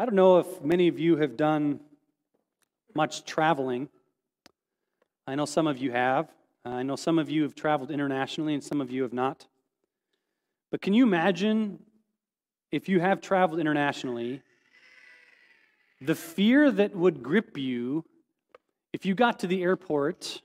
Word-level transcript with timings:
I 0.00 0.04
don't 0.04 0.14
know 0.14 0.38
if 0.38 0.62
many 0.62 0.86
of 0.86 1.00
you 1.00 1.16
have 1.16 1.36
done 1.36 1.80
much 2.94 3.24
traveling. 3.24 3.88
I 5.26 5.34
know 5.34 5.44
some 5.44 5.66
of 5.66 5.78
you 5.78 5.90
have. 5.90 6.28
I 6.64 6.84
know 6.84 6.94
some 6.94 7.18
of 7.18 7.28
you 7.28 7.42
have 7.42 7.56
traveled 7.56 7.90
internationally 7.90 8.54
and 8.54 8.62
some 8.62 8.80
of 8.80 8.92
you 8.92 9.02
have 9.02 9.12
not. 9.12 9.46
But 10.70 10.82
can 10.82 10.92
you 10.92 11.02
imagine 11.02 11.80
if 12.70 12.88
you 12.88 13.00
have 13.00 13.20
traveled 13.20 13.58
internationally, 13.58 14.40
the 16.00 16.14
fear 16.14 16.70
that 16.70 16.94
would 16.94 17.20
grip 17.20 17.58
you 17.58 18.04
if 18.92 19.04
you 19.04 19.16
got 19.16 19.40
to 19.40 19.48
the 19.48 19.64
airport 19.64 20.42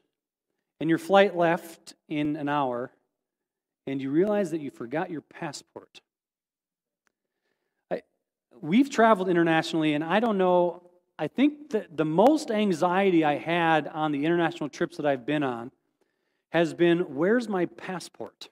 and 0.80 0.90
your 0.90 0.98
flight 0.98 1.36
left 1.36 1.94
in 2.10 2.38
an 2.38 2.50
hour 2.50 2.90
and 3.86 4.02
you 4.02 4.10
realize 4.10 4.50
that 4.50 4.62
you 4.62 4.72
forgot 4.72 5.12
your 5.12 5.22
passport? 5.22 6.02
We've 8.62 8.90
traveled 8.90 9.30
internationally, 9.30 9.94
and 9.94 10.04
I 10.04 10.20
don't 10.20 10.38
know, 10.38 10.84
I 11.18 11.28
think 11.28 11.72
that 11.72 11.96
the 11.96 12.06
most 12.06 12.52
anxiety 12.52 13.24
I 13.24 13.38
had 13.38 13.88
on 13.88 14.12
the 14.12 14.26
international 14.26 14.70
trips 14.70 14.98
that 14.98 15.06
I've 15.06 15.26
been 15.26 15.44
on 15.44 15.72
has 16.52 16.74
been 16.74 17.16
where's 17.16 17.50
my 17.50 17.66
passport? 17.66 18.50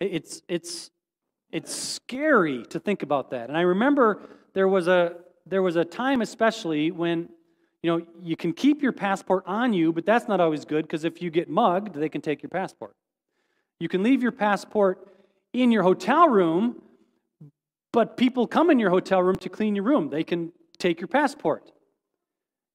It's, 0.00 0.42
it's, 0.48 0.90
it's 1.50 1.74
scary 1.74 2.64
to 2.66 2.80
think 2.80 3.02
about 3.02 3.30
that. 3.30 3.48
And 3.48 3.56
I 3.56 3.62
remember 3.62 4.22
there 4.54 4.68
was 4.68 4.88
a, 4.88 5.16
there 5.46 5.62
was 5.62 5.76
a 5.76 5.84
time, 5.84 6.20
especially, 6.20 6.90
when 6.90 7.28
you 7.82 7.90
know 7.90 8.06
you 8.20 8.36
can 8.36 8.52
keep 8.52 8.82
your 8.82 8.92
passport 8.92 9.44
on 9.46 9.72
you, 9.72 9.92
but 9.92 10.06
that's 10.06 10.28
not 10.28 10.40
always 10.40 10.64
good 10.64 10.82
because 10.82 11.04
if 11.04 11.20
you 11.20 11.30
get 11.30 11.48
mugged, 11.48 11.94
they 11.94 12.08
can 12.08 12.20
take 12.20 12.42
your 12.42 12.50
passport. 12.50 12.94
You 13.80 13.88
can 13.88 14.02
leave 14.02 14.22
your 14.22 14.32
passport 14.32 15.08
in 15.52 15.72
your 15.72 15.82
hotel 15.82 16.28
room, 16.28 16.80
but 17.92 18.16
people 18.16 18.46
come 18.46 18.70
in 18.70 18.78
your 18.78 18.90
hotel 18.90 19.22
room 19.22 19.36
to 19.36 19.48
clean 19.48 19.74
your 19.76 19.84
room. 19.84 20.08
They 20.08 20.24
can 20.24 20.52
take 20.78 21.00
your 21.00 21.08
passport. 21.08 21.70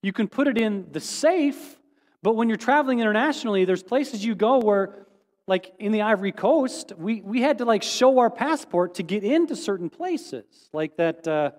You 0.02 0.14
can 0.14 0.28
put 0.28 0.48
it 0.48 0.58
in 0.58 0.88
the 0.92 1.00
safe, 1.00 1.80
but 2.22 2.36
when 2.36 2.48
you're 2.48 2.58
traveling 2.58 3.00
internationally, 3.00 3.66
there's 3.66 3.84
places 3.84 4.24
you 4.24 4.36
go 4.36 4.59
where 4.59 5.08
like 5.48 5.74
in 5.80 5.92
the 5.92 6.02
Ivory 6.02 6.34
Coast, 6.34 6.92
we, 6.98 7.22
we 7.22 7.42
had 7.42 7.59
to 7.59 7.66
like 7.66 7.82
show 7.82 8.20
our 8.20 8.30
passport 8.30 8.96
to 8.96 9.04
get 9.04 9.24
into 9.24 9.56
certain 9.56 9.90
places, 9.90 10.46
like 10.74 10.98
that, 10.98 11.28
uh, 11.28 11.52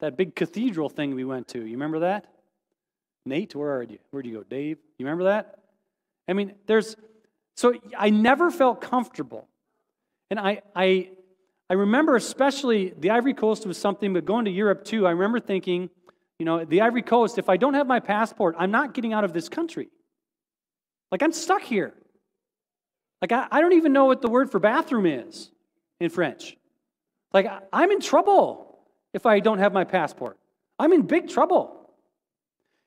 that 0.00 0.16
big 0.16 0.34
cathedral 0.34 0.88
thing 0.88 1.14
we 1.14 1.24
went 1.24 1.48
to. 1.48 1.58
You 1.58 1.72
remember 1.72 2.00
that? 2.00 2.26
Nate, 3.24 3.54
where 3.54 3.70
are 3.76 3.82
you? 3.82 3.98
Where 4.10 4.22
do 4.22 4.28
you 4.28 4.38
go? 4.38 4.42
Dave, 4.42 4.78
you 4.98 5.06
remember 5.06 5.24
that? 5.24 5.60
I 6.28 6.32
mean, 6.32 6.54
there's, 6.66 6.96
so 7.54 7.74
I 7.96 8.10
never 8.10 8.50
felt 8.50 8.80
comfortable. 8.80 9.48
And 10.30 10.40
I, 10.40 10.62
I, 10.74 11.10
I 11.74 11.76
remember 11.76 12.14
especially 12.14 12.94
the 13.00 13.10
Ivory 13.10 13.34
Coast 13.34 13.66
was 13.66 13.76
something, 13.76 14.12
but 14.12 14.24
going 14.24 14.44
to 14.44 14.50
Europe 14.52 14.84
too, 14.84 15.08
I 15.08 15.10
remember 15.10 15.40
thinking, 15.40 15.90
you 16.38 16.46
know, 16.46 16.64
the 16.64 16.82
Ivory 16.82 17.02
Coast, 17.02 17.36
if 17.36 17.48
I 17.48 17.56
don't 17.56 17.74
have 17.74 17.88
my 17.88 17.98
passport, 17.98 18.54
I'm 18.60 18.70
not 18.70 18.94
getting 18.94 19.12
out 19.12 19.24
of 19.24 19.32
this 19.32 19.48
country. 19.48 19.88
Like, 21.10 21.20
I'm 21.20 21.32
stuck 21.32 21.62
here. 21.62 21.92
Like, 23.20 23.32
I, 23.32 23.48
I 23.50 23.60
don't 23.60 23.72
even 23.72 23.92
know 23.92 24.04
what 24.04 24.22
the 24.22 24.28
word 24.28 24.52
for 24.52 24.60
bathroom 24.60 25.04
is 25.04 25.50
in 25.98 26.10
French. 26.10 26.56
Like, 27.32 27.46
I, 27.46 27.58
I'm 27.72 27.90
in 27.90 28.00
trouble 28.00 28.78
if 29.12 29.26
I 29.26 29.40
don't 29.40 29.58
have 29.58 29.72
my 29.72 29.82
passport. 29.82 30.38
I'm 30.78 30.92
in 30.92 31.02
big 31.02 31.28
trouble. 31.28 31.90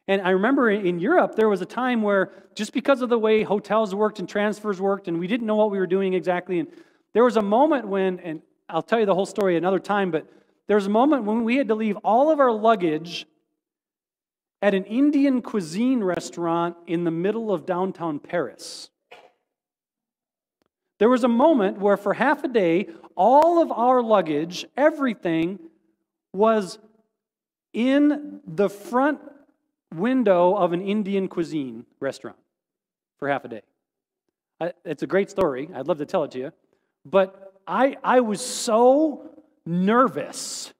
And 0.07 0.21
I 0.21 0.29
remember 0.29 0.71
in 0.71 1.01
Europe, 1.01 1.35
there 1.35 1.49
was 1.49 1.61
a 1.61 1.65
time 1.65 2.03
where 2.03 2.31
just 2.55 2.71
because 2.71 3.01
of 3.01 3.09
the 3.09 3.19
way 3.19 3.43
hotels 3.43 3.93
worked 3.93 4.19
and 4.19 4.29
transfers 4.29 4.79
worked, 4.79 5.09
and 5.09 5.19
we 5.19 5.27
didn't 5.27 5.45
know 5.45 5.57
what 5.57 5.71
we 5.71 5.77
were 5.77 5.87
doing 5.87 6.13
exactly, 6.13 6.59
and 6.59 6.69
there 7.11 7.25
was 7.25 7.35
a 7.35 7.41
moment 7.41 7.85
when, 7.85 8.19
and 8.21 8.41
I'll 8.69 8.81
tell 8.81 8.99
you 8.99 9.05
the 9.05 9.15
whole 9.15 9.25
story 9.25 9.55
another 9.55 9.79
time, 9.79 10.11
but 10.11 10.27
there 10.67 10.75
was 10.75 10.85
a 10.85 10.89
moment 10.89 11.23
when 11.23 11.43
we 11.43 11.55
had 11.57 11.69
to 11.69 11.75
leave 11.75 11.97
all 11.97 12.29
of 12.29 12.39
our 12.39 12.51
luggage 12.51 13.25
at 14.61 14.73
an 14.73 14.83
Indian 14.85 15.41
cuisine 15.41 16.03
restaurant 16.03 16.75
in 16.87 17.03
the 17.03 17.11
middle 17.11 17.53
of 17.53 17.65
downtown 17.65 18.19
Paris. 18.19 18.89
There 20.99 21.09
was 21.09 21.23
a 21.23 21.29
moment 21.29 21.77
where, 21.77 21.95
for 21.95 22.13
half 22.13 22.43
a 22.43 22.47
day, 22.47 22.87
all 23.15 23.61
of 23.61 23.71
our 23.71 24.01
luggage, 24.01 24.65
everything, 24.75 25.59
was 26.33 26.79
in 27.71 28.41
the 28.47 28.67
front 28.67 29.19
window 29.93 30.55
of 30.55 30.73
an 30.73 30.81
Indian 30.81 31.27
cuisine 31.27 31.85
restaurant 31.99 32.37
for 33.19 33.29
half 33.29 33.45
a 33.45 33.47
day. 33.47 33.61
It's 34.83 35.03
a 35.03 35.07
great 35.07 35.29
story. 35.29 35.69
I'd 35.73 35.87
love 35.87 35.99
to 35.99 36.05
tell 36.05 36.23
it 36.23 36.31
to 36.31 36.39
you. 36.39 36.51
But 37.05 37.46
I, 37.67 37.97
I 38.03 38.21
was 38.21 38.43
so 38.43 39.29
nervous. 39.65 40.73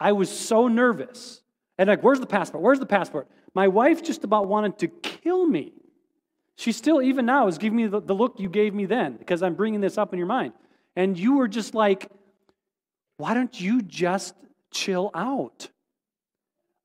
I 0.00 0.12
was 0.12 0.30
so 0.30 0.68
nervous. 0.68 1.42
And 1.78 1.88
like, 1.88 2.02
where's 2.02 2.20
the 2.20 2.26
passport? 2.26 2.62
Where's 2.62 2.80
the 2.80 2.86
passport? 2.86 3.28
My 3.54 3.68
wife 3.68 4.02
just 4.02 4.24
about 4.24 4.48
wanted 4.48 4.78
to 4.78 4.88
kill 4.88 5.46
me 5.46 5.74
she 6.56 6.72
still, 6.72 7.00
even 7.02 7.26
now, 7.26 7.48
is 7.48 7.58
giving 7.58 7.76
me 7.76 7.86
the, 7.86 8.00
the 8.00 8.14
look 8.14 8.38
you 8.38 8.48
gave 8.48 8.74
me 8.74 8.86
then 8.86 9.16
because 9.16 9.42
I'm 9.42 9.54
bringing 9.54 9.80
this 9.80 9.98
up 9.98 10.12
in 10.12 10.18
your 10.18 10.28
mind. 10.28 10.52
And 10.94 11.18
you 11.18 11.36
were 11.36 11.48
just 11.48 11.74
like, 11.74 12.10
why 13.16 13.34
don't 13.34 13.58
you 13.58 13.82
just 13.82 14.34
chill 14.70 15.10
out? 15.14 15.68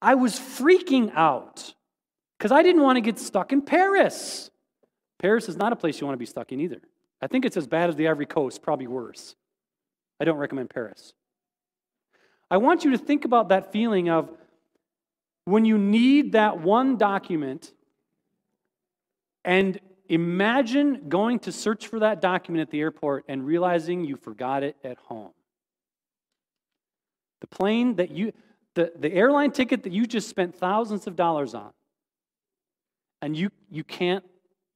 I 0.01 0.15
was 0.15 0.33
freaking 0.39 1.11
out 1.13 1.73
because 2.37 2.51
I 2.51 2.63
didn't 2.63 2.81
want 2.81 2.97
to 2.97 3.01
get 3.01 3.19
stuck 3.19 3.51
in 3.51 3.61
Paris. 3.61 4.49
Paris 5.19 5.49
is 5.49 5.57
not 5.57 5.73
a 5.73 5.75
place 5.75 5.99
you 5.99 6.07
want 6.07 6.15
to 6.15 6.19
be 6.19 6.25
stuck 6.25 6.51
in 6.51 6.61
either. 6.61 6.81
I 7.21 7.27
think 7.27 7.45
it's 7.45 7.57
as 7.57 7.67
bad 7.67 7.89
as 7.89 7.95
the 7.95 8.07
Ivory 8.07 8.25
Coast, 8.25 8.61
probably 8.61 8.87
worse. 8.87 9.35
I 10.19 10.25
don't 10.25 10.37
recommend 10.37 10.69
Paris. 10.69 11.13
I 12.49 12.57
want 12.57 12.85
you 12.85 12.91
to 12.91 12.97
think 12.97 13.25
about 13.25 13.49
that 13.49 13.71
feeling 13.71 14.09
of 14.09 14.31
when 15.45 15.65
you 15.65 15.77
need 15.77 16.33
that 16.33 16.59
one 16.59 16.97
document 16.97 17.73
and 19.43 19.79
imagine 20.09 21.09
going 21.09 21.39
to 21.39 21.51
search 21.51 21.87
for 21.87 21.99
that 21.99 22.21
document 22.21 22.61
at 22.61 22.69
the 22.69 22.79
airport 22.79 23.25
and 23.27 23.45
realizing 23.45 24.05
you 24.05 24.15
forgot 24.15 24.63
it 24.63 24.75
at 24.83 24.97
home. 24.97 25.31
The 27.41 27.47
plane 27.47 27.95
that 27.95 28.11
you, 28.11 28.33
the, 28.75 28.91
the 28.97 29.11
airline 29.11 29.51
ticket 29.51 29.83
that 29.83 29.91
you 29.91 30.05
just 30.05 30.29
spent 30.29 30.55
thousands 30.55 31.07
of 31.07 31.15
dollars 31.15 31.53
on, 31.53 31.71
and 33.21 33.35
you, 33.37 33.49
you 33.69 33.83
can't 33.83 34.23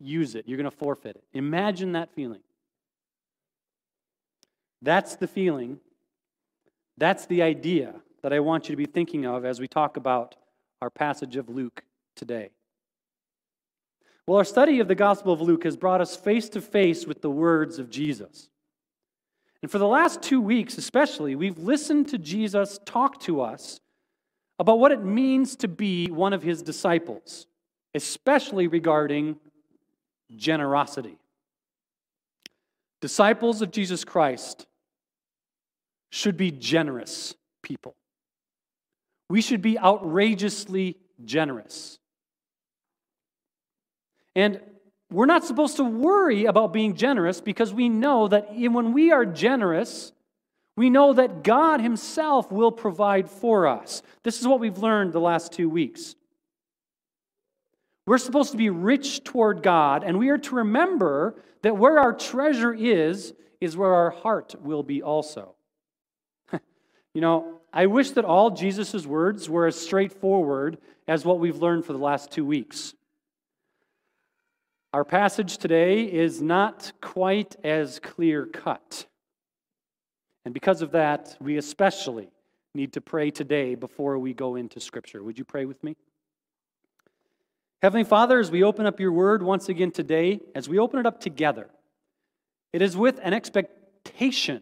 use 0.02 0.36
it. 0.36 0.48
You're 0.48 0.58
going 0.58 0.70
to 0.70 0.76
forfeit 0.76 1.16
it. 1.16 1.24
Imagine 1.34 1.94
that 1.94 2.14
feeling. 2.14 2.42
That's 4.82 5.16
the 5.16 5.28
feeling. 5.28 5.80
That's 6.98 7.26
the 7.26 7.42
idea 7.42 7.96
that 8.24 8.34
I 8.34 8.40
want 8.40 8.70
you 8.70 8.74
to 8.74 8.78
be 8.78 8.86
thinking 8.86 9.26
of 9.26 9.46
as 9.46 9.60
we 9.60 9.68
talk 9.68 9.98
about 9.98 10.36
our 10.82 10.90
passage 10.90 11.36
of 11.36 11.50
Luke 11.50 11.84
today. 12.16 12.52
Well, 14.28 14.38
our 14.38 14.46
study 14.46 14.80
of 14.80 14.88
the 14.88 14.96
Gospel 14.96 15.34
of 15.34 15.42
Luke 15.42 15.64
has 15.64 15.76
brought 15.76 16.02
us 16.02 16.16
face 16.16 16.48
to 16.50 16.62
face 16.62 17.06
with 17.06 17.22
the 17.22 17.30
words 17.30 17.80
of 17.80 17.90
Jesus. 17.90 18.50
And 19.62 19.70
for 19.70 19.78
the 19.78 19.88
last 19.88 20.22
two 20.22 20.42
weeks, 20.42 20.78
especially, 20.78 21.36
we've 21.36 21.58
listened 21.58 22.08
to 22.10 22.18
Jesus 22.18 22.80
talk 22.86 23.20
to 23.22 23.42
us 23.42 23.80
about 24.58 24.80
what 24.80 24.92
it 24.92 25.04
means 25.04 25.56
to 25.58 25.68
be 25.68 26.08
one 26.08 26.34
of 26.34 26.44
his 26.44 26.62
disciples, 26.62 27.48
especially 27.96 28.68
regarding 28.68 29.38
generosity. 30.36 31.18
Disciples 33.02 33.62
of 33.62 33.72
Jesus 33.72 34.04
Christ 34.04 34.68
should 36.12 36.38
be 36.38 36.52
generous 36.52 37.36
people. 37.64 37.96
We 39.30 39.42
should 39.42 39.62
be 39.62 39.80
outrageously 39.80 40.98
generous. 41.24 42.00
And 44.36 44.60
we're 45.10 45.26
not 45.26 45.44
supposed 45.44 45.78
to 45.78 45.84
worry 45.84 46.46
about 46.46 46.74
being 46.74 46.96
generous 46.96 47.42
because 47.42 47.74
we 47.74 47.90
know 47.90 48.28
that 48.28 48.54
when 48.56 48.94
we 48.94 49.12
are 49.12 49.26
generous, 49.26 50.14
we 50.78 50.90
know 50.90 51.14
that 51.14 51.44
God 51.44 51.82
Himself 51.82 52.52
will 52.52 52.72
provide 52.72 53.30
for 53.30 53.68
us. 53.68 54.02
This 54.24 54.40
is 54.40 54.48
what 54.48 54.60
we've 54.60 54.78
learned 54.78 55.12
the 55.12 55.20
last 55.20 55.52
two 55.52 55.70
weeks. 55.70 56.16
We're 58.06 58.18
supposed 58.18 58.52
to 58.52 58.58
be 58.58 58.70
rich 58.70 59.24
toward 59.24 59.62
God, 59.62 60.04
and 60.04 60.18
we 60.18 60.30
are 60.30 60.38
to 60.40 60.56
remember 60.56 61.36
that 61.62 61.78
where 61.78 62.00
our 62.00 62.14
treasure 62.14 62.74
is, 62.74 63.34
is 63.60 63.78
where 63.78 63.94
our 63.94 64.10
heart 64.10 64.56
will 64.60 64.84
be 64.84 65.04
also. 65.04 65.56
you 67.14 67.22
know, 67.22 67.62
I 67.72 67.86
wish 67.86 68.12
that 68.12 68.26
all 68.26 68.50
Jesus' 68.50 69.06
words 69.06 69.50
were 69.50 69.68
as 69.68 69.80
straightforward 69.80 70.80
as 71.08 71.24
what 71.24 71.40
we've 71.40 71.62
learned 71.62 71.86
for 71.86 71.94
the 71.94 72.00
last 72.00 72.32
two 72.32 72.46
weeks. 72.46 72.96
Our 74.94 75.06
passage 75.06 75.58
today 75.58 76.04
is 76.04 76.42
not 76.42 76.92
quite 77.02 77.56
as 77.64 78.00
clear 78.00 78.46
cut. 78.46 79.06
And 80.44 80.54
because 80.54 80.82
of 80.82 80.92
that, 80.92 81.38
we 81.40 81.58
especially 81.58 82.30
need 82.74 82.94
to 82.94 83.02
pray 83.02 83.32
today 83.32 83.76
before 83.76 84.18
we 84.18 84.34
go 84.34 84.56
into 84.56 84.80
Scripture. 84.80 85.24
Would 85.24 85.38
you 85.38 85.46
pray 85.46 85.66
with 85.66 85.82
me? 85.84 85.96
Heavenly 87.82 88.04
Father, 88.04 88.40
as 88.40 88.52
we 88.52 88.64
open 88.64 88.86
up 88.86 89.00
your 89.00 89.12
word 89.12 89.42
once 89.42 89.68
again 89.68 89.90
today, 89.90 90.40
as 90.54 90.70
we 90.70 90.78
open 90.78 91.00
it 91.00 91.08
up 91.08 91.20
together, 91.20 91.68
it 92.74 92.82
is 92.82 92.96
with 92.96 93.20
an 93.24 93.34
expectation 93.34 94.62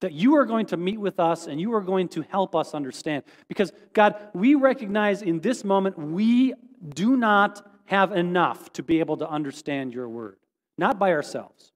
that 0.00 0.12
you 0.12 0.36
are 0.36 0.44
going 0.44 0.66
to 0.66 0.76
meet 0.76 1.00
with 1.00 1.18
us 1.18 1.46
and 1.46 1.58
you 1.58 1.72
are 1.74 1.80
going 1.80 2.08
to 2.08 2.22
help 2.22 2.54
us 2.54 2.74
understand. 2.74 3.24
Because, 3.48 3.72
God, 3.94 4.16
we 4.34 4.54
recognize 4.54 5.22
in 5.22 5.40
this 5.40 5.64
moment 5.64 5.98
we 5.98 6.52
do 6.94 7.16
not 7.16 7.66
have 7.86 8.12
enough 8.12 8.70
to 8.74 8.82
be 8.82 9.00
able 9.00 9.16
to 9.16 9.28
understand 9.28 9.94
your 9.94 10.08
word, 10.08 10.36
not 10.76 10.98
by 10.98 11.12
ourselves. 11.12 11.72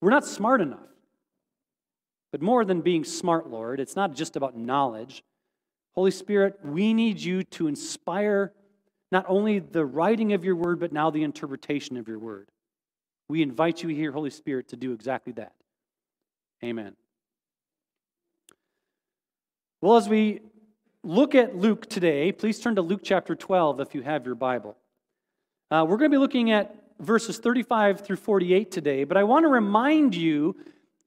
We're 0.00 0.10
not 0.10 0.24
smart 0.24 0.62
enough. 0.62 0.80
But 2.32 2.40
more 2.40 2.64
than 2.64 2.80
being 2.80 3.04
smart, 3.04 3.50
Lord, 3.50 3.78
it's 3.78 3.94
not 3.94 4.14
just 4.14 4.36
about 4.36 4.56
knowledge. 4.56 5.22
Holy 5.94 6.10
Spirit, 6.10 6.58
we 6.64 6.94
need 6.94 7.20
you 7.20 7.42
to 7.42 7.68
inspire 7.68 8.54
not 9.12 9.24
only 9.28 9.58
the 9.58 9.84
writing 9.84 10.32
of 10.32 10.44
your 10.44 10.56
word, 10.56 10.80
but 10.80 10.92
now 10.92 11.10
the 11.10 11.22
interpretation 11.22 11.96
of 11.96 12.08
your 12.08 12.18
word. 12.18 12.48
We 13.28 13.42
invite 13.42 13.82
you 13.82 13.88
here, 13.88 14.12
Holy 14.12 14.30
Spirit, 14.30 14.68
to 14.68 14.76
do 14.76 14.92
exactly 14.92 15.32
that. 15.34 15.52
Amen. 16.64 16.94
Well, 19.80 19.96
as 19.96 20.08
we 20.08 20.40
look 21.02 21.34
at 21.34 21.56
Luke 21.56 21.88
today, 21.88 22.32
please 22.32 22.60
turn 22.60 22.74
to 22.76 22.82
Luke 22.82 23.00
chapter 23.02 23.34
12 23.34 23.80
if 23.80 23.94
you 23.94 24.02
have 24.02 24.26
your 24.26 24.34
Bible. 24.34 24.76
Uh, 25.70 25.86
we're 25.88 25.96
going 25.96 26.10
to 26.10 26.14
be 26.14 26.20
looking 26.20 26.50
at 26.50 26.74
verses 26.98 27.38
35 27.38 28.00
through 28.00 28.16
48 28.16 28.70
today, 28.70 29.04
but 29.04 29.16
I 29.16 29.24
want 29.24 29.44
to 29.44 29.48
remind 29.48 30.14
you 30.14 30.56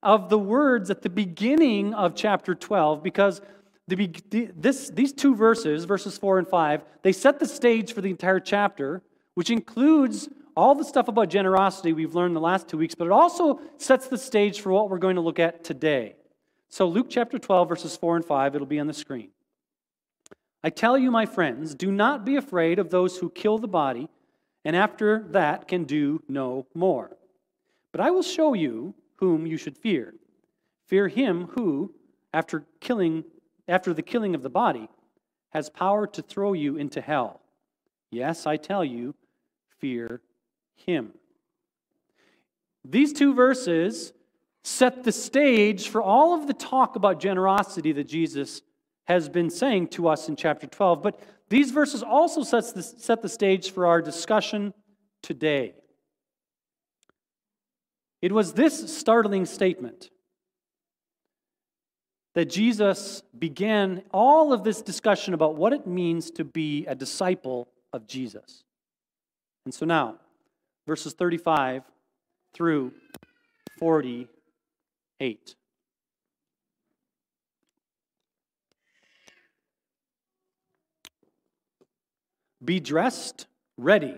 of 0.01 0.29
the 0.29 0.39
words 0.39 0.89
at 0.89 1.01
the 1.01 1.09
beginning 1.09 1.93
of 1.93 2.15
chapter 2.15 2.55
12 2.55 3.03
because 3.03 3.41
the, 3.87 4.51
this, 4.55 4.89
these 4.89 5.11
two 5.11 5.35
verses, 5.35 5.85
verses 5.85 6.17
4 6.17 6.39
and 6.39 6.47
5, 6.47 6.83
they 7.01 7.11
set 7.11 7.39
the 7.39 7.47
stage 7.47 7.93
for 7.93 8.01
the 8.01 8.09
entire 8.09 8.39
chapter, 8.39 9.01
which 9.33 9.49
includes 9.49 10.29
all 10.55 10.75
the 10.75 10.85
stuff 10.85 11.07
about 11.07 11.29
generosity 11.29 11.93
we've 11.93 12.15
learned 12.15 12.35
the 12.35 12.41
last 12.41 12.67
two 12.67 12.77
weeks, 12.77 12.95
but 12.95 13.05
it 13.05 13.11
also 13.11 13.59
sets 13.77 14.07
the 14.07 14.17
stage 14.17 14.61
for 14.61 14.71
what 14.71 14.89
we're 14.89 14.99
going 14.99 15.15
to 15.15 15.21
look 15.21 15.39
at 15.39 15.63
today. 15.63 16.15
So, 16.69 16.87
Luke 16.87 17.07
chapter 17.09 17.37
12, 17.37 17.69
verses 17.69 17.97
4 17.97 18.17
and 18.17 18.25
5, 18.25 18.55
it'll 18.55 18.67
be 18.67 18.79
on 18.79 18.87
the 18.87 18.93
screen. 18.93 19.29
I 20.63 20.69
tell 20.69 20.97
you, 20.97 21.11
my 21.11 21.25
friends, 21.25 21.75
do 21.75 21.91
not 21.91 22.25
be 22.25 22.35
afraid 22.35 22.79
of 22.79 22.89
those 22.89 23.17
who 23.17 23.29
kill 23.29 23.57
the 23.57 23.67
body, 23.67 24.07
and 24.63 24.75
after 24.75 25.25
that 25.29 25.67
can 25.67 25.83
do 25.83 26.23
no 26.29 26.67
more. 26.73 27.17
But 27.91 28.01
I 28.01 28.11
will 28.11 28.23
show 28.23 28.53
you 28.53 28.95
whom 29.17 29.45
you 29.45 29.57
should 29.57 29.77
fear. 29.77 30.15
Fear 30.87 31.09
him 31.09 31.47
who, 31.51 31.93
after 32.33 32.65
killing, 32.79 33.25
after 33.67 33.93
the 33.93 34.01
killing 34.01 34.35
of 34.35 34.43
the 34.43 34.49
body, 34.49 34.89
has 35.51 35.69
power 35.69 36.07
to 36.07 36.21
throw 36.21 36.53
you 36.53 36.77
into 36.77 37.01
hell. 37.01 37.41
Yes, 38.11 38.45
I 38.45 38.57
tell 38.57 38.83
you, 38.83 39.15
fear 39.79 40.21
him. 40.75 41.13
These 42.83 43.13
two 43.13 43.33
verses 43.33 44.13
set 44.63 45.03
the 45.03 45.11
stage 45.11 45.89
for 45.89 46.01
all 46.01 46.33
of 46.33 46.47
the 46.47 46.53
talk 46.53 46.95
about 46.95 47.19
generosity 47.19 47.91
that 47.93 48.07
Jesus 48.07 48.61
has 49.05 49.29
been 49.29 49.49
saying 49.49 49.87
to 49.89 50.07
us 50.07 50.29
in 50.29 50.35
chapter 50.35 50.67
12. 50.67 51.03
But 51.03 51.19
these 51.49 51.71
verses 51.71 52.01
also 52.01 52.43
sets 52.43 52.71
the, 52.71 52.83
set 52.83 53.21
the 53.21 53.29
stage 53.29 53.71
for 53.71 53.85
our 53.85 54.01
discussion 54.01 54.73
today. 55.21 55.73
It 58.21 58.31
was 58.31 58.53
this 58.53 58.95
startling 58.95 59.45
statement 59.45 60.09
that 62.33 62.49
Jesus 62.49 63.21
began 63.37 64.03
all 64.11 64.53
of 64.53 64.63
this 64.63 64.81
discussion 64.81 65.33
about 65.33 65.55
what 65.55 65.73
it 65.73 65.85
means 65.85 66.31
to 66.31 66.43
be 66.43 66.85
a 66.87 66.95
disciple 66.95 67.67
of 67.91 68.07
Jesus. 68.07 68.63
And 69.65 69.73
so 69.73 69.85
now, 69.85 70.15
verses 70.87 71.13
35 71.13 71.83
through 72.53 72.91
48. 73.79 75.55
Be 82.63 82.79
dressed, 82.79 83.47
ready 83.77 84.15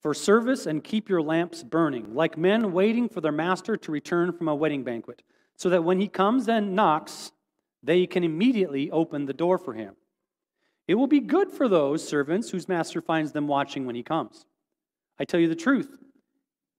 for 0.00 0.14
service, 0.14 0.66
and 0.66 0.84
keep 0.84 1.08
your 1.08 1.20
lamps 1.20 1.64
burning, 1.64 2.14
like 2.14 2.38
men 2.38 2.72
waiting 2.72 3.08
for 3.08 3.20
their 3.20 3.32
master 3.32 3.76
to 3.76 3.92
return 3.92 4.32
from 4.32 4.48
a 4.48 4.54
wedding 4.54 4.84
banquet, 4.84 5.22
so 5.56 5.70
that 5.70 5.84
when 5.84 6.00
he 6.00 6.08
comes 6.08 6.48
and 6.48 6.74
knocks, 6.74 7.32
they 7.82 8.06
can 8.06 8.24
immediately 8.24 8.90
open 8.90 9.26
the 9.26 9.32
door 9.32 9.58
for 9.58 9.74
him. 9.74 9.96
It 10.86 10.94
will 10.94 11.06
be 11.06 11.20
good 11.20 11.50
for 11.50 11.68
those 11.68 12.06
servants 12.06 12.50
whose 12.50 12.68
master 12.68 13.00
finds 13.00 13.32
them 13.32 13.48
watching 13.48 13.86
when 13.86 13.96
he 13.96 14.02
comes. 14.02 14.46
I 15.18 15.24
tell 15.24 15.40
you 15.40 15.48
the 15.48 15.56
truth. 15.56 15.98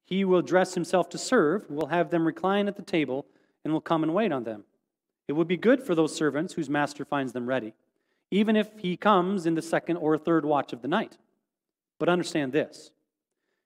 He 0.06 0.24
will 0.24 0.42
dress 0.42 0.74
himself 0.74 1.10
to 1.10 1.18
serve, 1.18 1.70
will 1.70 1.88
have 1.88 2.10
them 2.10 2.26
recline 2.26 2.68
at 2.68 2.78
the 2.78 2.82
table, 2.82 3.26
and 3.64 3.74
will 3.74 3.82
come 3.82 4.04
and 4.04 4.14
wait 4.14 4.32
on 4.32 4.46
them. 4.46 4.64
It 5.28 5.34
would 5.34 5.48
be 5.48 5.58
good 5.58 5.84
for 5.84 5.94
those 5.94 6.16
servants 6.16 6.54
whose 6.54 6.70
master 6.70 7.04
finds 7.04 7.34
them 7.34 7.48
ready, 7.48 7.74
even 8.32 8.56
if 8.56 8.70
he 8.78 8.96
comes 8.96 9.46
in 9.46 9.56
the 9.56 9.62
second 9.62 9.98
or 9.98 10.18
third 10.18 10.46
watch 10.46 10.72
of 10.72 10.82
the 10.82 10.88
night. 10.88 11.18
But 12.00 12.10
understand 12.10 12.54
this 12.54 12.92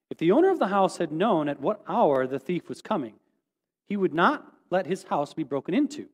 if 0.09 0.17
the 0.17 0.31
owner 0.31 0.49
of 0.49 0.59
the 0.59 0.67
house 0.67 0.97
had 0.97 1.11
known 1.11 1.47
at 1.47 1.61
what 1.61 1.83
hour 1.87 2.25
the 2.25 2.39
thief 2.39 2.67
was 2.67 2.81
coming, 2.81 3.13
he 3.87 3.95
would 3.95 4.13
not 4.13 4.51
let 4.71 4.87
his 4.87 5.03
house 5.03 5.33
be 5.33 5.43
broken 5.43 5.75
into. 5.75 6.07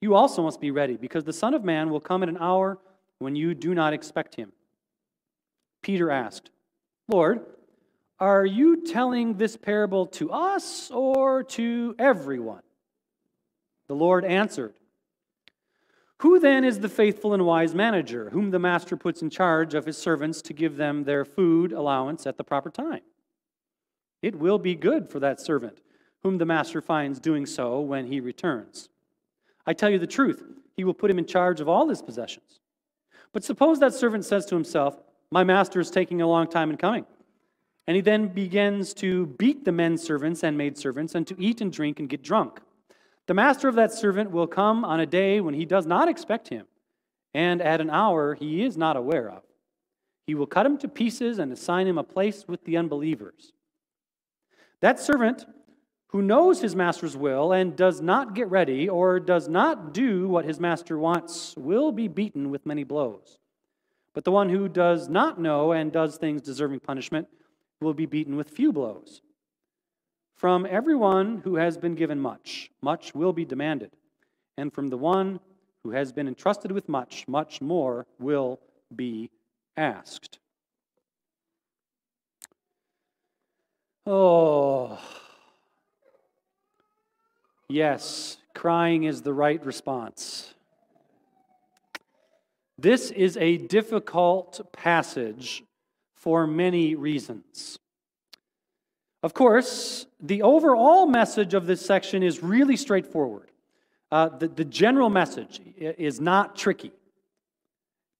You 0.00 0.14
also 0.14 0.42
must 0.42 0.60
be 0.60 0.70
ready, 0.70 0.96
because 0.96 1.24
the 1.24 1.32
Son 1.32 1.54
of 1.54 1.64
Man 1.64 1.90
will 1.90 2.00
come 2.00 2.22
at 2.22 2.28
an 2.28 2.38
hour 2.38 2.78
when 3.18 3.36
you 3.36 3.54
do 3.54 3.74
not 3.74 3.92
expect 3.92 4.34
him. 4.34 4.52
Peter 5.82 6.10
asked, 6.10 6.50
Lord, 7.08 7.44
are 8.18 8.44
you 8.44 8.84
telling 8.84 9.34
this 9.34 9.56
parable 9.56 10.06
to 10.06 10.30
us 10.30 10.90
or 10.90 11.42
to 11.44 11.94
everyone? 11.98 12.62
The 13.88 13.94
Lord 13.94 14.24
answered, 14.24 14.74
Who 16.18 16.38
then 16.38 16.64
is 16.64 16.80
the 16.80 16.88
faithful 16.88 17.32
and 17.34 17.46
wise 17.46 17.74
manager, 17.74 18.30
whom 18.30 18.50
the 18.50 18.58
master 18.58 18.96
puts 18.96 19.22
in 19.22 19.30
charge 19.30 19.74
of 19.74 19.86
his 19.86 19.96
servants 19.96 20.42
to 20.42 20.52
give 20.52 20.76
them 20.76 21.04
their 21.04 21.24
food 21.24 21.72
allowance 21.72 22.26
at 22.26 22.36
the 22.36 22.44
proper 22.44 22.70
time? 22.70 23.00
It 24.22 24.36
will 24.36 24.58
be 24.58 24.74
good 24.74 25.08
for 25.08 25.18
that 25.20 25.40
servant, 25.40 25.80
whom 26.22 26.38
the 26.38 26.46
master 26.46 26.80
finds 26.80 27.20
doing 27.20 27.46
so 27.46 27.80
when 27.80 28.06
he 28.06 28.20
returns. 28.20 28.88
I 29.66 29.72
tell 29.72 29.90
you 29.90 29.98
the 29.98 30.06
truth, 30.06 30.42
he 30.76 30.84
will 30.84 30.94
put 30.94 31.10
him 31.10 31.18
in 31.18 31.26
charge 31.26 31.60
of 31.60 31.68
all 31.68 31.88
his 31.88 32.02
possessions. 32.02 32.60
But 33.32 33.44
suppose 33.44 33.78
that 33.80 33.94
servant 33.94 34.24
says 34.24 34.46
to 34.46 34.54
himself, 34.54 34.98
My 35.30 35.44
master 35.44 35.80
is 35.80 35.90
taking 35.90 36.20
a 36.20 36.26
long 36.26 36.48
time 36.48 36.70
in 36.70 36.76
coming 36.76 37.06
and 37.90 37.96
he 37.96 38.02
then 38.02 38.28
begins 38.28 38.94
to 38.94 39.26
beat 39.26 39.64
the 39.64 39.72
men 39.72 39.98
servants 39.98 40.44
and 40.44 40.56
maid 40.56 40.78
servants 40.78 41.16
and 41.16 41.26
to 41.26 41.34
eat 41.40 41.60
and 41.60 41.72
drink 41.72 41.98
and 41.98 42.08
get 42.08 42.22
drunk. 42.22 42.60
The 43.26 43.34
master 43.34 43.66
of 43.66 43.74
that 43.74 43.92
servant 43.92 44.30
will 44.30 44.46
come 44.46 44.84
on 44.84 45.00
a 45.00 45.06
day 45.06 45.40
when 45.40 45.54
he 45.54 45.64
does 45.64 45.86
not 45.86 46.08
expect 46.08 46.50
him, 46.50 46.66
and 47.34 47.60
at 47.60 47.80
an 47.80 47.90
hour 47.90 48.36
he 48.36 48.62
is 48.62 48.76
not 48.76 48.96
aware 48.96 49.28
of. 49.28 49.42
He 50.24 50.36
will 50.36 50.46
cut 50.46 50.66
him 50.66 50.78
to 50.78 50.86
pieces 50.86 51.40
and 51.40 51.52
assign 51.52 51.88
him 51.88 51.98
a 51.98 52.04
place 52.04 52.46
with 52.46 52.64
the 52.64 52.76
unbelievers. 52.76 53.52
That 54.78 55.00
servant 55.00 55.44
who 56.10 56.22
knows 56.22 56.60
his 56.60 56.74
master's 56.74 57.16
will 57.16 57.52
and 57.52 57.76
does 57.76 58.00
not 58.00 58.34
get 58.34 58.50
ready 58.50 58.88
or 58.88 59.20
does 59.20 59.48
not 59.48 59.94
do 59.94 60.28
what 60.28 60.44
his 60.44 60.58
master 60.58 60.98
wants 60.98 61.54
will 61.56 61.92
be 61.92 62.08
beaten 62.08 62.50
with 62.50 62.66
many 62.66 62.82
blows. 62.82 63.38
But 64.12 64.24
the 64.24 64.32
one 64.32 64.48
who 64.48 64.68
does 64.68 65.08
not 65.08 65.40
know 65.40 65.70
and 65.70 65.92
does 65.92 66.16
things 66.16 66.42
deserving 66.42 66.80
punishment 66.80 67.28
will 67.80 67.94
be 67.94 68.06
beaten 68.06 68.36
with 68.36 68.50
few 68.50 68.72
blows. 68.72 69.22
From 70.36 70.66
everyone 70.68 71.42
who 71.44 71.54
has 71.56 71.78
been 71.78 71.94
given 71.94 72.18
much, 72.18 72.72
much 72.82 73.14
will 73.14 73.32
be 73.32 73.44
demanded. 73.44 73.92
And 74.56 74.72
from 74.72 74.88
the 74.88 74.98
one 74.98 75.38
who 75.84 75.92
has 75.92 76.12
been 76.12 76.26
entrusted 76.26 76.72
with 76.72 76.88
much, 76.88 77.28
much 77.28 77.60
more 77.60 78.06
will 78.18 78.58
be 78.94 79.30
asked. 79.76 80.40
Oh, 84.06 84.98
yes, 87.70 88.36
crying 88.54 89.04
is 89.04 89.22
the 89.22 89.32
right 89.32 89.64
response. 89.64 90.54
This 92.78 93.10
is 93.10 93.36
a 93.36 93.58
difficult 93.58 94.72
passage 94.72 95.62
for 96.14 96.46
many 96.46 96.94
reasons. 96.94 97.78
Of 99.22 99.34
course, 99.34 100.06
the 100.18 100.42
overall 100.42 101.06
message 101.06 101.52
of 101.52 101.66
this 101.66 101.84
section 101.84 102.22
is 102.22 102.42
really 102.42 102.76
straightforward. 102.76 103.50
Uh, 104.10 104.30
the, 104.30 104.48
the 104.48 104.64
general 104.64 105.10
message 105.10 105.60
is 105.76 106.20
not 106.20 106.56
tricky. 106.56 106.92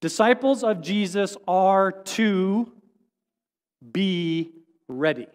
Disciples 0.01 0.63
of 0.63 0.83
Jesus 0.83 1.37
are 1.49 1.93
to 1.93 2.71
be 3.93 4.53
ready. 4.89 5.27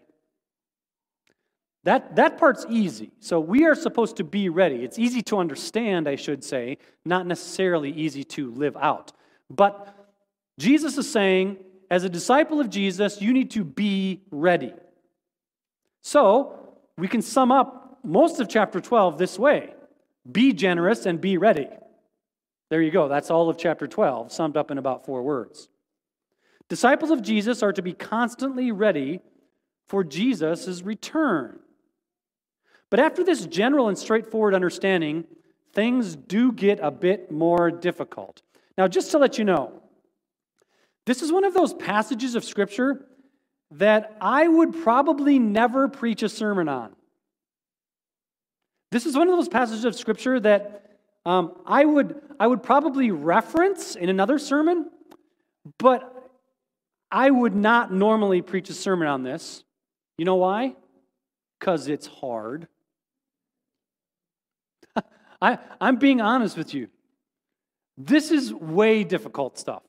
That, 1.85 2.15
that 2.15 2.39
part's 2.39 2.65
easy. 2.67 3.11
So 3.19 3.39
we 3.39 3.65
are 3.65 3.75
supposed 3.75 4.17
to 4.17 4.23
be 4.23 4.49
ready. 4.49 4.83
It's 4.83 4.97
easy 4.97 5.21
to 5.23 5.37
understand, 5.37 6.07
I 6.07 6.15
should 6.15 6.43
say, 6.43 6.79
not 7.05 7.27
necessarily 7.27 7.91
easy 7.91 8.23
to 8.23 8.51
live 8.51 8.75
out. 8.75 9.13
But 9.51 9.95
Jesus 10.57 10.97
is 10.97 11.09
saying 11.09 11.57
as 11.91 12.03
a 12.03 12.09
disciple 12.09 12.59
of 12.59 12.71
Jesus, 12.71 13.21
you 13.21 13.31
need 13.33 13.51
to 13.51 13.63
be 13.63 14.23
ready. 14.31 14.73
So, 16.01 16.59
we 16.97 17.07
can 17.07 17.21
sum 17.21 17.51
up 17.51 17.99
most 18.03 18.39
of 18.39 18.49
chapter 18.49 18.79
12 18.79 19.17
this 19.17 19.37
way 19.37 19.73
be 20.31 20.53
generous 20.53 21.05
and 21.05 21.21
be 21.21 21.37
ready. 21.37 21.67
There 22.71 22.81
you 22.81 22.89
go. 22.89 23.07
That's 23.07 23.29
all 23.29 23.47
of 23.47 23.59
chapter 23.59 23.85
12, 23.85 24.31
summed 24.31 24.57
up 24.57 24.71
in 24.71 24.79
about 24.79 25.05
four 25.05 25.21
words. 25.21 25.69
Disciples 26.67 27.11
of 27.11 27.21
Jesus 27.21 27.61
are 27.61 27.73
to 27.73 27.83
be 27.83 27.93
constantly 27.93 28.71
ready 28.71 29.19
for 29.87 30.03
Jesus' 30.03 30.81
return. 30.81 31.59
But 32.95 33.03
after 33.03 33.25
this 33.25 33.45
general 33.45 33.89
and 33.89 33.97
straightforward 33.97 34.53
understanding, 34.53 35.25
things 35.73 36.15
do 36.15 36.53
get 36.53 36.79
a 36.81 36.89
bit 36.89 37.29
more 37.29 37.69
difficult. 37.69 38.41
Now, 38.77 38.87
just 38.87 39.11
to 39.11 39.17
let 39.17 39.37
you 39.37 39.43
know, 39.43 39.81
this 41.05 41.21
is 41.21 41.29
one 41.29 41.43
of 41.43 41.53
those 41.53 41.73
passages 41.73 42.35
of 42.35 42.45
Scripture 42.45 43.05
that 43.71 44.15
I 44.21 44.47
would 44.47 44.81
probably 44.81 45.39
never 45.39 45.89
preach 45.89 46.23
a 46.23 46.29
sermon 46.29 46.69
on. 46.69 46.95
This 48.93 49.05
is 49.05 49.17
one 49.17 49.27
of 49.27 49.35
those 49.35 49.49
passages 49.49 49.83
of 49.83 49.93
Scripture 49.93 50.39
that 50.39 50.95
um, 51.25 51.51
I, 51.65 51.83
would, 51.83 52.21
I 52.39 52.47
would 52.47 52.63
probably 52.63 53.11
reference 53.11 53.97
in 53.97 54.07
another 54.07 54.39
sermon, 54.39 54.89
but 55.79 56.31
I 57.11 57.29
would 57.29 57.57
not 57.57 57.91
normally 57.91 58.41
preach 58.41 58.69
a 58.69 58.73
sermon 58.73 59.09
on 59.09 59.21
this. 59.23 59.65
You 60.17 60.23
know 60.23 60.35
why? 60.35 60.77
Because 61.59 61.89
it's 61.89 62.07
hard. 62.07 62.69
I, 65.41 65.59
I'm 65.79 65.97
being 65.97 66.21
honest 66.21 66.57
with 66.57 66.73
you. 66.73 66.87
This 67.97 68.31
is 68.31 68.53
way 68.53 69.03
difficult 69.03 69.57
stuff. 69.57 69.83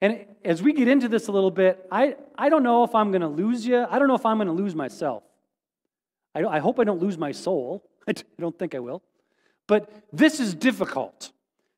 And 0.00 0.24
as 0.44 0.62
we 0.62 0.72
get 0.72 0.88
into 0.88 1.08
this 1.08 1.28
a 1.28 1.32
little 1.32 1.50
bit, 1.50 1.86
I, 1.92 2.16
I 2.36 2.48
don't 2.48 2.62
know 2.62 2.84
if 2.84 2.94
I'm 2.94 3.10
going 3.10 3.20
to 3.20 3.28
lose 3.28 3.66
you. 3.66 3.84
I 3.88 3.98
don't 3.98 4.08
know 4.08 4.14
if 4.14 4.24
I'm 4.24 4.38
going 4.38 4.48
to 4.48 4.54
lose 4.54 4.74
myself. 4.74 5.22
I, 6.34 6.44
I 6.44 6.58
hope 6.58 6.80
I 6.80 6.84
don't 6.84 7.00
lose 7.00 7.18
my 7.18 7.32
soul. 7.32 7.84
I 8.08 8.14
don't 8.38 8.58
think 8.58 8.74
I 8.74 8.78
will. 8.78 9.02
But 9.66 9.92
this 10.12 10.40
is 10.40 10.54
difficult. 10.54 11.32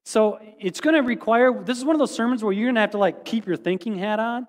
So 0.04 0.38
it's 0.58 0.80
going 0.80 0.94
to 0.94 1.02
require, 1.02 1.52
this 1.62 1.78
is 1.78 1.84
one 1.84 1.94
of 1.94 2.00
those 2.00 2.14
sermons 2.14 2.42
where 2.42 2.52
you're 2.52 2.66
going 2.66 2.76
to 2.76 2.80
have 2.80 2.90
to 2.92 2.98
like 2.98 3.24
keep 3.24 3.46
your 3.46 3.56
thinking 3.56 3.98
hat 3.98 4.20
on. 4.20 4.46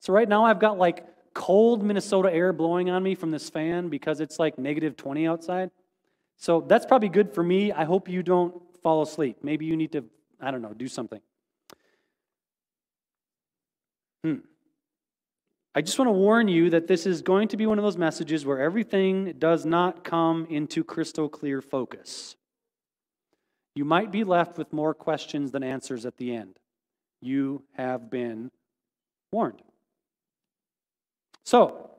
So 0.00 0.12
right 0.12 0.28
now 0.28 0.44
I've 0.44 0.60
got 0.60 0.78
like 0.78 1.04
cold 1.34 1.82
Minnesota 1.82 2.32
air 2.32 2.52
blowing 2.52 2.88
on 2.88 3.02
me 3.02 3.14
from 3.14 3.30
this 3.30 3.50
fan 3.50 3.88
because 3.88 4.20
it's 4.20 4.38
like 4.38 4.58
negative 4.58 4.96
20 4.96 5.26
outside. 5.26 5.70
So 6.36 6.60
that's 6.60 6.86
probably 6.86 7.08
good 7.08 7.32
for 7.32 7.42
me. 7.42 7.72
I 7.72 7.84
hope 7.84 8.08
you 8.08 8.22
don't 8.22 8.54
fall 8.82 9.02
asleep. 9.02 9.38
Maybe 9.42 9.66
you 9.66 9.76
need 9.76 9.92
to, 9.92 10.04
I 10.40 10.50
don't 10.50 10.62
know, 10.62 10.74
do 10.74 10.88
something. 10.88 11.20
Hmm. 14.22 14.36
I 15.74 15.82
just 15.82 15.98
want 15.98 16.08
to 16.08 16.12
warn 16.12 16.48
you 16.48 16.70
that 16.70 16.86
this 16.86 17.04
is 17.04 17.20
going 17.20 17.48
to 17.48 17.56
be 17.56 17.66
one 17.66 17.78
of 17.78 17.84
those 17.84 17.98
messages 17.98 18.46
where 18.46 18.60
everything 18.60 19.34
does 19.38 19.66
not 19.66 20.04
come 20.04 20.46
into 20.48 20.82
crystal 20.82 21.28
clear 21.28 21.60
focus. 21.60 22.36
You 23.74 23.84
might 23.84 24.10
be 24.10 24.24
left 24.24 24.56
with 24.56 24.72
more 24.72 24.94
questions 24.94 25.50
than 25.50 25.62
answers 25.62 26.06
at 26.06 26.16
the 26.16 26.34
end. 26.34 26.58
You 27.20 27.62
have 27.76 28.10
been 28.10 28.50
warned. 29.30 29.60
So, 31.44 31.90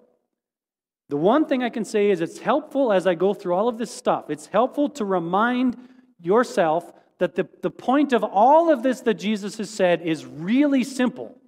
the 1.09 1.17
one 1.17 1.45
thing 1.45 1.63
I 1.63 1.69
can 1.69 1.85
say 1.85 2.09
is 2.09 2.19
it's 2.19 2.39
helpful 2.39 2.91
as 2.91 3.07
I 3.07 3.15
go 3.15 3.33
through 3.33 3.53
all 3.53 3.67
of 3.67 3.77
this 3.77 3.91
stuff. 3.91 4.29
It's 4.29 4.47
helpful 4.47 4.89
to 4.89 5.05
remind 5.05 5.77
yourself 6.19 6.91
that 7.19 7.35
the, 7.35 7.47
the 7.61 7.69
point 7.69 8.13
of 8.13 8.23
all 8.23 8.71
of 8.71 8.83
this 8.83 9.01
that 9.01 9.15
Jesus 9.15 9.57
has 9.57 9.69
said 9.69 10.01
is 10.01 10.25
really 10.25 10.83
simple. 10.83 11.39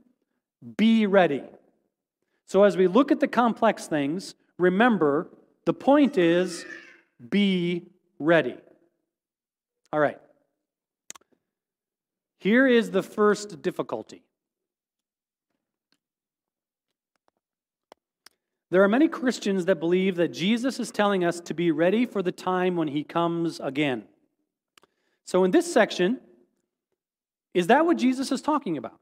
Be 0.77 1.05
ready. 1.05 1.43
So, 2.45 2.63
as 2.63 2.75
we 2.75 2.87
look 2.87 3.11
at 3.11 3.19
the 3.19 3.27
complex 3.27 3.87
things, 3.87 4.33
remember 4.57 5.29
the 5.65 5.73
point 5.73 6.17
is 6.17 6.65
be 7.29 7.87
ready. 8.17 8.55
All 9.91 9.99
right. 9.99 10.19
Here 12.39 12.65
is 12.67 12.91
the 12.91 13.03
first 13.03 13.61
difficulty. 13.61 14.23
There 18.71 18.83
are 18.83 18.88
many 18.88 19.07
Christians 19.07 19.65
that 19.65 19.79
believe 19.79 20.15
that 20.17 20.29
Jesus 20.29 20.79
is 20.79 20.91
telling 20.91 21.23
us 21.23 21.39
to 21.41 21.53
be 21.53 21.71
ready 21.71 22.05
for 22.05 22.21
the 22.21 22.31
time 22.31 22.75
when 22.75 22.88
he 22.88 23.03
comes 23.03 23.59
again. 23.59 24.03
So, 25.25 25.43
in 25.43 25.51
this 25.51 25.71
section, 25.71 26.19
is 27.53 27.67
that 27.67 27.85
what 27.85 27.97
Jesus 27.97 28.31
is 28.31 28.41
talking 28.41 28.77
about? 28.77 28.99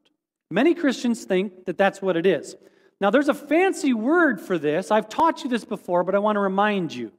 Many 0.49 0.73
Christians 0.73 1.25
think 1.25 1.65
that 1.65 1.77
that's 1.77 2.01
what 2.01 2.15
it 2.15 2.25
is. 2.25 2.55
Now, 3.01 3.09
there's 3.09 3.29
a 3.29 3.33
fancy 3.33 3.93
word 3.93 4.39
for 4.39 4.57
this. 4.57 4.89
I've 4.89 5.09
taught 5.09 5.43
you 5.43 5.49
this 5.49 5.65
before, 5.65 6.03
but 6.03 6.15
I 6.15 6.19
want 6.19 6.37
to 6.37 6.39
remind 6.39 6.93
you. 6.93 7.11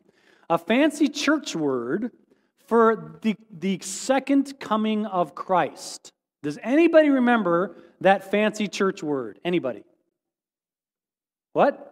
A 0.50 0.58
fancy 0.58 1.08
church 1.08 1.54
word 1.54 2.10
for 2.66 3.18
the, 3.22 3.36
the 3.50 3.78
second 3.80 4.58
coming 4.58 5.06
of 5.06 5.34
Christ. 5.34 6.12
Does 6.42 6.58
anybody 6.62 7.10
remember 7.10 7.76
that 8.00 8.30
fancy 8.30 8.68
church 8.68 9.02
word? 9.02 9.38
Anybody? 9.44 9.84
What? 11.52 11.87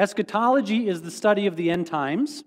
Eschatology 0.00 0.88
is 0.88 1.02
the 1.02 1.10
study 1.10 1.46
of 1.46 1.56
the 1.56 1.70
end 1.70 1.86
times, 1.86 2.42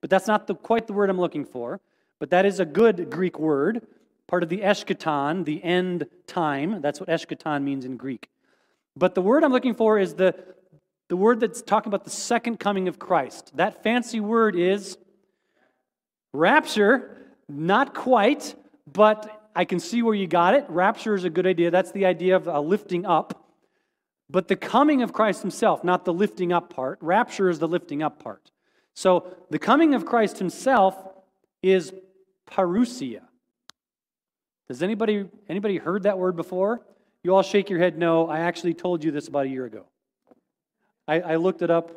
but 0.00 0.08
that's 0.08 0.26
not 0.26 0.46
the, 0.46 0.54
quite 0.54 0.86
the 0.86 0.94
word 0.94 1.10
I'm 1.10 1.20
looking 1.20 1.44
for. 1.44 1.78
But 2.18 2.30
that 2.30 2.46
is 2.46 2.60
a 2.60 2.64
good 2.64 3.10
Greek 3.10 3.38
word 3.38 3.86
part 4.26 4.42
of 4.42 4.48
the 4.48 4.60
eschaton, 4.62 5.44
the 5.44 5.62
end 5.62 6.06
time. 6.26 6.80
That's 6.80 7.00
what 7.00 7.10
eschaton 7.10 7.62
means 7.62 7.84
in 7.84 7.98
Greek. 7.98 8.30
But 8.96 9.14
the 9.14 9.20
word 9.20 9.44
I'm 9.44 9.52
looking 9.52 9.74
for 9.74 9.98
is 9.98 10.14
the, 10.14 10.34
the 11.08 11.16
word 11.16 11.40
that's 11.40 11.60
talking 11.60 11.90
about 11.90 12.04
the 12.04 12.10
second 12.10 12.58
coming 12.58 12.88
of 12.88 12.98
Christ. 12.98 13.54
That 13.54 13.82
fancy 13.82 14.20
word 14.20 14.56
is 14.56 14.96
rapture. 16.32 17.18
Not 17.50 17.92
quite, 17.92 18.54
but 18.90 19.50
I 19.54 19.66
can 19.66 19.78
see 19.78 20.00
where 20.00 20.14
you 20.14 20.26
got 20.26 20.54
it. 20.54 20.64
Rapture 20.70 21.14
is 21.14 21.24
a 21.24 21.30
good 21.30 21.46
idea. 21.46 21.70
That's 21.70 21.92
the 21.92 22.06
idea 22.06 22.36
of 22.36 22.48
a 22.48 22.60
lifting 22.60 23.04
up. 23.04 23.43
But 24.30 24.48
the 24.48 24.56
coming 24.56 25.02
of 25.02 25.12
Christ 25.12 25.42
himself, 25.42 25.84
not 25.84 26.04
the 26.04 26.12
lifting 26.12 26.52
up 26.52 26.74
part. 26.74 26.98
Rapture 27.00 27.50
is 27.50 27.58
the 27.58 27.68
lifting 27.68 28.02
up 28.02 28.22
part. 28.22 28.50
So 28.94 29.26
the 29.50 29.58
coming 29.58 29.94
of 29.94 30.06
Christ 30.06 30.38
himself 30.38 30.96
is 31.62 31.92
parousia. 32.50 33.22
Does 34.68 34.82
anybody, 34.82 35.28
anybody 35.48 35.76
heard 35.76 36.04
that 36.04 36.18
word 36.18 36.36
before? 36.36 36.80
You 37.22 37.34
all 37.34 37.42
shake 37.42 37.68
your 37.68 37.78
head 37.78 37.98
no. 37.98 38.28
I 38.28 38.40
actually 38.40 38.74
told 38.74 39.04
you 39.04 39.10
this 39.10 39.28
about 39.28 39.46
a 39.46 39.48
year 39.48 39.66
ago. 39.66 39.86
I, 41.06 41.20
I 41.20 41.36
looked 41.36 41.62
it 41.62 41.70
up. 41.70 41.90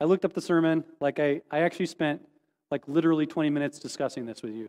I 0.00 0.04
looked 0.04 0.24
up 0.24 0.32
the 0.32 0.40
sermon. 0.40 0.84
Like 1.00 1.18
I, 1.18 1.40
I 1.50 1.60
actually 1.60 1.86
spent 1.86 2.26
like 2.70 2.82
literally 2.86 3.26
20 3.26 3.50
minutes 3.50 3.78
discussing 3.78 4.26
this 4.26 4.42
with 4.42 4.54
you. 4.54 4.68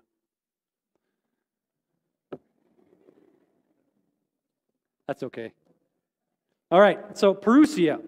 That's 5.08 5.24
okay. 5.24 5.51
All 6.72 6.80
right, 6.80 7.18
so 7.18 7.36
parousia. 7.36 8.01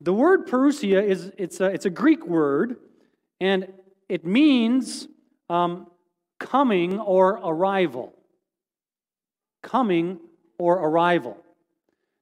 The 0.00 0.12
word 0.12 0.46
parousia 0.46 1.02
is 1.04 1.32
it's 1.36 1.60
a, 1.60 1.66
it's 1.66 1.84
a 1.84 1.90
Greek 1.90 2.24
word, 2.26 2.76
and 3.40 3.72
it 4.08 4.24
means 4.24 5.08
um, 5.50 5.88
coming 6.38 7.00
or 7.00 7.40
arrival 7.44 8.14
coming 9.62 10.18
or 10.58 10.76
arrival. 10.76 11.36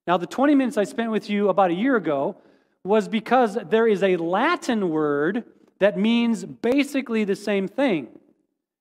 Now, 0.05 0.17
the 0.17 0.27
20 0.27 0.55
minutes 0.55 0.77
I 0.77 0.83
spent 0.83 1.11
with 1.11 1.29
you 1.29 1.49
about 1.49 1.71
a 1.71 1.73
year 1.73 1.95
ago 1.95 2.37
was 2.83 3.07
because 3.07 3.57
there 3.69 3.87
is 3.87 4.03
a 4.03 4.15
Latin 4.17 4.89
word 4.89 5.43
that 5.79 5.97
means 5.97 6.45
basically 6.45 7.23
the 7.23 7.35
same 7.35 7.67
thing. 7.67 8.07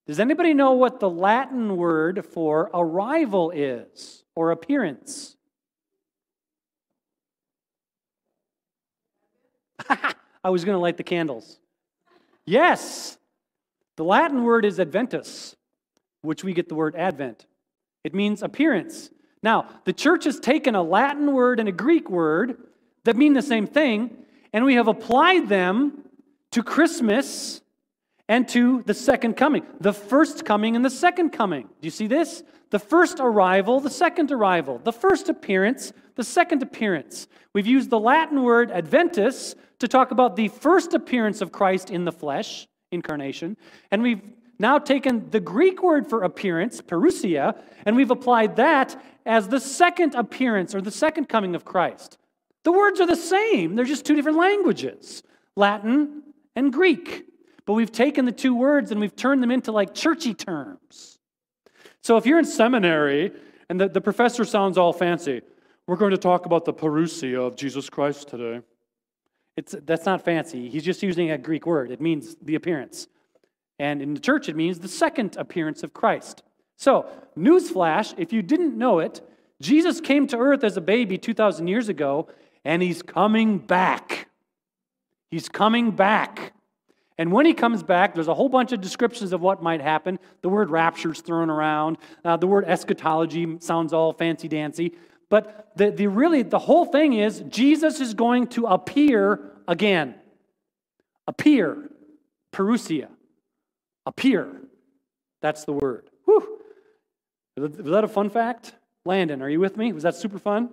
Does 0.07 0.21
anybody 0.21 0.55
know 0.55 0.73
what 0.73 1.01
the 1.01 1.11
Latin 1.11 1.77
word 1.77 2.25
for 2.25 2.71
arrival 2.73 3.51
is 3.51 4.23
or 4.37 4.53
appearance? 4.53 5.36
I 10.45 10.51
was 10.51 10.65
going 10.65 10.77
to 10.77 10.81
light 10.81 10.97
the 10.97 11.05
candles. 11.05 11.59
Yes, 12.45 13.19
the 13.97 14.05
Latin 14.05 14.45
word 14.45 14.65
is 14.65 14.79
adventus, 14.79 15.57
which 16.23 16.45
we 16.45 16.53
get 16.53 16.69
the 16.69 16.75
word 16.75 16.95
advent. 16.95 17.47
It 18.05 18.15
means 18.15 18.43
appearance. 18.43 19.11
Now, 19.43 19.69
the 19.85 19.93
church 19.93 20.25
has 20.25 20.39
taken 20.39 20.75
a 20.75 20.83
Latin 20.83 21.33
word 21.33 21.61
and 21.61 21.69
a 21.69 21.73
Greek 21.73 22.09
word 22.09 22.57
that 23.05 23.17
mean 23.17 23.33
the 23.33 23.43
same 23.43 23.67
thing, 23.67 24.17
and 24.53 24.65
we 24.65 24.75
have 24.75 24.89
applied 24.89 25.49
them 25.49 26.05
to 26.53 26.63
Christmas 26.63 27.61
and 28.29 28.49
to 28.49 28.83
the 28.87 28.95
second 28.95 29.35
coming. 29.35 29.65
The 29.81 29.93
first 29.93 30.45
coming 30.45 30.77
and 30.77 30.85
the 30.85 30.91
second 30.91 31.31
coming. 31.31 31.65
Do 31.65 31.87
you 31.87 31.91
see 31.91 32.07
this? 32.07 32.43
The 32.71 32.79
first 32.79 33.19
arrival, 33.21 33.81
the 33.81 33.91
second 33.91 34.33
arrival. 34.33 34.81
The 34.83 34.93
first 34.93 35.29
appearance, 35.29 35.93
the 36.17 36.25
second 36.25 36.63
appearance. 36.63 37.29
We've 37.53 37.67
used 37.67 37.91
the 37.91 38.01
Latin 38.01 38.43
word 38.43 38.71
adventus 38.71 39.55
to 39.79 39.89
talk 39.89 40.11
about 40.11 40.37
the 40.37 40.49
first 40.49 40.95
appearance 40.95 41.41
of 41.41 41.53
Christ 41.53 41.91
in 41.91 42.05
the 42.05 42.13
flesh, 42.13 42.67
incarnation, 42.93 43.57
and 43.91 44.03
we've 44.03 44.23
now 44.59 44.79
taken 44.79 45.29
the 45.31 45.41
Greek 45.41 45.83
word 45.83 46.07
for 46.07 46.23
appearance, 46.23 46.81
parousia, 46.81 47.59
and 47.85 47.95
we've 47.95 48.11
applied 48.11 48.57
that 48.57 49.01
as 49.27 49.49
the 49.49 49.61
second 49.61 50.15
appearance 50.15 50.75
or 50.75 50.81
the 50.81 50.91
second 50.91 51.29
coming 51.29 51.55
of 51.55 51.65
Christ. 51.65 52.17
The 52.65 52.73
words 52.73 53.01
are 53.01 53.07
the 53.07 53.17
same, 53.17 53.75
they're 53.75 53.85
just 53.85 54.07
two 54.07 54.17
different 54.17 54.39
languages 54.39 55.23
Latin 55.57 56.23
and 56.55 56.73
Greek. 56.73 57.25
but 57.65 57.75
we've 57.75 57.93
taken 57.93 58.25
the 58.25 58.33
two 58.33 58.55
words 58.55 58.91
and 58.93 59.01
we've 59.01 59.17
turned 59.17 59.43
them 59.43 59.51
into 59.51 59.73
like 59.73 59.93
churchy 59.93 60.35
terms. 60.35 61.19
So 62.03 62.17
if 62.17 62.25
you're 62.27 62.39
in 62.39 62.45
seminary 62.45 63.33
and 63.69 63.81
the, 63.81 63.89
the 63.89 64.01
professor 64.01 64.45
sounds 64.45 64.79
all 64.79 64.93
fancy, 64.93 65.43
we're 65.87 65.97
going 65.97 66.13
to 66.13 66.19
talk 66.19 66.47
about 66.47 66.65
the 66.65 66.73
parousia 66.73 67.45
of 67.45 67.57
Jesus 67.57 67.91
Christ 67.91 68.29
today. 68.29 68.63
It's, 69.57 69.75
that's 69.85 70.05
not 70.05 70.23
fancy. 70.23 70.69
He's 70.69 70.85
just 70.85 71.03
using 71.03 71.31
a 71.31 71.39
Greek 71.39 71.67
word. 71.67 71.91
It 71.91 72.01
means 72.01 72.37
the 72.43 72.55
appearance. 72.55 73.09
And 73.79 74.03
in 74.03 74.15
the 74.15 74.21
church, 74.21 74.49
it 74.49 74.57
means 74.57 74.79
the 74.79 74.89
second 74.89 75.37
appearance 75.37 75.83
of 75.83 75.93
Christ. 75.93 76.43
So, 76.77 77.07
newsflash 77.37 78.15
if 78.19 78.33
you 78.33 78.43
didn't 78.43 78.77
know 78.77 78.99
it, 78.99 79.21
Jesus 79.61 80.01
came 80.01 80.27
to 80.29 80.37
earth 80.37 80.63
as 80.63 80.77
a 80.77 80.81
baby 80.81 81.17
2,000 81.17 81.67
years 81.67 81.89
ago, 81.89 82.29
and 82.65 82.83
he's 82.83 83.03
coming 83.03 83.59
back. 83.59 84.29
He's 85.31 85.49
coming 85.49 85.91
back. 85.91 86.53
And 87.19 87.33
when 87.33 87.47
he 87.47 87.55
comes 87.55 87.83
back, 87.83 88.15
there's 88.15 88.29
a 88.29 88.35
whole 88.35 88.51
bunch 88.51 88.73
of 88.73 88.83
descriptions 88.83 89.33
of 89.33 89.41
what 89.41 89.63
might 89.63 89.81
happen. 89.81 90.19
The 90.43 90.51
word 90.51 90.71
rapture 90.71 91.13
is 91.13 91.23
thrown 91.23 91.49
around. 91.49 91.97
Uh, 92.23 92.37
the 92.37 92.47
word 92.47 92.65
eschatology 92.67 93.57
sounds 93.61 93.95
all 93.95 94.13
fancy 94.13 94.49
dancy. 94.49 94.93
But 95.29 95.73
the, 95.77 95.91
the 95.91 96.07
really, 96.07 96.43
the 96.43 96.59
whole 96.59 96.85
thing 96.85 97.15
is 97.15 97.41
Jesus 97.49 98.01
is 98.01 98.15
going 98.15 98.47
to 98.49 98.67
appear 98.67 99.53
again. 99.67 100.15
Appear. 101.27 101.91
Parousia. 102.53 103.09
Appear. 104.07 104.49
That's 105.43 105.65
the 105.65 105.73
word. 105.73 106.11
Whew. 106.25 106.61
Was 107.57 107.73
that 107.73 108.05
a 108.05 108.09
fun 108.09 108.31
fact? 108.31 108.75
Landon, 109.05 109.43
are 109.43 109.49
you 109.49 109.61
with 109.61 109.77
me? 109.77 109.93
Was 109.93 110.03
that 110.03 110.15
super 110.15 110.39
fun? 110.39 110.71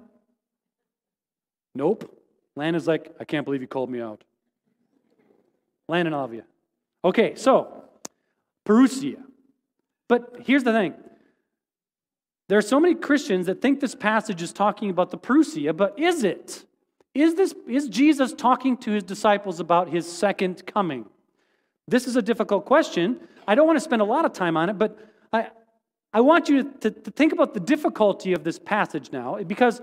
Nope. 1.76 2.20
Landon's 2.56 2.88
like, 2.88 3.16
I 3.20 3.24
can't 3.24 3.46
believe 3.46 3.62
you 3.62 3.68
called 3.68 3.90
me 3.90 4.02
out. 4.02 4.24
Landon, 5.88 6.14
you. 6.34 6.44
Okay, 7.04 7.36
so, 7.36 7.84
Parousia. 8.66 9.22
But 10.08 10.38
here's 10.46 10.64
the 10.64 10.72
thing 10.72 10.94
there 12.54 12.60
are 12.60 12.62
so 12.62 12.80
many 12.80 12.94
Christians 12.94 13.48
that 13.48 13.64
think 13.64 13.80
this 13.80 13.96
passage 13.96 14.44
is 14.44 14.54
talking 14.54 14.92
about 14.92 15.10
the 15.10 15.18
Parousia, 15.18 15.76
but 15.76 15.98
is 15.98 16.24
it? 16.24 16.64
Is, 17.16 17.34
this, 17.34 17.56
is 17.68 17.90
Jesus 17.90 18.32
talking 18.32 18.78
to 18.78 18.92
his 18.92 19.02
disciples 19.02 19.60
about 19.60 19.90
his 19.90 20.06
second 20.08 20.64
coming? 20.68 21.08
This 21.88 22.06
is 22.06 22.16
a 22.16 22.22
difficult 22.22 22.66
question. 22.66 23.20
I 23.48 23.56
don't 23.56 23.66
want 23.66 23.78
to 23.78 23.84
spend 23.84 24.04
a 24.04 24.06
lot 24.06 24.24
of 24.24 24.34
time 24.34 24.56
on 24.56 24.70
it, 24.70 24.78
but 24.78 25.00
I, 25.34 25.48
I 26.14 26.22
want 26.22 26.48
you 26.48 26.72
to, 26.82 26.92
to 26.92 27.10
think 27.10 27.34
about 27.34 27.56
the 27.56 27.60
difficulty 27.60 28.34
of 28.34 28.44
this 28.44 28.60
passage 28.60 29.12
now, 29.12 29.42
because 29.42 29.82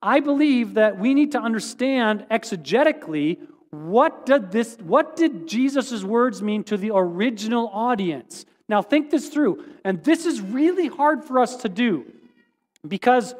I 0.00 0.20
believe 0.20 0.74
that 0.74 0.96
we 0.96 1.14
need 1.14 1.32
to 1.32 1.40
understand 1.40 2.26
exegetically 2.30 3.38
what 3.70 4.24
did 4.24 4.52
this 4.52 4.78
what 4.84 5.16
did 5.16 5.48
Jesus' 5.48 6.04
words 6.04 6.42
mean 6.42 6.62
to 6.62 6.76
the 6.76 6.92
original 6.94 7.66
audience? 7.72 8.46
Now 8.74 8.82
think 8.82 9.10
this 9.10 9.28
through. 9.28 9.64
And 9.84 10.02
this 10.02 10.26
is 10.26 10.40
really 10.40 10.88
hard 10.88 11.24
for 11.24 11.38
us 11.38 11.54
to 11.58 11.68
do 11.68 12.06
because 12.84 13.32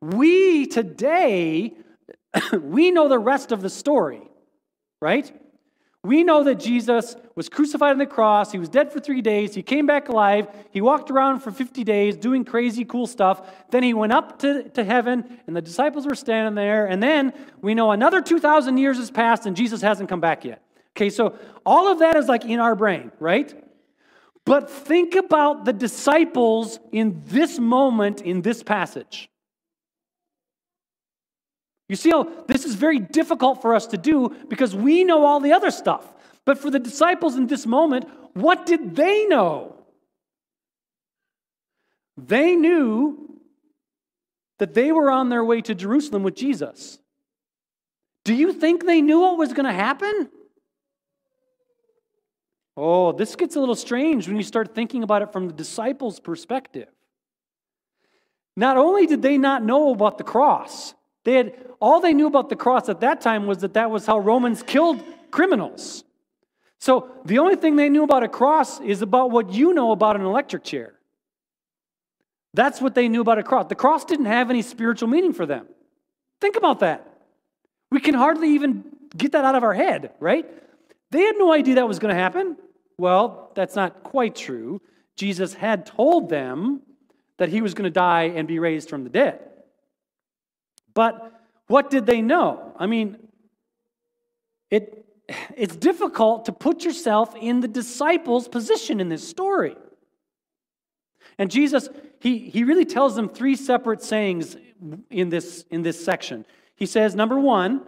we 0.00 0.64
today 0.64 1.74
we 2.58 2.90
know 2.90 3.06
the 3.06 3.18
rest 3.18 3.52
of 3.52 3.60
the 3.60 3.68
story, 3.68 4.22
right? 5.02 5.30
We 6.02 6.24
know 6.24 6.42
that 6.44 6.54
Jesus 6.54 7.16
was 7.34 7.50
crucified 7.50 7.90
on 7.90 7.98
the 7.98 8.06
cross. 8.06 8.50
He 8.50 8.58
was 8.58 8.70
dead 8.70 8.90
for 8.90 8.98
three 8.98 9.20
days. 9.20 9.54
He 9.54 9.62
came 9.62 9.84
back 9.84 10.08
alive. 10.08 10.48
He 10.70 10.80
walked 10.80 11.10
around 11.10 11.40
for 11.40 11.50
50 11.50 11.84
days 11.84 12.16
doing 12.16 12.46
crazy, 12.46 12.86
cool 12.86 13.06
stuff. 13.06 13.46
Then 13.70 13.82
he 13.82 13.92
went 13.92 14.14
up 14.14 14.38
to, 14.38 14.70
to 14.70 14.84
heaven, 14.84 15.38
and 15.46 15.54
the 15.54 15.60
disciples 15.60 16.06
were 16.06 16.14
standing 16.14 16.54
there. 16.54 16.86
And 16.86 17.02
then 17.02 17.34
we 17.60 17.74
know 17.74 17.90
another 17.90 18.22
2,000 18.22 18.78
years 18.78 18.96
has 18.96 19.10
passed, 19.10 19.44
and 19.44 19.54
Jesus 19.54 19.82
hasn't 19.82 20.08
come 20.08 20.22
back 20.22 20.46
yet. 20.46 20.62
Okay, 20.96 21.10
so 21.10 21.36
all 21.66 21.92
of 21.92 21.98
that 21.98 22.16
is 22.16 22.26
like 22.26 22.46
in 22.46 22.58
our 22.58 22.74
brain, 22.74 23.12
right? 23.20 23.54
But 24.48 24.70
think 24.70 25.14
about 25.14 25.66
the 25.66 25.74
disciples 25.74 26.80
in 26.90 27.22
this 27.26 27.58
moment 27.58 28.22
in 28.22 28.40
this 28.40 28.62
passage. 28.62 29.28
You 31.90 31.96
see 31.96 32.08
how 32.08 32.24
this 32.46 32.64
is 32.64 32.74
very 32.74 32.98
difficult 32.98 33.60
for 33.60 33.74
us 33.74 33.88
to 33.88 33.98
do 33.98 34.34
because 34.48 34.74
we 34.74 35.04
know 35.04 35.26
all 35.26 35.40
the 35.40 35.52
other 35.52 35.70
stuff. 35.70 36.14
But 36.46 36.56
for 36.56 36.70
the 36.70 36.78
disciples 36.78 37.36
in 37.36 37.46
this 37.46 37.66
moment, 37.66 38.06
what 38.32 38.64
did 38.64 38.96
they 38.96 39.26
know? 39.26 39.76
They 42.16 42.56
knew 42.56 43.38
that 44.60 44.72
they 44.72 44.92
were 44.92 45.10
on 45.10 45.28
their 45.28 45.44
way 45.44 45.60
to 45.60 45.74
Jerusalem 45.74 46.22
with 46.22 46.36
Jesus. 46.36 46.98
Do 48.24 48.32
you 48.32 48.54
think 48.54 48.86
they 48.86 49.02
knew 49.02 49.20
what 49.20 49.36
was 49.36 49.52
going 49.52 49.66
to 49.66 49.72
happen? 49.74 50.30
Oh, 52.80 53.10
this 53.10 53.34
gets 53.34 53.56
a 53.56 53.60
little 53.60 53.74
strange 53.74 54.28
when 54.28 54.36
you 54.36 54.44
start 54.44 54.72
thinking 54.72 55.02
about 55.02 55.22
it 55.22 55.32
from 55.32 55.48
the 55.48 55.52
disciples' 55.52 56.20
perspective. 56.20 56.86
Not 58.56 58.76
only 58.76 59.04
did 59.04 59.20
they 59.20 59.36
not 59.36 59.64
know 59.64 59.90
about 59.90 60.16
the 60.16 60.22
cross, 60.22 60.94
they 61.24 61.34
had, 61.34 61.54
all 61.80 62.00
they 62.00 62.12
knew 62.12 62.28
about 62.28 62.48
the 62.48 62.54
cross 62.54 62.88
at 62.88 63.00
that 63.00 63.20
time 63.20 63.48
was 63.48 63.58
that 63.58 63.74
that 63.74 63.90
was 63.90 64.06
how 64.06 64.20
Romans 64.20 64.62
killed 64.62 65.02
criminals. 65.32 66.04
So 66.78 67.10
the 67.24 67.40
only 67.40 67.56
thing 67.56 67.74
they 67.74 67.88
knew 67.88 68.04
about 68.04 68.22
a 68.22 68.28
cross 68.28 68.80
is 68.80 69.02
about 69.02 69.32
what 69.32 69.52
you 69.52 69.74
know 69.74 69.90
about 69.90 70.14
an 70.14 70.22
electric 70.22 70.62
chair. 70.62 70.94
That's 72.54 72.80
what 72.80 72.94
they 72.94 73.08
knew 73.08 73.22
about 73.22 73.38
a 73.38 73.42
cross. 73.42 73.66
The 73.68 73.74
cross 73.74 74.04
didn't 74.04 74.26
have 74.26 74.50
any 74.50 74.62
spiritual 74.62 75.08
meaning 75.08 75.32
for 75.32 75.46
them. 75.46 75.66
Think 76.40 76.54
about 76.54 76.78
that. 76.80 77.08
We 77.90 77.98
can 77.98 78.14
hardly 78.14 78.50
even 78.50 78.84
get 79.16 79.32
that 79.32 79.44
out 79.44 79.56
of 79.56 79.64
our 79.64 79.74
head, 79.74 80.12
right? 80.20 80.46
They 81.10 81.22
had 81.22 81.34
no 81.38 81.52
idea 81.52 81.76
that 81.76 81.88
was 81.88 81.98
going 81.98 82.14
to 82.14 82.20
happen. 82.20 82.56
Well, 82.98 83.52
that's 83.54 83.76
not 83.76 84.02
quite 84.02 84.34
true. 84.34 84.82
Jesus 85.16 85.54
had 85.54 85.86
told 85.86 86.28
them 86.28 86.82
that 87.38 87.48
he 87.48 87.62
was 87.62 87.74
going 87.74 87.84
to 87.84 87.90
die 87.90 88.24
and 88.24 88.46
be 88.46 88.58
raised 88.58 88.90
from 88.90 89.04
the 89.04 89.10
dead. 89.10 89.40
But 90.94 91.40
what 91.68 91.90
did 91.90 92.06
they 92.06 92.20
know? 92.20 92.74
I 92.76 92.86
mean, 92.86 93.16
it, 94.70 95.06
it's 95.56 95.76
difficult 95.76 96.46
to 96.46 96.52
put 96.52 96.84
yourself 96.84 97.34
in 97.36 97.60
the 97.60 97.68
disciples' 97.68 98.48
position 98.48 99.00
in 99.00 99.08
this 99.08 99.26
story. 99.26 99.76
And 101.38 101.50
Jesus, 101.50 101.88
he, 102.20 102.38
he 102.38 102.64
really 102.64 102.84
tells 102.84 103.14
them 103.14 103.28
three 103.28 103.54
separate 103.54 104.02
sayings 104.02 104.56
in 105.10 105.28
this, 105.28 105.64
in 105.70 105.82
this 105.82 106.04
section. 106.04 106.44
He 106.74 106.86
says, 106.86 107.14
number 107.14 107.38
one, 107.38 107.82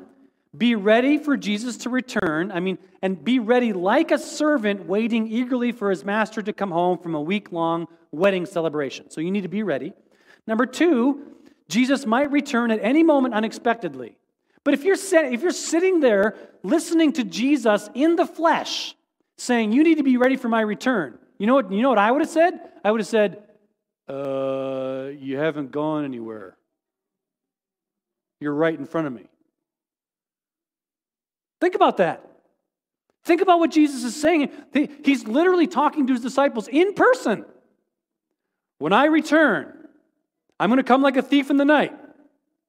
be 0.56 0.74
ready 0.74 1.18
for 1.18 1.36
Jesus 1.36 1.76
to 1.78 1.90
return. 1.90 2.50
I 2.50 2.60
mean, 2.60 2.78
and 3.02 3.22
be 3.22 3.38
ready 3.38 3.72
like 3.72 4.10
a 4.10 4.18
servant 4.18 4.86
waiting 4.86 5.28
eagerly 5.28 5.72
for 5.72 5.90
his 5.90 6.04
master 6.04 6.42
to 6.42 6.52
come 6.52 6.70
home 6.70 6.98
from 6.98 7.14
a 7.14 7.20
week 7.20 7.52
long 7.52 7.86
wedding 8.10 8.46
celebration. 8.46 9.10
So 9.10 9.20
you 9.20 9.30
need 9.30 9.42
to 9.42 9.48
be 9.48 9.62
ready. 9.62 9.92
Number 10.46 10.66
two, 10.66 11.22
Jesus 11.68 12.04
might 12.04 12.32
return 12.32 12.70
at 12.70 12.80
any 12.82 13.02
moment 13.02 13.34
unexpectedly. 13.34 14.16
But 14.64 14.74
if 14.74 14.84
you're, 14.84 14.96
if 14.96 15.40
you're 15.40 15.52
sitting 15.52 16.00
there 16.00 16.36
listening 16.62 17.12
to 17.14 17.24
Jesus 17.24 17.88
in 17.94 18.16
the 18.16 18.26
flesh 18.26 18.94
saying, 19.38 19.72
You 19.72 19.84
need 19.84 19.98
to 19.98 20.02
be 20.02 20.16
ready 20.16 20.36
for 20.36 20.48
my 20.48 20.60
return, 20.60 21.18
you 21.38 21.46
know 21.46 21.54
what, 21.54 21.72
you 21.72 21.80
know 21.80 21.88
what 21.88 21.98
I 21.98 22.10
would 22.10 22.20
have 22.20 22.30
said? 22.30 22.60
I 22.84 22.90
would 22.90 23.00
have 23.00 23.08
said, 23.08 23.42
uh, 24.08 25.10
You 25.16 25.38
haven't 25.38 25.70
gone 25.70 26.04
anywhere. 26.04 26.56
You're 28.40 28.54
right 28.54 28.78
in 28.78 28.84
front 28.84 29.06
of 29.06 29.12
me. 29.12 29.29
Think 31.60 31.74
about 31.74 31.98
that. 31.98 32.24
Think 33.24 33.42
about 33.42 33.58
what 33.58 33.70
Jesus 33.70 34.02
is 34.04 34.20
saying. 34.20 34.50
He's 35.04 35.26
literally 35.26 35.66
talking 35.66 36.06
to 36.06 36.12
his 36.14 36.22
disciples 36.22 36.68
in 36.68 36.94
person. 36.94 37.44
When 38.78 38.92
I 38.92 39.06
return, 39.06 39.88
I'm 40.58 40.70
going 40.70 40.78
to 40.78 40.84
come 40.84 41.02
like 41.02 41.16
a 41.16 41.22
thief 41.22 41.50
in 41.50 41.58
the 41.58 41.64
night. 41.64 41.92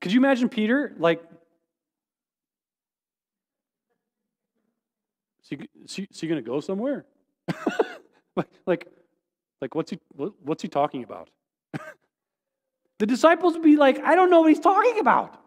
Could 0.01 0.11
you 0.11 0.19
imagine 0.19 0.49
Peter 0.49 0.93
like 0.97 1.21
is 5.51 6.19
he 6.19 6.27
going 6.27 6.41
to 6.41 6.49
go 6.49 6.59
somewhere? 6.59 7.05
like, 8.65 8.87
like 9.59 9.75
what's 9.75 9.91
he, 9.91 9.99
what's 10.15 10.61
he 10.61 10.69
talking 10.69 11.03
about? 11.03 11.29
the 12.99 13.05
disciples 13.05 13.53
would 13.53 13.63
be 13.63 13.75
like, 13.75 13.99
I 13.99 14.15
don't 14.15 14.29
know 14.29 14.41
what 14.41 14.49
he's 14.49 14.59
talking 14.59 14.99
about. 14.99 15.37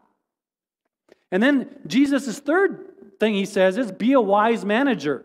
And 1.30 1.42
then 1.42 1.68
Jesus' 1.86 2.38
third 2.38 2.93
thing 3.20 3.34
he 3.34 3.46
says 3.46 3.78
is, 3.78 3.92
be 3.92 4.12
a 4.12 4.20
wise 4.20 4.64
manager 4.64 5.24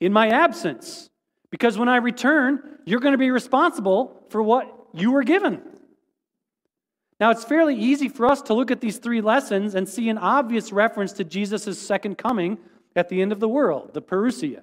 in 0.00 0.12
my 0.12 0.28
absence. 0.28 1.10
Because 1.50 1.78
when 1.78 1.88
I 1.88 1.96
return, 1.96 2.60
you're 2.84 3.00
going 3.00 3.12
to 3.12 3.18
be 3.18 3.30
responsible 3.30 4.24
for 4.30 4.42
what 4.42 4.72
you 4.92 5.12
were 5.12 5.22
given. 5.22 5.62
Now, 7.18 7.30
it's 7.30 7.44
fairly 7.44 7.74
easy 7.74 8.08
for 8.08 8.26
us 8.26 8.42
to 8.42 8.54
look 8.54 8.70
at 8.70 8.80
these 8.80 8.98
three 8.98 9.20
lessons 9.20 9.74
and 9.74 9.88
see 9.88 10.08
an 10.10 10.18
obvious 10.18 10.70
reference 10.70 11.12
to 11.14 11.24
Jesus' 11.24 11.80
second 11.80 12.18
coming 12.18 12.58
at 12.94 13.08
the 13.08 13.22
end 13.22 13.32
of 13.32 13.40
the 13.40 13.48
world, 13.48 13.94
the 13.94 14.02
parousia. 14.02 14.62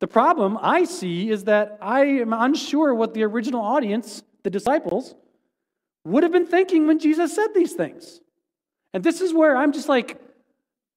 The 0.00 0.08
problem 0.08 0.58
I 0.60 0.84
see 0.84 1.30
is 1.30 1.44
that 1.44 1.78
I 1.80 2.04
am 2.04 2.32
unsure 2.32 2.94
what 2.94 3.14
the 3.14 3.22
original 3.22 3.62
audience, 3.62 4.22
the 4.42 4.50
disciples, 4.50 5.14
would 6.04 6.22
have 6.24 6.32
been 6.32 6.46
thinking 6.46 6.86
when 6.86 6.98
Jesus 6.98 7.34
said 7.34 7.48
these 7.54 7.72
things. 7.72 8.20
And 8.92 9.02
this 9.02 9.20
is 9.20 9.32
where 9.32 9.56
I'm 9.56 9.72
just 9.72 9.88
like, 9.88 10.20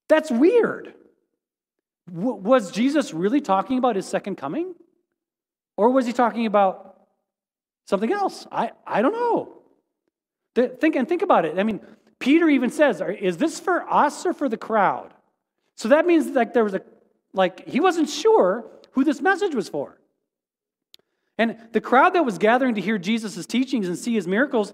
that's 0.07 0.31
weird. 0.31 0.93
w- 2.13 2.35
was 2.35 2.71
Jesus 2.71 3.13
really 3.13 3.41
talking 3.41 3.77
about 3.77 3.95
his 3.95 4.05
second 4.05 4.35
coming? 4.35 4.75
Or 5.75 5.91
was 5.91 6.05
he 6.05 6.13
talking 6.13 6.45
about 6.45 6.99
something 7.85 8.11
else? 8.11 8.47
I, 8.51 8.71
I 8.85 9.01
don't 9.01 9.13
know. 9.13 9.53
Think 10.55 10.95
and 10.95 11.07
think 11.07 11.21
about 11.21 11.45
it. 11.45 11.59
I 11.59 11.63
mean, 11.63 11.81
Peter 12.17 12.49
even 12.49 12.71
says, 12.71 12.99
"Is 12.99 13.37
this 13.37 13.59
for 13.59 13.81
us 13.91 14.25
or 14.25 14.33
for 14.33 14.49
the 14.49 14.57
crowd?" 14.57 15.13
So 15.75 15.89
that 15.89 16.07
means 16.07 16.27
like 16.35 16.53
there 16.53 16.63
was 16.63 16.73
a 16.73 16.81
like 17.33 17.67
he 17.67 17.79
wasn't 17.79 18.09
sure 18.09 18.65
who 18.93 19.03
this 19.03 19.21
message 19.21 19.53
was 19.53 19.69
for. 19.69 19.99
And 21.37 21.57
the 21.73 21.81
crowd 21.81 22.13
that 22.15 22.25
was 22.25 22.39
gathering 22.39 22.73
to 22.73 22.81
hear 22.81 22.97
Jesus' 22.97 23.45
teachings 23.45 23.87
and 23.87 23.95
see 23.95 24.15
his 24.15 24.27
miracles, 24.27 24.73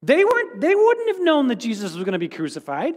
they 0.00 0.24
weren't 0.24 0.60
they 0.60 0.74
wouldn't 0.76 1.08
have 1.08 1.24
known 1.24 1.48
that 1.48 1.56
Jesus 1.56 1.94
was 1.94 2.04
going 2.04 2.12
to 2.12 2.20
be 2.20 2.28
crucified. 2.28 2.94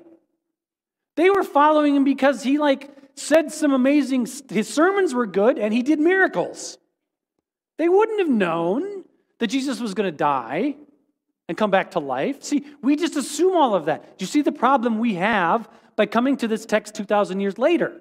They 1.15 1.29
were 1.29 1.43
following 1.43 1.95
him 1.95 2.03
because 2.03 2.43
he 2.43 2.57
like 2.57 2.89
said 3.15 3.51
some 3.51 3.73
amazing 3.73 4.27
his 4.49 4.73
sermons 4.73 5.13
were 5.13 5.25
good 5.25 5.59
and 5.59 5.73
he 5.73 5.83
did 5.83 5.99
miracles. 5.99 6.77
They 7.77 7.89
wouldn't 7.89 8.19
have 8.19 8.29
known 8.29 9.03
that 9.39 9.47
Jesus 9.47 9.79
was 9.79 9.93
going 9.93 10.11
to 10.11 10.15
die 10.15 10.75
and 11.47 11.57
come 11.57 11.71
back 11.71 11.91
to 11.91 11.99
life. 11.99 12.43
See, 12.43 12.65
we 12.81 12.95
just 12.95 13.15
assume 13.15 13.55
all 13.55 13.75
of 13.75 13.85
that. 13.85 14.17
Do 14.17 14.23
you 14.23 14.27
see 14.27 14.41
the 14.41 14.51
problem 14.51 14.99
we 14.99 15.15
have 15.15 15.67
by 15.95 16.05
coming 16.05 16.37
to 16.37 16.47
this 16.47 16.65
text 16.65 16.95
2,000 16.95 17.39
years 17.39 17.57
later? 17.57 17.99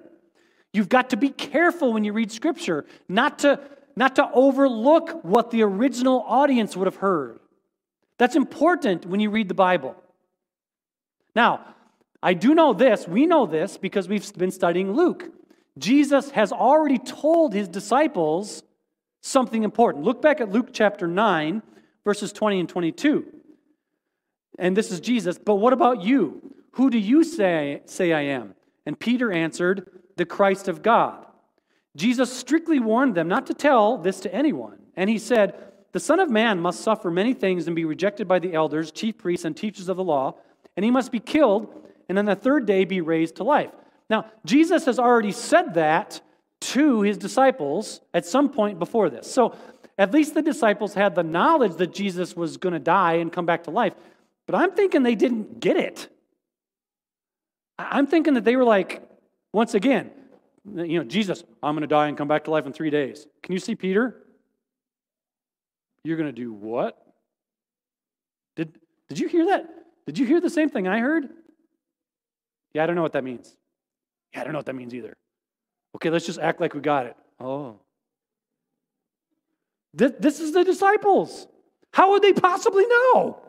You've 0.73 0.87
got 0.87 1.09
to 1.09 1.17
be 1.17 1.29
careful 1.29 1.93
when 1.93 2.03
you 2.03 2.13
read 2.13 2.31
Scripture 2.31 2.85
not 3.09 3.39
to, 3.39 3.59
not 3.95 4.15
to 4.15 4.29
overlook 4.31 5.23
what 5.23 5.51
the 5.51 5.63
original 5.63 6.23
audience 6.27 6.77
would 6.77 6.87
have 6.87 6.97
heard. 6.97 7.39
That's 8.17 8.35
important 8.35 9.05
when 9.05 9.19
you 9.19 9.29
read 9.31 9.47
the 9.47 9.53
Bible. 9.53 9.95
Now, 11.35 11.65
I 12.23 12.33
do 12.33 12.53
know 12.53 12.73
this, 12.73 13.07
we 13.07 13.25
know 13.25 13.45
this 13.45 13.77
because 13.77 14.07
we've 14.07 14.33
been 14.33 14.51
studying 14.51 14.93
Luke. 14.93 15.29
Jesus 15.77 16.31
has 16.31 16.51
already 16.51 16.99
told 16.99 17.53
his 17.53 17.67
disciples 17.67 18.63
something 19.21 19.63
important. 19.63 20.03
Look 20.03 20.21
back 20.21 20.41
at 20.41 20.51
Luke 20.51 20.69
chapter 20.73 21.07
9, 21.07 21.61
verses 22.03 22.31
20 22.31 22.59
and 22.59 22.69
22. 22.69 23.25
And 24.59 24.75
this 24.75 24.91
is 24.91 24.99
Jesus, 24.99 25.39
but 25.39 25.55
what 25.55 25.73
about 25.73 26.01
you? 26.03 26.53
Who 26.73 26.89
do 26.89 26.97
you 26.97 27.23
say, 27.23 27.81
say 27.85 28.13
I 28.13 28.21
am? 28.21 28.55
And 28.85 28.99
Peter 28.99 29.31
answered, 29.31 29.89
The 30.17 30.25
Christ 30.25 30.67
of 30.67 30.81
God. 30.81 31.25
Jesus 31.95 32.31
strictly 32.31 32.79
warned 32.79 33.15
them 33.15 33.27
not 33.27 33.47
to 33.47 33.53
tell 33.53 33.97
this 33.97 34.19
to 34.21 34.33
anyone. 34.33 34.77
And 34.95 35.09
he 35.09 35.17
said, 35.17 35.55
The 35.91 35.99
Son 35.99 36.19
of 36.19 36.29
Man 36.29 36.59
must 36.59 36.81
suffer 36.81 37.11
many 37.11 37.33
things 37.33 37.67
and 37.67 37.75
be 37.75 37.85
rejected 37.85 38.27
by 38.27 38.39
the 38.39 38.53
elders, 38.53 38.91
chief 38.91 39.17
priests, 39.17 39.45
and 39.45 39.55
teachers 39.55 39.89
of 39.89 39.97
the 39.97 40.03
law, 40.03 40.35
and 40.75 40.85
he 40.85 40.91
must 40.91 41.11
be 41.11 41.19
killed, 41.19 41.87
and 42.11 42.19
on 42.19 42.25
the 42.25 42.35
third 42.35 42.65
day 42.65 42.83
be 42.83 42.99
raised 42.99 43.37
to 43.37 43.45
life. 43.45 43.71
Now, 44.09 44.25
Jesus 44.45 44.83
has 44.83 44.99
already 44.99 45.31
said 45.31 45.75
that 45.75 46.19
to 46.59 47.01
his 47.03 47.17
disciples 47.17 48.01
at 48.13 48.25
some 48.25 48.49
point 48.49 48.79
before 48.79 49.09
this. 49.09 49.31
So 49.31 49.55
at 49.97 50.11
least 50.11 50.33
the 50.33 50.41
disciples 50.41 50.93
had 50.93 51.15
the 51.15 51.23
knowledge 51.23 51.77
that 51.77 51.93
Jesus 51.93 52.35
was 52.35 52.57
going 52.57 52.73
to 52.73 52.79
die 52.79 53.13
and 53.13 53.31
come 53.31 53.45
back 53.45 53.63
to 53.63 53.71
life. 53.71 53.95
But 54.45 54.55
I'm 54.55 54.73
thinking 54.73 55.03
they 55.03 55.15
didn't 55.15 55.61
get 55.61 55.77
it. 55.77 56.09
I'm 57.79 58.07
thinking 58.07 58.33
that 58.33 58.43
they 58.43 58.57
were 58.57 58.65
like, 58.65 59.01
once 59.53 59.73
again, 59.73 60.11
you 60.65 60.99
know, 60.99 61.05
Jesus, 61.05 61.45
I'm 61.63 61.73
going 61.73 61.81
to 61.81 61.87
die 61.87 62.09
and 62.09 62.17
come 62.17 62.27
back 62.27 62.43
to 62.43 62.51
life 62.51 62.65
in 62.65 62.73
three 62.73 62.89
days. 62.89 63.25
Can 63.41 63.53
you 63.53 63.59
see 63.59 63.75
Peter? 63.75 64.21
You're 66.03 66.17
going 66.17 66.27
to 66.27 66.33
do 66.33 66.51
what? 66.51 67.01
Did, 68.57 68.77
did 69.07 69.17
you 69.17 69.29
hear 69.29 69.45
that? 69.45 69.69
Did 70.05 70.19
you 70.19 70.25
hear 70.25 70.41
the 70.41 70.49
same 70.49 70.69
thing 70.69 70.89
I 70.89 70.99
heard? 70.99 71.29
Yeah, 72.73 72.83
I 72.83 72.85
don't 72.85 72.95
know 72.95 73.01
what 73.01 73.13
that 73.13 73.23
means. 73.23 73.55
Yeah, 74.33 74.41
I 74.41 74.43
don't 74.43 74.53
know 74.53 74.59
what 74.59 74.65
that 74.65 74.75
means 74.75 74.93
either. 74.93 75.17
Okay, 75.95 76.09
let's 76.09 76.25
just 76.25 76.39
act 76.39 76.61
like 76.61 76.73
we 76.73 76.79
got 76.79 77.05
it. 77.05 77.15
Oh. 77.39 77.79
This, 79.93 80.13
this 80.19 80.39
is 80.39 80.53
the 80.53 80.63
disciples. 80.63 81.47
How 81.93 82.11
would 82.11 82.21
they 82.21 82.33
possibly 82.33 82.85
know? 82.87 83.41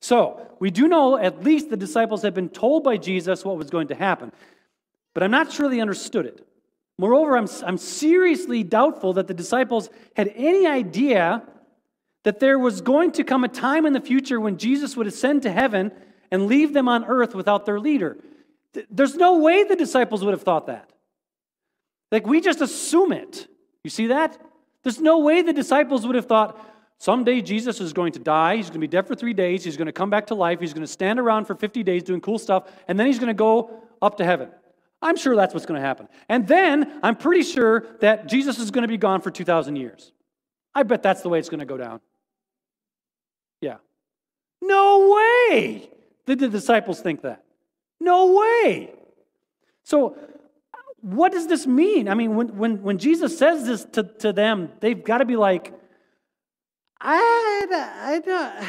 So, 0.00 0.48
we 0.58 0.70
do 0.70 0.88
know 0.88 1.18
at 1.18 1.42
least 1.42 1.68
the 1.68 1.76
disciples 1.76 2.22
had 2.22 2.32
been 2.32 2.48
told 2.48 2.84
by 2.84 2.96
Jesus 2.96 3.44
what 3.44 3.58
was 3.58 3.70
going 3.70 3.88
to 3.88 3.94
happen, 3.94 4.32
but 5.14 5.22
I'm 5.22 5.30
not 5.30 5.52
sure 5.52 5.68
they 5.68 5.80
understood 5.80 6.26
it. 6.26 6.46
Moreover, 6.98 7.36
I'm, 7.36 7.48
I'm 7.64 7.76
seriously 7.76 8.62
doubtful 8.62 9.14
that 9.14 9.26
the 9.26 9.34
disciples 9.34 9.90
had 10.14 10.32
any 10.34 10.66
idea 10.66 11.42
that 12.24 12.40
there 12.40 12.58
was 12.58 12.80
going 12.80 13.12
to 13.12 13.24
come 13.24 13.44
a 13.44 13.48
time 13.48 13.84
in 13.84 13.92
the 13.92 14.00
future 14.00 14.40
when 14.40 14.56
Jesus 14.56 14.96
would 14.96 15.06
ascend 15.06 15.42
to 15.42 15.52
heaven 15.52 15.92
and 16.30 16.46
leave 16.46 16.72
them 16.72 16.88
on 16.88 17.04
earth 17.04 17.34
without 17.34 17.66
their 17.66 17.80
leader. 17.80 18.16
There's 18.90 19.16
no 19.16 19.38
way 19.38 19.64
the 19.64 19.76
disciples 19.76 20.24
would 20.24 20.32
have 20.32 20.42
thought 20.42 20.66
that. 20.66 20.90
Like, 22.12 22.26
we 22.26 22.40
just 22.40 22.60
assume 22.60 23.12
it. 23.12 23.48
You 23.84 23.90
see 23.90 24.08
that? 24.08 24.38
There's 24.82 25.00
no 25.00 25.18
way 25.18 25.42
the 25.42 25.52
disciples 25.52 26.06
would 26.06 26.14
have 26.14 26.26
thought, 26.26 26.64
someday 26.98 27.40
Jesus 27.40 27.80
is 27.80 27.92
going 27.92 28.12
to 28.12 28.18
die. 28.18 28.56
He's 28.56 28.66
going 28.66 28.74
to 28.74 28.78
be 28.80 28.86
dead 28.86 29.06
for 29.06 29.14
three 29.14 29.34
days. 29.34 29.64
He's 29.64 29.76
going 29.76 29.86
to 29.86 29.92
come 29.92 30.10
back 30.10 30.28
to 30.28 30.34
life. 30.34 30.60
He's 30.60 30.72
going 30.72 30.86
to 30.86 30.92
stand 30.92 31.18
around 31.18 31.46
for 31.46 31.54
50 31.54 31.82
days 31.82 32.02
doing 32.02 32.20
cool 32.20 32.38
stuff, 32.38 32.70
and 32.86 32.98
then 32.98 33.06
he's 33.06 33.18
going 33.18 33.28
to 33.28 33.34
go 33.34 33.82
up 34.00 34.18
to 34.18 34.24
heaven. 34.24 34.50
I'm 35.02 35.16
sure 35.16 35.36
that's 35.36 35.52
what's 35.54 35.66
going 35.66 35.80
to 35.80 35.86
happen. 35.86 36.08
And 36.28 36.46
then 36.46 37.00
I'm 37.02 37.16
pretty 37.16 37.42
sure 37.42 37.86
that 38.00 38.28
Jesus 38.28 38.58
is 38.58 38.70
going 38.70 38.82
to 38.82 38.88
be 38.88 38.96
gone 38.96 39.20
for 39.20 39.30
2,000 39.30 39.76
years. 39.76 40.12
I 40.74 40.82
bet 40.82 41.02
that's 41.02 41.22
the 41.22 41.28
way 41.28 41.38
it's 41.38 41.48
going 41.48 41.60
to 41.60 41.66
go 41.66 41.76
down. 41.76 42.00
Yeah. 43.60 43.76
No 44.62 45.14
way 45.14 45.90
did 46.26 46.40
the 46.40 46.48
disciples 46.48 47.00
think 47.00 47.22
that. 47.22 47.44
No 48.00 48.34
way. 48.34 48.92
So, 49.84 50.16
what 51.00 51.32
does 51.32 51.46
this 51.46 51.66
mean? 51.66 52.08
I 52.08 52.14
mean, 52.14 52.34
when, 52.34 52.56
when, 52.56 52.82
when 52.82 52.98
Jesus 52.98 53.38
says 53.38 53.64
this 53.64 53.84
to, 53.92 54.02
to 54.02 54.32
them, 54.32 54.72
they've 54.80 55.02
got 55.02 55.18
to 55.18 55.24
be 55.24 55.36
like, 55.36 55.72
I, 57.00 57.66
I 57.70 58.18
don't, 58.24 58.66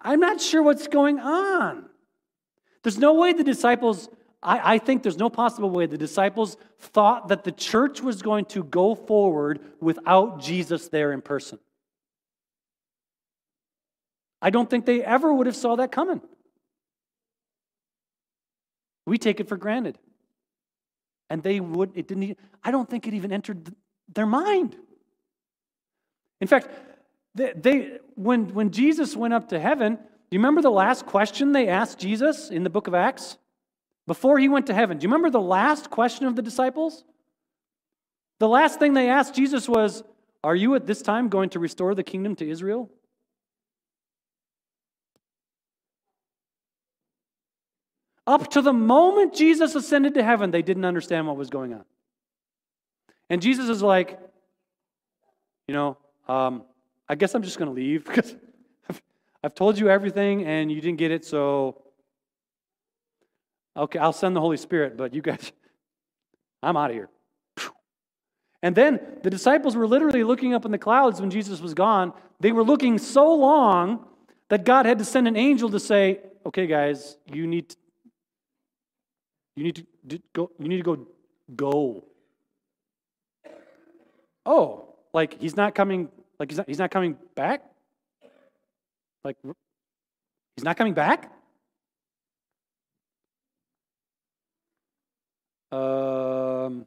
I'm 0.00 0.20
not 0.20 0.40
sure 0.40 0.62
what's 0.62 0.88
going 0.88 1.20
on. 1.20 1.84
There's 2.82 2.98
no 2.98 3.12
way 3.14 3.34
the 3.34 3.44
disciples, 3.44 4.08
I, 4.42 4.74
I 4.74 4.78
think 4.78 5.02
there's 5.02 5.18
no 5.18 5.28
possible 5.28 5.68
way 5.68 5.84
the 5.86 5.98
disciples 5.98 6.56
thought 6.78 7.28
that 7.28 7.44
the 7.44 7.52
church 7.52 8.00
was 8.00 8.22
going 8.22 8.46
to 8.46 8.64
go 8.64 8.94
forward 8.94 9.60
without 9.80 10.40
Jesus 10.40 10.88
there 10.88 11.12
in 11.12 11.20
person. 11.20 11.58
I 14.42 14.50
don't 14.50 14.68
think 14.68 14.86
they 14.86 15.04
ever 15.04 15.32
would 15.32 15.46
have 15.46 15.56
saw 15.56 15.76
that 15.76 15.92
coming. 15.92 16.20
We 19.06 19.18
take 19.18 19.40
it 19.40 19.48
for 19.48 19.56
granted. 19.56 19.98
And 21.28 21.42
they 21.42 21.60
would, 21.60 21.92
it 21.94 22.08
didn't, 22.08 22.38
I 22.62 22.70
don't 22.70 22.88
think 22.88 23.06
it 23.06 23.14
even 23.14 23.32
entered 23.32 23.74
their 24.12 24.26
mind. 24.26 24.76
In 26.40 26.48
fact, 26.48 26.68
they, 27.34 27.52
they, 27.54 27.98
when, 28.14 28.54
when 28.54 28.70
Jesus 28.70 29.14
went 29.14 29.34
up 29.34 29.50
to 29.50 29.60
heaven, 29.60 29.94
do 29.94 30.36
you 30.36 30.38
remember 30.38 30.62
the 30.62 30.70
last 30.70 31.06
question 31.06 31.52
they 31.52 31.68
asked 31.68 31.98
Jesus 31.98 32.50
in 32.50 32.64
the 32.64 32.70
book 32.70 32.86
of 32.86 32.94
Acts? 32.94 33.36
Before 34.06 34.38
he 34.38 34.48
went 34.48 34.66
to 34.66 34.74
heaven, 34.74 34.98
do 34.98 35.04
you 35.04 35.08
remember 35.08 35.30
the 35.30 35.40
last 35.40 35.90
question 35.90 36.26
of 36.26 36.34
the 36.34 36.42
disciples? 36.42 37.04
The 38.38 38.48
last 38.48 38.78
thing 38.78 38.94
they 38.94 39.08
asked 39.08 39.34
Jesus 39.34 39.68
was, 39.68 40.02
Are 40.42 40.56
you 40.56 40.74
at 40.74 40.86
this 40.86 41.02
time 41.02 41.28
going 41.28 41.50
to 41.50 41.58
restore 41.58 41.94
the 41.94 42.02
kingdom 42.02 42.34
to 42.36 42.48
Israel? 42.48 42.90
Up 48.30 48.48
to 48.50 48.62
the 48.62 48.72
moment 48.72 49.34
Jesus 49.34 49.74
ascended 49.74 50.14
to 50.14 50.22
heaven, 50.22 50.52
they 50.52 50.62
didn't 50.62 50.84
understand 50.84 51.26
what 51.26 51.36
was 51.36 51.50
going 51.50 51.74
on. 51.74 51.84
And 53.28 53.42
Jesus 53.42 53.68
is 53.68 53.82
like, 53.82 54.20
you 55.66 55.74
know, 55.74 55.98
um, 56.28 56.62
I 57.08 57.16
guess 57.16 57.34
I'm 57.34 57.42
just 57.42 57.58
going 57.58 57.66
to 57.66 57.74
leave 57.74 58.04
because 58.06 58.36
I've 59.42 59.56
told 59.56 59.80
you 59.80 59.90
everything 59.90 60.44
and 60.44 60.70
you 60.70 60.80
didn't 60.80 60.98
get 60.98 61.10
it, 61.10 61.24
so 61.24 61.82
okay, 63.76 63.98
I'll 63.98 64.12
send 64.12 64.36
the 64.36 64.40
Holy 64.40 64.58
Spirit, 64.58 64.96
but 64.96 65.12
you 65.12 65.22
guys, 65.22 65.50
I'm 66.62 66.76
out 66.76 66.90
of 66.90 66.94
here. 66.94 67.08
And 68.62 68.76
then 68.76 69.00
the 69.24 69.30
disciples 69.30 69.74
were 69.74 69.88
literally 69.88 70.22
looking 70.22 70.54
up 70.54 70.64
in 70.64 70.70
the 70.70 70.78
clouds 70.78 71.20
when 71.20 71.30
Jesus 71.30 71.60
was 71.60 71.74
gone. 71.74 72.12
They 72.38 72.52
were 72.52 72.62
looking 72.62 72.96
so 72.96 73.34
long 73.34 74.06
that 74.50 74.64
God 74.64 74.86
had 74.86 74.98
to 75.00 75.04
send 75.04 75.26
an 75.26 75.34
angel 75.34 75.68
to 75.70 75.80
say, 75.80 76.20
okay, 76.46 76.68
guys, 76.68 77.16
you 77.26 77.48
need 77.48 77.74
you 79.60 79.64
need 79.64 79.86
to 80.08 80.22
go, 80.32 80.50
you 80.58 80.68
need 80.68 80.78
to 80.78 80.82
go, 80.82 81.06
go. 81.54 82.04
Oh, 84.46 84.94
like 85.12 85.38
he's 85.38 85.54
not 85.54 85.74
coming, 85.74 86.08
like 86.38 86.50
he's 86.50 86.56
not, 86.56 86.66
he's 86.66 86.78
not 86.78 86.90
coming 86.90 87.18
back? 87.34 87.62
Like, 89.22 89.36
he's 90.56 90.64
not 90.64 90.78
coming 90.78 90.94
back? 90.94 91.30
Um, 95.70 96.86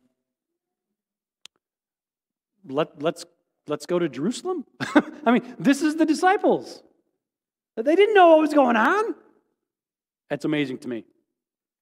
let, 2.67 2.99
let's, 3.03 3.23
let's 3.67 3.86
go 3.86 3.99
to 3.99 4.09
Jerusalem? 4.09 4.65
I 5.25 5.31
mean, 5.31 5.55
this 5.59 5.83
is 5.83 5.95
the 5.95 6.07
disciples. 6.07 6.81
They 7.77 7.95
didn't 7.95 8.15
know 8.15 8.29
what 8.29 8.39
was 8.39 8.53
going 8.55 8.77
on. 8.77 9.13
That's 10.31 10.45
amazing 10.45 10.79
to 10.79 10.88
me. 10.88 11.05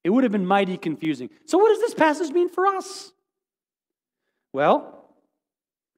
It 0.04 0.10
would 0.10 0.24
have 0.24 0.32
been 0.32 0.46
mighty 0.46 0.76
confusing. 0.76 1.30
So, 1.46 1.58
what 1.58 1.68
does 1.68 1.80
this 1.80 1.94
passage 1.94 2.30
mean 2.32 2.48
for 2.48 2.66
us? 2.66 3.12
Well, 4.52 5.02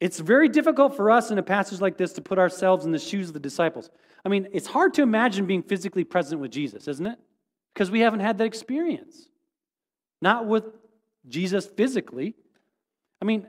it's 0.00 0.20
very 0.20 0.48
difficult 0.48 0.96
for 0.96 1.10
us 1.10 1.30
in 1.30 1.38
a 1.38 1.42
passage 1.42 1.80
like 1.80 1.96
this 1.96 2.12
to 2.14 2.20
put 2.20 2.38
ourselves 2.38 2.84
in 2.84 2.92
the 2.92 2.98
shoes 2.98 3.28
of 3.28 3.34
the 3.34 3.40
disciples. 3.40 3.90
I 4.24 4.28
mean, 4.28 4.48
it's 4.52 4.66
hard 4.66 4.94
to 4.94 5.02
imagine 5.02 5.46
being 5.46 5.62
physically 5.62 6.04
present 6.04 6.40
with 6.40 6.50
Jesus, 6.50 6.88
isn't 6.88 7.06
it? 7.06 7.18
Because 7.72 7.90
we 7.90 8.00
haven't 8.00 8.20
had 8.20 8.38
that 8.38 8.44
experience. 8.44 9.28
Not 10.20 10.46
with 10.46 10.64
Jesus 11.28 11.66
physically. 11.66 12.34
I 13.20 13.24
mean, 13.24 13.46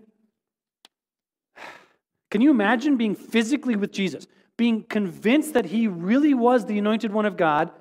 can 2.32 2.42
you 2.42 2.52
imagine 2.52 2.98
being 2.98 3.16
physically 3.16 3.76
with 3.76 3.92
Jesus, 3.92 4.28
being 4.58 4.84
convinced 4.84 5.54
that 5.54 5.66
he 5.66 5.88
really 5.88 6.34
was 6.34 6.66
the 6.66 6.78
anointed 6.78 7.12
one 7.12 7.26
of 7.26 7.38
God, 7.38 7.72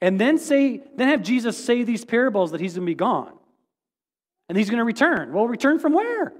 and 0.00 0.20
then 0.20 0.38
say, 0.38 0.82
then 0.96 1.08
have 1.08 1.22
Jesus 1.22 1.62
say 1.62 1.82
these 1.82 2.04
parables 2.04 2.50
that 2.50 2.60
he's 2.60 2.74
going 2.74 2.86
to 2.86 2.90
be 2.90 2.94
gone 2.94 3.32
and 4.48 4.58
he's 4.58 4.68
going 4.68 4.78
to 4.78 4.84
return? 4.84 5.32
Well, 5.32 5.46
return 5.46 5.78
from 5.78 5.92
where? 5.92 6.32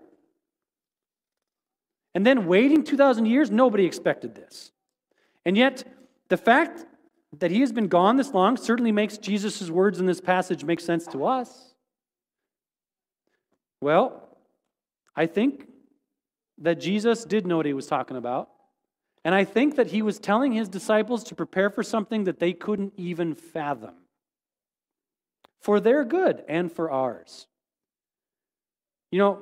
And 2.15 2.25
then 2.27 2.47
waiting 2.47 2.85
2,000 2.85 3.27
years, 3.27 3.51
nobody 3.51 3.85
expected 3.87 4.35
this. 4.35 4.71
And 5.45 5.57
yet, 5.57 5.85
the 6.29 6.37
fact 6.37 6.87
that 7.41 7.51
he 7.51 7.61
has 7.61 7.73
been 7.73 7.89
gone 7.89 8.17
this 8.17 8.33
long 8.33 8.57
certainly 8.57 8.93
makes 8.93 9.19
Jesus' 9.19 9.69
words 9.71 9.99
in 9.99 10.07
this 10.07 10.21
passage 10.21 10.65
make 10.65 10.81
sense 10.81 11.07
to 11.09 11.25
us. 11.25 11.75
Well, 13.81 14.39
I 15.17 15.27
think 15.27 15.69
that 16.59 16.81
Jesus 16.81 17.25
did 17.25 17.47
know 17.47 17.57
what 17.57 17.67
he 17.67 17.73
was 17.73 17.87
talking 17.87 18.17
about. 18.17 18.49
And 19.25 19.35
I 19.35 19.45
think 19.45 19.77
that 19.77 19.89
he 19.89 20.03
was 20.03 20.19
telling 20.19 20.53
his 20.53 20.69
disciples 20.69 21.25
to 21.25 21.35
prepare 21.35 21.71
for 21.71 21.83
something 21.83 22.25
that 22.25 22.39
they 22.39 22.53
couldn't 22.53 22.93
even 22.97 23.35
fathom 23.35 23.95
for 25.61 25.81
their 25.81 26.05
good 26.05 26.45
and 26.47 26.71
for 26.71 26.91
ours. 26.91 27.47
You 29.11 29.19
know, 29.19 29.39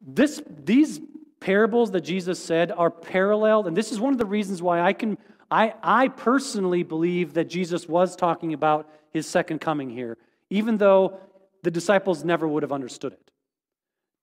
this, 0.00 0.42
these 0.64 1.00
parables 1.40 1.92
that 1.92 2.02
Jesus 2.02 2.42
said 2.42 2.70
are 2.70 2.90
paralleled, 2.90 3.66
and 3.66 3.76
this 3.76 3.90
is 3.90 3.98
one 3.98 4.12
of 4.12 4.18
the 4.18 4.26
reasons 4.26 4.60
why 4.60 4.80
I 4.80 4.92
can 4.92 5.16
I, 5.50 5.74
I 5.82 6.08
personally 6.08 6.82
believe 6.82 7.34
that 7.34 7.48
Jesus 7.48 7.88
was 7.88 8.16
talking 8.16 8.52
about 8.52 8.90
his 9.12 9.26
second 9.26 9.60
coming 9.60 9.88
here, 9.88 10.18
even 10.50 10.76
though 10.76 11.18
the 11.62 11.70
disciples 11.70 12.22
never 12.22 12.46
would 12.46 12.62
have 12.62 12.72
understood 12.72 13.12
it. 13.12 13.30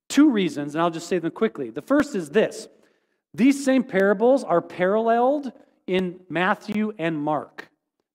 Two 0.08 0.30
reasons, 0.30 0.74
and 0.74 0.82
I'll 0.82 0.90
just 0.90 1.08
say 1.08 1.18
them 1.18 1.32
quickly. 1.32 1.70
The 1.70 1.82
first 1.82 2.14
is 2.14 2.30
this 2.30 2.68
these 3.36 3.64
same 3.64 3.84
parables 3.84 4.42
are 4.42 4.62
paralleled 4.62 5.52
in 5.86 6.20
Matthew 6.28 6.94
and 6.98 7.18
Mark, 7.18 7.68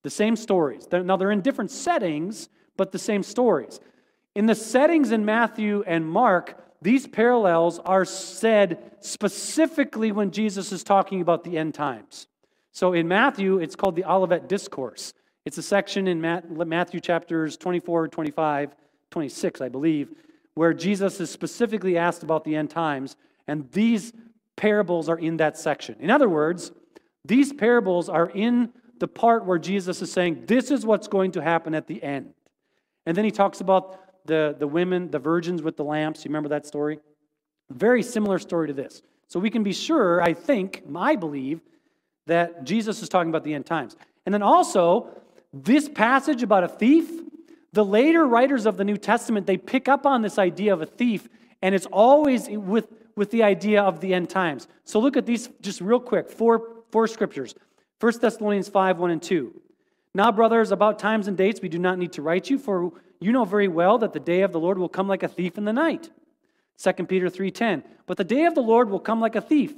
the 0.03 0.09
same 0.09 0.35
stories. 0.35 0.87
Now, 0.91 1.15
they're 1.15 1.31
in 1.31 1.41
different 1.41 1.71
settings, 1.71 2.49
but 2.75 2.91
the 2.91 2.99
same 2.99 3.23
stories. 3.23 3.79
In 4.33 4.47
the 4.47 4.55
settings 4.55 5.11
in 5.11 5.23
Matthew 5.23 5.83
and 5.85 6.05
Mark, 6.09 6.57
these 6.81 7.05
parallels 7.05 7.79
are 7.79 8.05
said 8.05 8.95
specifically 9.01 10.11
when 10.11 10.31
Jesus 10.31 10.71
is 10.71 10.83
talking 10.83 11.21
about 11.21 11.43
the 11.43 11.57
end 11.57 11.75
times. 11.75 12.27
So 12.71 12.93
in 12.93 13.07
Matthew, 13.07 13.59
it's 13.59 13.75
called 13.75 13.95
the 13.95 14.05
Olivet 14.05 14.49
Discourse. 14.49 15.13
It's 15.45 15.57
a 15.57 15.63
section 15.63 16.07
in 16.07 16.19
Matthew 16.21 16.99
chapters 16.99 17.57
24, 17.57 18.07
25, 18.07 18.75
26, 19.11 19.61
I 19.61 19.69
believe, 19.69 20.13
where 20.55 20.73
Jesus 20.73 21.19
is 21.19 21.29
specifically 21.29 21.97
asked 21.97 22.23
about 22.23 22.43
the 22.43 22.55
end 22.55 22.69
times, 22.69 23.15
and 23.47 23.69
these 23.71 24.13
parables 24.61 25.09
are 25.09 25.17
in 25.17 25.37
that 25.37 25.57
section. 25.57 25.95
In 25.99 26.11
other 26.11 26.29
words, 26.29 26.71
these 27.25 27.51
parables 27.51 28.09
are 28.09 28.29
in 28.29 28.71
the 28.99 29.07
part 29.07 29.43
where 29.43 29.57
Jesus 29.57 30.03
is 30.03 30.11
saying, 30.11 30.43
This 30.45 30.69
is 30.69 30.85
what's 30.85 31.07
going 31.07 31.31
to 31.31 31.41
happen 31.41 31.73
at 31.73 31.87
the 31.87 32.01
end. 32.03 32.35
And 33.07 33.17
then 33.17 33.25
he 33.25 33.31
talks 33.31 33.59
about 33.59 33.99
the, 34.27 34.55
the 34.57 34.67
women, 34.67 35.09
the 35.09 35.17
virgins 35.17 35.63
with 35.63 35.77
the 35.77 35.83
lamps. 35.83 36.23
You 36.23 36.29
remember 36.29 36.49
that 36.49 36.67
story? 36.67 36.99
Very 37.71 38.03
similar 38.03 38.37
story 38.37 38.67
to 38.67 38.73
this. 38.73 39.01
So 39.27 39.39
we 39.39 39.49
can 39.49 39.63
be 39.63 39.73
sure, 39.73 40.21
I 40.21 40.35
think, 40.35 40.83
I 40.95 41.15
believe, 41.15 41.61
that 42.27 42.63
Jesus 42.63 43.01
is 43.01 43.09
talking 43.09 43.29
about 43.29 43.43
the 43.43 43.55
end 43.55 43.65
times. 43.65 43.95
And 44.27 44.33
then 44.33 44.43
also, 44.43 45.09
this 45.51 45.89
passage 45.89 46.43
about 46.43 46.63
a 46.63 46.67
thief, 46.67 47.09
the 47.73 47.83
later 47.83 48.27
writers 48.27 48.67
of 48.67 48.77
the 48.77 48.83
New 48.83 48.97
Testament, 48.97 49.47
they 49.47 49.57
pick 49.57 49.87
up 49.87 50.05
on 50.05 50.21
this 50.21 50.37
idea 50.37 50.71
of 50.71 50.83
a 50.83 50.85
thief, 50.85 51.27
and 51.63 51.73
it's 51.73 51.87
always 51.87 52.47
with, 52.47 52.87
with 53.21 53.29
the 53.29 53.43
idea 53.43 53.83
of 53.83 53.99
the 54.01 54.15
end 54.15 54.31
times. 54.31 54.67
So 54.83 54.99
look 54.99 55.15
at 55.15 55.27
these 55.27 55.47
just 55.61 55.79
real 55.79 55.99
quick 55.99 56.27
four, 56.27 56.67
four 56.89 57.05
scriptures 57.05 57.53
1 57.99 58.13
Thessalonians 58.19 58.67
5 58.67 58.97
1 58.97 59.11
and 59.11 59.21
2. 59.21 59.61
Now, 60.15 60.31
brothers, 60.31 60.71
about 60.71 60.97
times 60.97 61.27
and 61.27 61.37
dates 61.37 61.61
we 61.61 61.69
do 61.69 61.77
not 61.77 61.99
need 61.99 62.13
to 62.13 62.23
write 62.23 62.49
you, 62.49 62.57
for 62.57 62.91
you 63.19 63.31
know 63.31 63.45
very 63.45 63.67
well 63.67 63.99
that 63.99 64.13
the 64.13 64.19
day 64.19 64.41
of 64.41 64.51
the 64.51 64.59
Lord 64.59 64.79
will 64.79 64.89
come 64.89 65.07
like 65.07 65.21
a 65.21 65.27
thief 65.27 65.59
in 65.59 65.65
the 65.65 65.71
night. 65.71 66.09
2 66.79 67.05
Peter 67.05 67.29
3:10. 67.29 67.83
But 68.07 68.17
the 68.17 68.23
day 68.23 68.45
of 68.45 68.55
the 68.55 68.63
Lord 68.63 68.89
will 68.89 68.99
come 68.99 69.21
like 69.21 69.35
a 69.35 69.41
thief. 69.41 69.75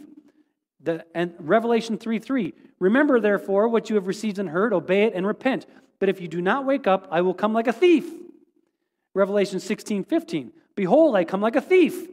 The, 0.79 1.06
and 1.13 1.34
Revelation 1.38 1.97
3 1.97 2.19
3. 2.19 2.53
Remember, 2.79 3.19
therefore, 3.19 3.67
what 3.67 3.89
you 3.89 3.97
have 3.97 4.08
received 4.08 4.39
and 4.39 4.51
heard, 4.51 4.71
obey 4.71 5.03
it 5.03 5.15
and 5.15 5.27
repent. 5.27 5.65
But 5.99 6.08
if 6.08 6.21
you 6.21 6.29
do 6.29 6.41
not 6.41 6.65
wake 6.65 6.88
up, 6.88 7.10
I 7.12 7.19
will 7.19 7.34
come 7.34 7.51
like 7.51 7.67
a 7.67 7.73
thief. 7.73 8.10
Revelation 9.13 9.60
16 9.60 10.06
15. 10.06 10.53
Behold, 10.75 11.17
I 11.17 11.25
come 11.25 11.41
like 11.41 11.58
a 11.58 11.67
thief. 11.73 12.08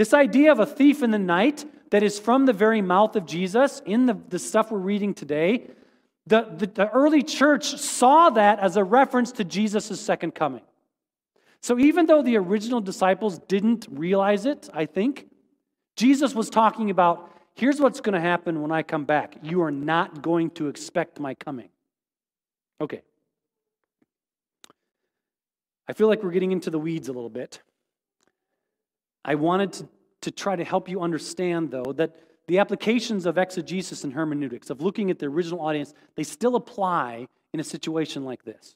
This 0.00 0.14
idea 0.14 0.50
of 0.50 0.60
a 0.60 0.64
thief 0.64 1.02
in 1.02 1.10
the 1.10 1.18
night 1.18 1.62
that 1.90 2.02
is 2.02 2.18
from 2.18 2.46
the 2.46 2.54
very 2.54 2.80
mouth 2.80 3.16
of 3.16 3.26
Jesus 3.26 3.82
in 3.84 4.06
the, 4.06 4.16
the 4.30 4.38
stuff 4.38 4.70
we're 4.70 4.78
reading 4.78 5.12
today, 5.12 5.66
the, 6.26 6.50
the, 6.56 6.68
the 6.68 6.88
early 6.88 7.22
church 7.22 7.76
saw 7.76 8.30
that 8.30 8.60
as 8.60 8.78
a 8.78 8.82
reference 8.82 9.30
to 9.32 9.44
Jesus' 9.44 10.00
second 10.00 10.34
coming. 10.34 10.62
So 11.60 11.78
even 11.78 12.06
though 12.06 12.22
the 12.22 12.38
original 12.38 12.80
disciples 12.80 13.40
didn't 13.40 13.88
realize 13.90 14.46
it, 14.46 14.70
I 14.72 14.86
think, 14.86 15.28
Jesus 15.96 16.34
was 16.34 16.48
talking 16.48 16.88
about 16.88 17.30
here's 17.52 17.78
what's 17.78 18.00
going 18.00 18.14
to 18.14 18.22
happen 18.22 18.62
when 18.62 18.72
I 18.72 18.82
come 18.82 19.04
back. 19.04 19.36
You 19.42 19.60
are 19.64 19.70
not 19.70 20.22
going 20.22 20.48
to 20.52 20.68
expect 20.68 21.20
my 21.20 21.34
coming. 21.34 21.68
Okay. 22.80 23.02
I 25.86 25.92
feel 25.92 26.08
like 26.08 26.22
we're 26.22 26.30
getting 26.30 26.52
into 26.52 26.70
the 26.70 26.78
weeds 26.78 27.08
a 27.08 27.12
little 27.12 27.28
bit. 27.28 27.60
I 29.24 29.34
wanted 29.34 29.72
to, 29.74 29.88
to 30.22 30.30
try 30.30 30.56
to 30.56 30.64
help 30.64 30.88
you 30.88 31.00
understand, 31.00 31.70
though, 31.70 31.92
that 31.96 32.16
the 32.46 32.58
applications 32.58 33.26
of 33.26 33.38
exegesis 33.38 34.04
and 34.04 34.12
hermeneutics, 34.12 34.70
of 34.70 34.80
looking 34.80 35.10
at 35.10 35.18
the 35.18 35.26
original 35.26 35.60
audience, 35.60 35.94
they 36.16 36.24
still 36.24 36.56
apply 36.56 37.28
in 37.52 37.60
a 37.60 37.64
situation 37.64 38.24
like 38.24 38.44
this. 38.44 38.74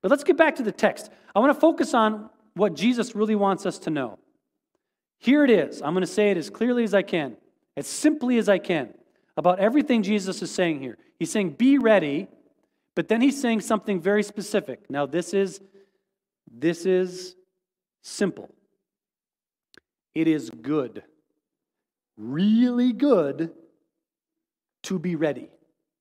But 0.00 0.10
let's 0.10 0.24
get 0.24 0.36
back 0.36 0.56
to 0.56 0.62
the 0.62 0.72
text. 0.72 1.10
I 1.34 1.40
want 1.40 1.54
to 1.54 1.60
focus 1.60 1.92
on 1.94 2.30
what 2.54 2.74
Jesus 2.74 3.14
really 3.14 3.34
wants 3.34 3.66
us 3.66 3.78
to 3.80 3.90
know. 3.90 4.18
Here 5.18 5.44
it 5.44 5.50
is. 5.50 5.82
I'm 5.82 5.92
going 5.92 6.02
to 6.02 6.06
say 6.06 6.30
it 6.30 6.36
as 6.36 6.48
clearly 6.50 6.84
as 6.84 6.94
I 6.94 7.02
can, 7.02 7.36
as 7.76 7.86
simply 7.86 8.38
as 8.38 8.48
I 8.48 8.58
can, 8.58 8.94
about 9.36 9.58
everything 9.58 10.02
Jesus 10.02 10.40
is 10.42 10.50
saying 10.50 10.80
here. 10.80 10.96
He's 11.18 11.30
saying, 11.30 11.50
Be 11.50 11.78
ready, 11.78 12.28
but 12.94 13.08
then 13.08 13.20
he's 13.20 13.40
saying 13.40 13.60
something 13.60 14.00
very 14.00 14.22
specific. 14.22 14.88
Now, 14.88 15.06
this 15.06 15.34
is, 15.34 15.60
this 16.50 16.86
is 16.86 17.36
simple. 18.02 18.48
It 20.18 20.26
is 20.26 20.50
good, 20.50 21.04
really 22.16 22.92
good, 22.92 23.52
to 24.82 24.98
be 24.98 25.14
ready 25.14 25.48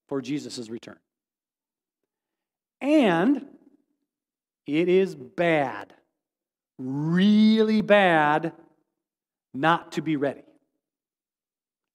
for 0.08 0.23
Jesus' 0.23 0.69
return. 0.69 0.97
And 2.82 3.45
it 4.65 4.89
is 4.89 5.13
bad, 5.13 5.93
really 6.80 7.84
bad, 7.84 8.53
not 9.53 9.91
to 9.91 10.01
be 10.01 10.15
ready. 10.15 10.45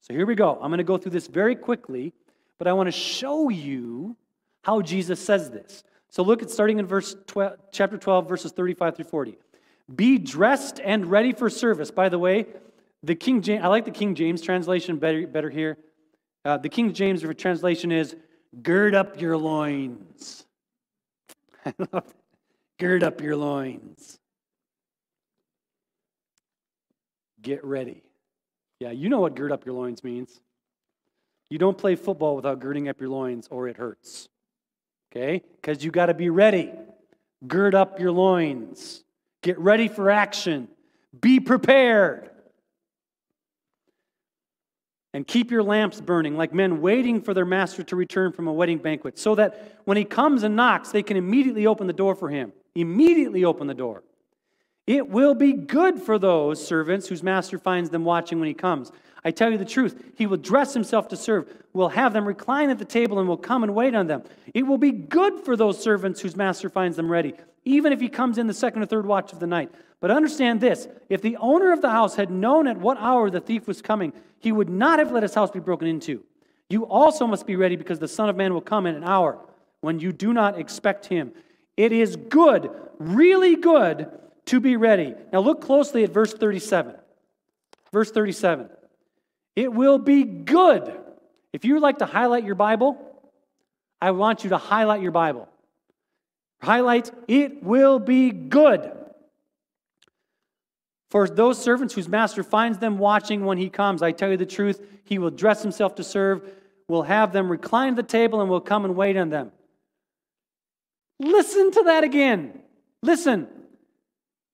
So 0.03 0.15
here 0.15 0.25
we 0.25 0.37
go. 0.37 0.61
I'm 0.63 0.71
going 0.71 0.79
to 0.79 0.85
go 0.85 0.99
through 0.99 1.11
this 1.11 1.27
very 1.27 1.57
quickly, 1.57 2.13
but 2.57 2.69
I 2.69 2.73
want 2.73 2.87
to 2.87 2.93
show 2.93 3.49
you 3.49 4.17
how 4.63 4.81
Jesus 4.81 5.19
says 5.19 5.51
this. 5.51 5.83
So 6.09 6.23
look 6.23 6.41
at 6.41 6.51
starting 6.51 6.79
in 6.79 6.87
verse 6.87 7.17
12, 7.27 7.55
chapter 7.73 7.99
12, 7.99 8.29
verses 8.29 8.53
35 8.53 8.95
through 8.95 9.07
40. 9.07 9.39
Be 9.95 10.19
dressed 10.19 10.81
and 10.83 11.07
ready 11.07 11.33
for 11.33 11.51
service. 11.51 11.91
By 11.91 12.09
the 12.09 12.19
way, 12.19 12.47
the 13.03 13.15
King 13.15 13.43
James, 13.43 13.65
I 13.65 13.69
like 13.69 13.85
the 13.85 13.91
King 13.91 14.15
James 14.15 14.43
translation 14.43 14.99
better, 14.99 15.27
better 15.27 15.51
here. 15.51 15.79
Uh, 16.45 16.57
the 16.57 16.69
King 16.69 16.93
James 16.93 17.25
translation 17.37 17.93
is 17.93 18.17
gird 18.63 18.95
up 18.95 19.21
your 19.21 19.37
loins. 19.37 20.45
I 21.67 21.75
love. 21.93 22.15
Gird 22.79 23.05
up 23.05 23.21
your 23.21 23.37
loins. 23.37 24.19
Get 27.41 27.65
ready. 27.65 28.03
Yeah, 28.81 28.91
you 28.91 29.09
know 29.09 29.21
what 29.21 29.37
gird 29.37 29.53
up 29.53 29.65
your 29.65 29.75
loins 29.75 30.03
means. 30.03 30.41
You 31.51 31.59
don't 31.59 31.77
play 31.77 31.97
football 31.97 32.35
without 32.35 32.61
girding 32.61 32.89
up 32.89 33.01
your 33.01 33.11
loins 33.11 33.47
or 33.51 33.69
it 33.69 33.77
hurts. 33.77 34.29
Okay? 35.11 35.43
Because 35.57 35.85
you 35.85 35.91
got 35.91 36.07
to 36.07 36.15
be 36.15 36.31
ready. 36.31 36.73
Gird 37.47 37.75
up 37.75 38.01
your 38.01 38.11
loins. 38.11 39.05
Get 39.43 39.59
ready 39.59 39.89
for 39.89 40.11
action. 40.11 40.69
Be 41.21 41.41
prepared. 41.41 42.31
And 45.15 45.27
keep 45.27 45.51
your 45.51 45.63
lamps 45.63 46.01
burning, 46.01 46.39
like 46.39 46.55
men 46.55 46.81
waiting 46.81 47.21
for 47.21 47.35
their 47.35 47.45
master 47.45 47.83
to 47.83 47.97
return 47.97 48.33
from 48.33 48.49
a 48.49 48.53
wedding 48.53 48.79
banquet, 48.79 49.19
so 49.19 49.35
that 49.35 49.81
when 49.85 49.99
he 49.99 50.05
comes 50.05 50.43
and 50.43 50.57
knocks, 50.57 50.91
they 50.91 51.03
can 51.03 51.19
immediately 51.19 51.67
open 51.67 51.87
the 51.87 51.93
door 51.93 52.15
for 52.15 52.31
him. 52.31 52.53
Immediately 52.75 53.45
open 53.45 53.67
the 53.67 53.75
door. 53.75 54.03
It 54.87 55.09
will 55.09 55.35
be 55.35 55.53
good 55.53 56.01
for 56.01 56.19
those 56.19 56.67
servants 56.67 57.09
whose 57.09 57.23
master 57.23 57.59
finds 57.59 57.91
them 57.91 58.05
watching 58.05 58.39
when 58.41 58.49
he 58.49 58.55
comes. 58.55 58.91
I 59.25 59.31
tell 59.31 59.51
you 59.51 59.59
the 59.59 59.65
truth, 59.65 60.13
he 60.17 60.27
will 60.27 60.37
dress 60.37 60.75
himself 60.75 61.09
to 61.09 61.17
serve, 61.17 61.49
will 61.73 61.91
have 61.91 62.13
them 62.13 62.27
recline 62.27 62.71
at 62.71 62.79
the 62.79 62.85
table, 62.85 63.19
and 63.19 63.29
will 63.29 63.37
come 63.37 63.63
and 63.63 63.75
wait 63.75 63.95
on 63.95 64.07
them. 64.09 64.23
It 64.53 64.65
will 64.65 64.79
be 64.79 64.91
good 64.91 65.41
for 65.45 65.57
those 65.57 65.81
servants 65.81 66.21
whose 66.21 66.37
master 66.37 66.69
finds 66.69 66.97
them 66.97 67.11
ready, 67.11 67.35
even 67.65 67.93
if 67.93 68.01
he 68.01 68.09
comes 68.09 68.39
in 68.39 68.49
the 68.49 68.55
second 68.55 68.83
or 68.83 68.87
third 68.87 69.07
watch 69.07 69.33
of 69.33 69.39
the 69.39 69.47
night. 69.47 69.71
But 70.01 70.11
understand 70.11 70.61
this 70.61 70.89
if 71.09 71.23
the 71.23 71.37
owner 71.37 71.73
of 71.73 71.81
the 71.81 71.91
house 71.91 72.17
had 72.17 72.31
known 72.31 72.67
at 72.67 72.79
what 72.79 72.99
hour 72.99 73.31
the 73.31 73.41
thief 73.41 73.69
was 73.69 73.81
coming, 73.81 74.13
he 74.41 74.51
would 74.51 74.69
not 74.69 74.99
have 74.99 75.13
let 75.13 75.23
his 75.23 75.35
house 75.35 75.51
be 75.51 75.61
broken 75.61 75.87
into. 75.87 76.25
You 76.69 76.87
also 76.87 77.27
must 77.27 77.47
be 77.47 77.55
ready 77.55 77.77
because 77.77 78.01
the 78.01 78.09
Son 78.09 78.29
of 78.29 78.37
Man 78.37 78.53
will 78.53 78.61
come 78.61 78.87
in 78.87 78.97
an 78.97 79.05
hour 79.05 79.39
when 79.81 80.01
you 80.01 80.13
do 80.13 80.33
not 80.33 80.59
expect 80.59 81.07
him. 81.07 81.33
It 81.77 81.93
is 81.93 82.17
good, 82.17 82.71
really 82.99 83.57
good, 83.57 84.11
to 84.47 84.61
be 84.61 84.77
ready. 84.77 85.15
Now 85.33 85.41
look 85.41 85.61
closely 85.61 86.03
at 86.05 86.11
verse 86.11 86.33
37. 86.35 86.97
Verse 87.93 88.11
37. 88.11 88.69
It 89.55 89.73
will 89.73 89.99
be 89.99 90.25
good. 90.25 90.99
If 91.53 91.65
you 91.65 91.81
like 91.81 91.99
to 91.99 92.07
highlight 92.07 92.45
your 92.45 92.55
Bible, 92.55 92.99
I 94.01 94.13
want 94.13 94.45
you 94.45 94.51
to 94.51 94.59
highlight 94.59 95.03
your 95.03 95.13
Bible. 95.13 95.49
Highlight, 96.63 97.11
it 97.29 97.63
will 97.63 97.99
be 97.99 98.31
good. 98.31 98.93
For 101.11 101.29
those 101.29 101.63
servants 101.63 101.93
whose 101.93 102.09
master 102.09 102.43
finds 102.43 102.79
them 102.79 102.97
watching 102.99 103.45
when 103.45 103.59
he 103.59 103.69
comes, 103.69 104.03
I 104.03 104.13
tell 104.13 104.31
you 104.31 104.39
the 104.39 104.47
truth, 104.47 104.81
he 105.05 105.19
will 105.19 105.31
dress 105.31 105.63
himself 105.63 105.97
to 105.97 106.05
serve, 106.05 106.43
will 106.89 107.03
have 107.03 107.33
them 107.33 107.51
recline 107.51 107.97
the 107.97 108.03
table, 108.03 108.41
and 108.41 108.49
will 108.49 108.61
come 108.61 108.87
and 108.87 108.97
wait 108.97 109.17
on 109.17 109.29
them. 109.29 109.53
Listen 111.21 111.71
to 111.73 111.83
that 111.85 112.03
again. 112.05 112.59
Listen. 113.03 113.49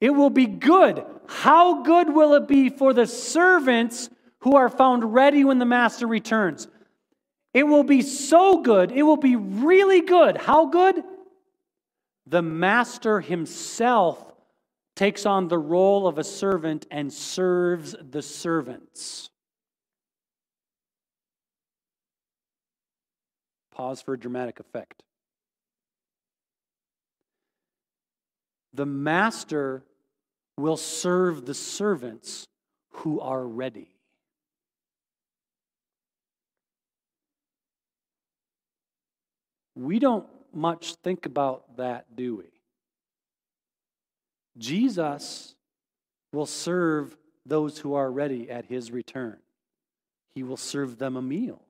It 0.00 0.10
will 0.10 0.30
be 0.30 0.46
good. 0.46 1.04
How 1.28 1.82
good 1.82 2.12
will 2.12 2.34
it 2.34 2.48
be 2.48 2.70
for 2.70 2.92
the 2.92 3.06
servants 3.06 4.10
who 4.40 4.56
are 4.56 4.68
found 4.68 5.14
ready 5.14 5.44
when 5.44 5.58
the 5.58 5.64
master 5.64 6.06
returns. 6.06 6.68
It 7.54 7.64
will 7.64 7.82
be 7.82 8.02
so 8.02 8.62
good. 8.62 8.92
It 8.92 9.02
will 9.02 9.16
be 9.16 9.36
really 9.36 10.00
good. 10.00 10.36
How 10.36 10.66
good? 10.66 11.02
The 12.26 12.42
master 12.42 13.20
himself 13.20 14.32
takes 14.94 15.24
on 15.26 15.48
the 15.48 15.58
role 15.58 16.06
of 16.06 16.18
a 16.18 16.24
servant 16.24 16.86
and 16.90 17.12
serves 17.12 17.96
the 18.00 18.22
servants. 18.22 19.30
Pause 23.72 24.02
for 24.02 24.16
dramatic 24.16 24.60
effect. 24.60 25.02
The 28.74 28.86
master 28.86 29.84
will 30.56 30.76
serve 30.76 31.46
the 31.46 31.54
servants 31.54 32.46
who 32.90 33.20
are 33.20 33.46
ready. 33.46 33.97
We 39.78 40.00
don't 40.00 40.26
much 40.52 40.96
think 40.96 41.24
about 41.24 41.76
that, 41.76 42.16
do 42.16 42.36
we? 42.36 42.50
Jesus 44.58 45.54
will 46.32 46.46
serve 46.46 47.16
those 47.46 47.78
who 47.78 47.94
are 47.94 48.10
ready 48.10 48.50
at 48.50 48.64
his 48.64 48.90
return. 48.90 49.36
He 50.34 50.42
will 50.42 50.56
serve 50.56 50.98
them 50.98 51.16
a 51.16 51.22
meal. 51.22 51.62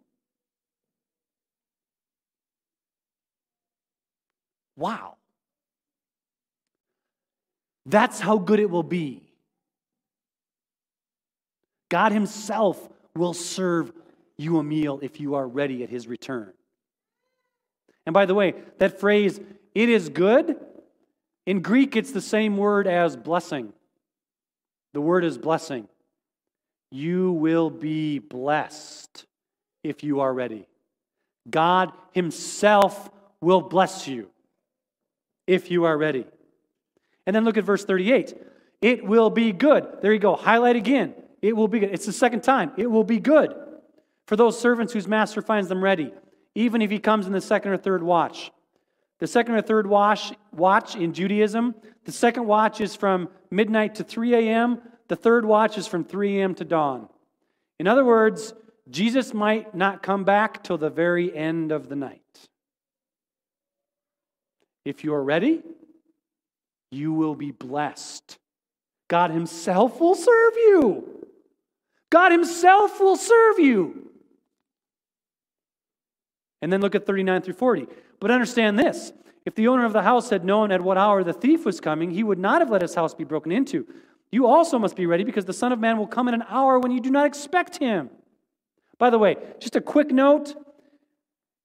Wow. 4.75 5.17
That's 7.85 8.21
how 8.21 8.39
good 8.39 8.59
it 8.59 8.71
will 8.71 8.83
be. 8.83 9.23
God 11.91 12.13
Himself 12.13 12.89
will 13.15 13.35
serve 13.35 13.93
you 14.39 14.59
a 14.59 14.63
meal 14.63 14.99
if 15.03 15.21
you 15.21 15.35
are 15.35 15.47
ready 15.47 15.83
at 15.83 15.91
His 15.91 16.07
return. 16.07 16.53
And 18.09 18.15
by 18.15 18.25
the 18.25 18.35
way, 18.35 18.55
that 18.79 19.01
phrase, 19.01 19.39
it 19.75 19.91
is 19.91 20.09
good, 20.09 20.57
in 21.45 21.61
Greek, 21.61 21.95
it's 21.95 22.11
the 22.11 22.23
same 22.23 22.57
word 22.57 22.87
as 22.87 23.19
blessing. 23.19 23.71
The 24.95 25.03
word 25.03 25.25
is 25.25 25.37
blessing. 25.37 25.89
You 26.91 27.33
will 27.33 27.69
be 27.69 28.19
blessed 28.19 29.27
if 29.85 30.03
you 30.03 30.21
are 30.21 30.33
ready. 30.33 30.67
God 31.51 31.93
Himself 32.13 33.11
will 33.43 33.61
bless 33.61 34.09
you 34.09 34.31
if 35.47 35.71
you 35.71 35.85
are 35.85 35.99
ready. 35.99 36.25
And 37.27 37.37
then 37.37 37.45
look 37.45 37.59
at 37.59 37.65
verse 37.65 37.85
38. 37.85 38.33
It 38.81 39.05
will 39.05 39.29
be 39.29 39.53
good. 39.53 39.87
There 40.01 40.15
you 40.15 40.19
go. 40.19 40.35
Highlight 40.35 40.77
again. 40.77 41.13
It 41.43 41.55
will 41.55 41.69
be 41.69 41.81
good. 41.81 41.91
It's 41.93 42.07
the 42.07 42.15
second 42.15 42.41
time. 42.41 42.73
It 42.79 42.91
will 42.91 43.05
be 43.05 43.19
good 43.19 43.55
for 44.27 44.35
those 44.35 44.59
servants 44.59 44.95
whose 44.95 45.07
master 45.07 45.43
finds 45.43 45.69
them 45.69 45.85
ready 45.85 46.11
even 46.59 46.83
if 46.83 46.91
he 46.91 46.99
comes 46.99 47.29
in 47.29 47.33
the 47.33 47.41
second 47.41 47.71
or 47.71 47.77
third 47.77 48.03
watch. 48.03 48.51
The 49.21 49.29
second 49.29 49.55
or 49.55 49.63
third 49.63 49.87
watch, 49.87 50.33
watch 50.53 50.97
in 50.97 51.13
Judaism, 51.13 51.73
the 52.05 52.11
second 52.11 52.47
watch 52.47 52.81
is 52.81 52.97
from 52.97 53.29
midnight 53.49 53.95
to 53.97 54.05
3 54.05 54.35
a.m., 54.35 54.81
the 55.07 55.15
third 55.15 55.45
watch 55.45 55.79
is 55.79 55.87
from 55.87 56.05
3 56.05 56.41
a.m. 56.41 56.57
to 56.57 56.65
dawn. 56.65 57.09
In 57.79 57.87
other 57.87 58.05
words, 58.05 58.55
Jesus 58.91 59.33
might 59.33 59.73
not 59.73 60.03
come 60.03 60.25
back 60.25 60.65
till 60.65 60.79
the 60.79 60.91
very 60.91 61.35
end 61.35 61.71
of 61.71 61.89
the 61.89 61.95
night. 61.95 62.49
If 64.85 65.05
you're 65.05 65.23
ready, 65.23 65.63
you 66.91 67.13
will 67.13 67.37
be 67.37 67.53
blessed. 67.53 68.37
God 69.07 69.31
Himself 69.31 70.01
will 70.01 70.17
serve 70.17 70.55
you. 70.57 71.25
God 72.11 72.33
Himself 72.33 72.99
will 72.99 73.17
serve 73.17 73.61
you. 73.61 74.09
And 76.61 76.73
then 76.73 76.81
look 76.81 76.95
at 76.95 77.07
39 77.07 77.43
through 77.43 77.55
40. 77.55 77.87
But 78.21 78.31
understand 78.31 78.79
this 78.79 79.13
if 79.47 79.55
the 79.55 79.69
owner 79.69 79.85
of 79.85 79.93
the 79.93 80.03
house 80.03 80.31
had 80.31 80.45
known 80.45 80.71
at 80.71 80.83
what 80.83 80.99
hour 80.99 81.25
the 81.25 81.33
thief 81.33 81.65
was 81.65 81.81
coming, 81.81 82.11
he 82.11 82.23
would 82.23 82.39
not 82.39 82.61
have 82.61 82.71
let 82.71 82.83
his 82.83 82.95
house 82.95 83.15
be 83.15 83.25
broken 83.25 83.53
into. 83.53 83.87
You 84.31 84.47
also 84.47 84.79
must 84.79 84.95
be 84.95 85.07
ready 85.07 85.25
because 85.25 85.47
the 85.47 85.53
Son 85.53 85.73
of 85.73 85.79
Man 85.79 85.97
will 85.97 86.07
come 86.07 86.29
in 86.29 86.35
an 86.35 86.45
hour 86.49 86.79
when 86.79 86.91
you 86.91 87.01
do 87.01 87.11
not 87.11 87.27
expect 87.27 87.79
him. 87.79 88.11
By 88.99 89.11
the 89.11 89.19
way, 89.19 89.37
just 89.59 89.77
a 89.77 89.81
quick 89.81 90.11
note 90.11 90.55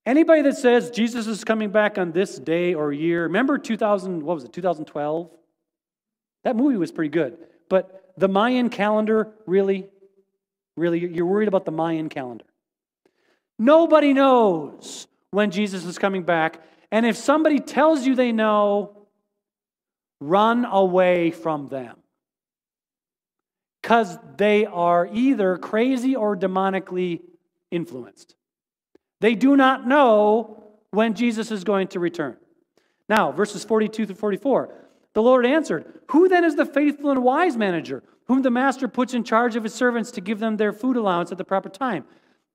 anybody 0.05 0.41
that 0.43 0.57
says 0.57 0.91
Jesus 0.91 1.27
is 1.27 1.43
coming 1.43 1.71
back 1.71 1.97
on 1.97 2.11
this 2.11 2.37
day 2.37 2.73
or 2.73 2.93
year, 2.93 3.23
remember 3.23 3.57
2000, 3.57 4.23
what 4.23 4.35
was 4.35 4.43
it, 4.43 4.53
2012? 4.53 5.29
That 6.43 6.55
movie 6.55 6.77
was 6.77 6.91
pretty 6.91 7.09
good. 7.09 7.37
But 7.69 8.13
the 8.17 8.27
Mayan 8.27 8.69
calendar, 8.69 9.29
really? 9.45 9.87
Really? 10.75 10.99
You're 10.99 11.25
worried 11.25 11.47
about 11.47 11.65
the 11.65 11.71
Mayan 11.71 12.09
calendar. 12.09 12.45
Nobody 13.59 14.13
knows 14.13 15.07
when 15.31 15.51
Jesus 15.51 15.85
is 15.85 15.97
coming 15.97 16.23
back. 16.23 16.61
And 16.91 17.05
if 17.05 17.17
somebody 17.17 17.59
tells 17.59 18.05
you 18.05 18.15
they 18.15 18.31
know, 18.31 19.07
run 20.19 20.65
away 20.65 21.31
from 21.31 21.67
them. 21.67 21.97
Because 23.81 24.17
they 24.37 24.65
are 24.65 25.09
either 25.11 25.57
crazy 25.57 26.15
or 26.15 26.37
demonically 26.37 27.21
influenced. 27.69 28.35
They 29.19 29.35
do 29.35 29.57
not 29.57 29.87
know 29.87 30.63
when 30.91 31.15
Jesus 31.15 31.51
is 31.51 31.63
going 31.63 31.87
to 31.89 31.99
return. 31.99 32.37
Now, 33.09 33.31
verses 33.31 33.63
42 33.63 34.05
through 34.05 34.15
44. 34.15 34.73
The 35.13 35.21
Lord 35.21 35.45
answered, 35.45 36.01
Who 36.11 36.29
then 36.29 36.43
is 36.43 36.55
the 36.55 36.65
faithful 36.65 37.11
and 37.11 37.23
wise 37.23 37.57
manager, 37.57 38.03
whom 38.27 38.41
the 38.41 38.51
master 38.51 38.87
puts 38.87 39.13
in 39.13 39.23
charge 39.23 39.55
of 39.55 39.63
his 39.63 39.73
servants 39.73 40.11
to 40.11 40.21
give 40.21 40.39
them 40.39 40.57
their 40.57 40.71
food 40.73 40.95
allowance 40.95 41.31
at 41.31 41.37
the 41.37 41.43
proper 41.43 41.69
time? 41.69 42.05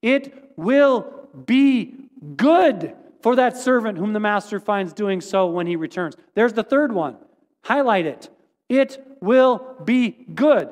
It 0.03 0.53
will 0.57 1.29
be 1.47 1.95
good 2.37 2.95
for 3.23 3.37
that 3.37 3.57
servant 3.57 3.99
whom 3.99 4.13
the 4.13 4.21
master 4.21 4.61
finds 4.61 4.93
doing 4.93 5.21
so 5.21 5.47
when 5.47 5.67
he 5.67 5.77
returns. 5.77 6.17
There's 6.35 6.53
the 6.53 6.63
third 6.63 6.93
one. 6.93 7.17
Highlight 7.63 8.07
it. 8.07 8.29
It 8.69 9.05
will 9.21 9.77
be 9.85 10.11
good. 10.11 10.69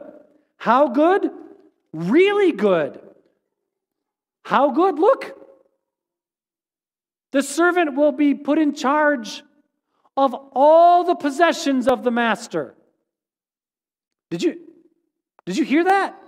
How 0.56 0.88
good? 0.88 1.30
Really 1.92 2.52
good. 2.52 3.00
How 4.44 4.70
good? 4.70 4.98
Look. 4.98 5.36
The 7.32 7.42
servant 7.42 7.96
will 7.96 8.12
be 8.12 8.34
put 8.34 8.58
in 8.58 8.74
charge 8.74 9.42
of 10.16 10.34
all 10.52 11.04
the 11.04 11.14
possessions 11.14 11.88
of 11.88 12.02
the 12.02 12.10
master. 12.10 12.74
Did 14.30 14.42
you 14.42 14.60
did 15.44 15.56
you 15.56 15.64
hear 15.64 15.84
that? 15.84 16.20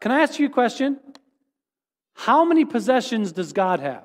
Can 0.00 0.12
I 0.12 0.20
ask 0.20 0.38
you 0.38 0.46
a 0.46 0.50
question? 0.50 1.00
How 2.20 2.44
many 2.44 2.66
possessions 2.66 3.32
does 3.32 3.54
God 3.54 3.80
have? 3.80 4.04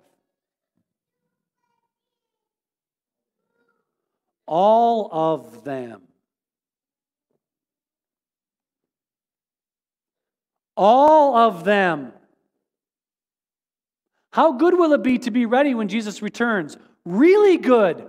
All 4.47 5.09
of 5.11 5.65
them. 5.65 6.01
All 10.77 11.35
of 11.35 11.65
them. 11.65 12.13
How 14.31 14.53
good 14.53 14.79
will 14.79 14.93
it 14.93 15.03
be 15.03 15.19
to 15.19 15.29
be 15.29 15.45
ready 15.45 15.75
when 15.75 15.89
Jesus 15.89 16.21
returns? 16.21 16.77
Really 17.03 17.57
good. 17.57 18.07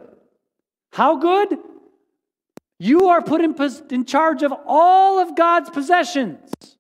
How 0.93 1.17
good? 1.17 1.59
You 2.79 3.09
are 3.09 3.23
put 3.23 3.41
in, 3.41 3.57
in 3.91 4.05
charge 4.05 4.45
of 4.45 4.53
all 4.69 5.19
of 5.19 5.35
God's 5.35 5.69
possessions. 5.69 6.77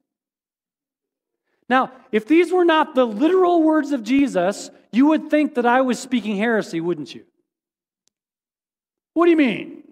Now, 1.69 1.91
if 2.13 2.27
these 2.27 2.53
were 2.53 2.65
not 2.65 2.95
the 2.95 3.07
literal 3.07 3.63
words 3.63 3.91
of 3.91 4.03
Jesus, 4.03 4.71
you 4.93 5.07
would 5.07 5.31
think 5.31 5.55
that 5.55 5.67
I 5.67 5.81
was 5.81 5.99
speaking 5.99 6.37
heresy, 6.37 6.81
wouldn't 6.81 7.15
you? 7.15 7.25
What 9.15 9.27
do 9.27 9.31
you 9.31 9.37
mean? 9.37 9.83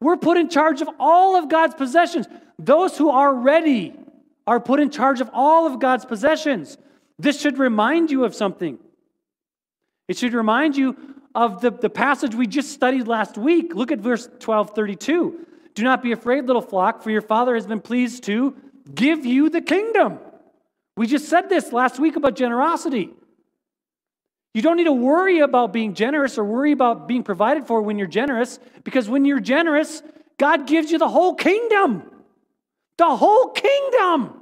We're 0.00 0.16
put 0.16 0.36
in 0.36 0.48
charge 0.48 0.80
of 0.80 0.88
all 1.00 1.36
of 1.36 1.48
God's 1.48 1.74
possessions. 1.74 2.26
Those 2.58 2.96
who 2.96 3.10
are 3.10 3.34
ready 3.34 3.94
are 4.46 4.60
put 4.60 4.78
in 4.78 4.90
charge 4.90 5.20
of 5.20 5.30
all 5.32 5.66
of 5.66 5.80
God's 5.80 6.04
possessions. 6.04 6.76
This 7.18 7.40
should 7.40 7.58
remind 7.58 8.10
you 8.10 8.24
of 8.24 8.34
something. 8.34 8.78
It 10.08 10.18
should 10.18 10.34
remind 10.34 10.76
you 10.76 10.96
of 11.34 11.60
the, 11.60 11.70
the 11.70 11.90
passage 11.90 12.34
we 12.34 12.46
just 12.46 12.72
studied 12.72 13.08
last 13.08 13.38
week. 13.38 13.74
Look 13.74 13.90
at 13.90 13.98
verse 13.98 14.28
12 14.38 14.74
32. 14.74 15.46
Do 15.74 15.82
not 15.82 16.02
be 16.02 16.12
afraid, 16.12 16.44
little 16.44 16.62
flock, 16.62 17.02
for 17.02 17.10
your 17.10 17.22
Father 17.22 17.54
has 17.54 17.66
been 17.66 17.80
pleased 17.80 18.24
to 18.24 18.54
give 18.92 19.24
you 19.24 19.50
the 19.50 19.60
kingdom. 19.60 20.18
We 20.96 21.06
just 21.06 21.28
said 21.28 21.48
this 21.48 21.72
last 21.72 21.98
week 21.98 22.16
about 22.16 22.36
generosity. 22.36 23.10
You 24.54 24.62
don't 24.62 24.76
need 24.76 24.84
to 24.84 24.92
worry 24.92 25.40
about 25.40 25.72
being 25.72 25.94
generous 25.94 26.38
or 26.38 26.44
worry 26.44 26.72
about 26.72 27.08
being 27.08 27.24
provided 27.24 27.66
for 27.66 27.82
when 27.82 27.98
you're 27.98 28.06
generous, 28.06 28.60
because 28.84 29.08
when 29.08 29.24
you're 29.24 29.40
generous, 29.40 30.02
God 30.38 30.66
gives 30.66 30.92
you 30.92 30.98
the 30.98 31.08
whole 31.08 31.34
kingdom. 31.34 32.02
The 32.98 33.16
whole 33.16 33.48
kingdom. 33.48 34.40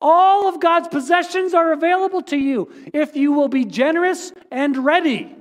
All 0.00 0.48
of 0.48 0.60
God's 0.60 0.88
possessions 0.88 1.54
are 1.54 1.72
available 1.72 2.22
to 2.22 2.36
you 2.36 2.70
if 2.92 3.16
you 3.16 3.32
will 3.32 3.48
be 3.48 3.64
generous 3.64 4.32
and 4.50 4.76
ready. 4.76 5.34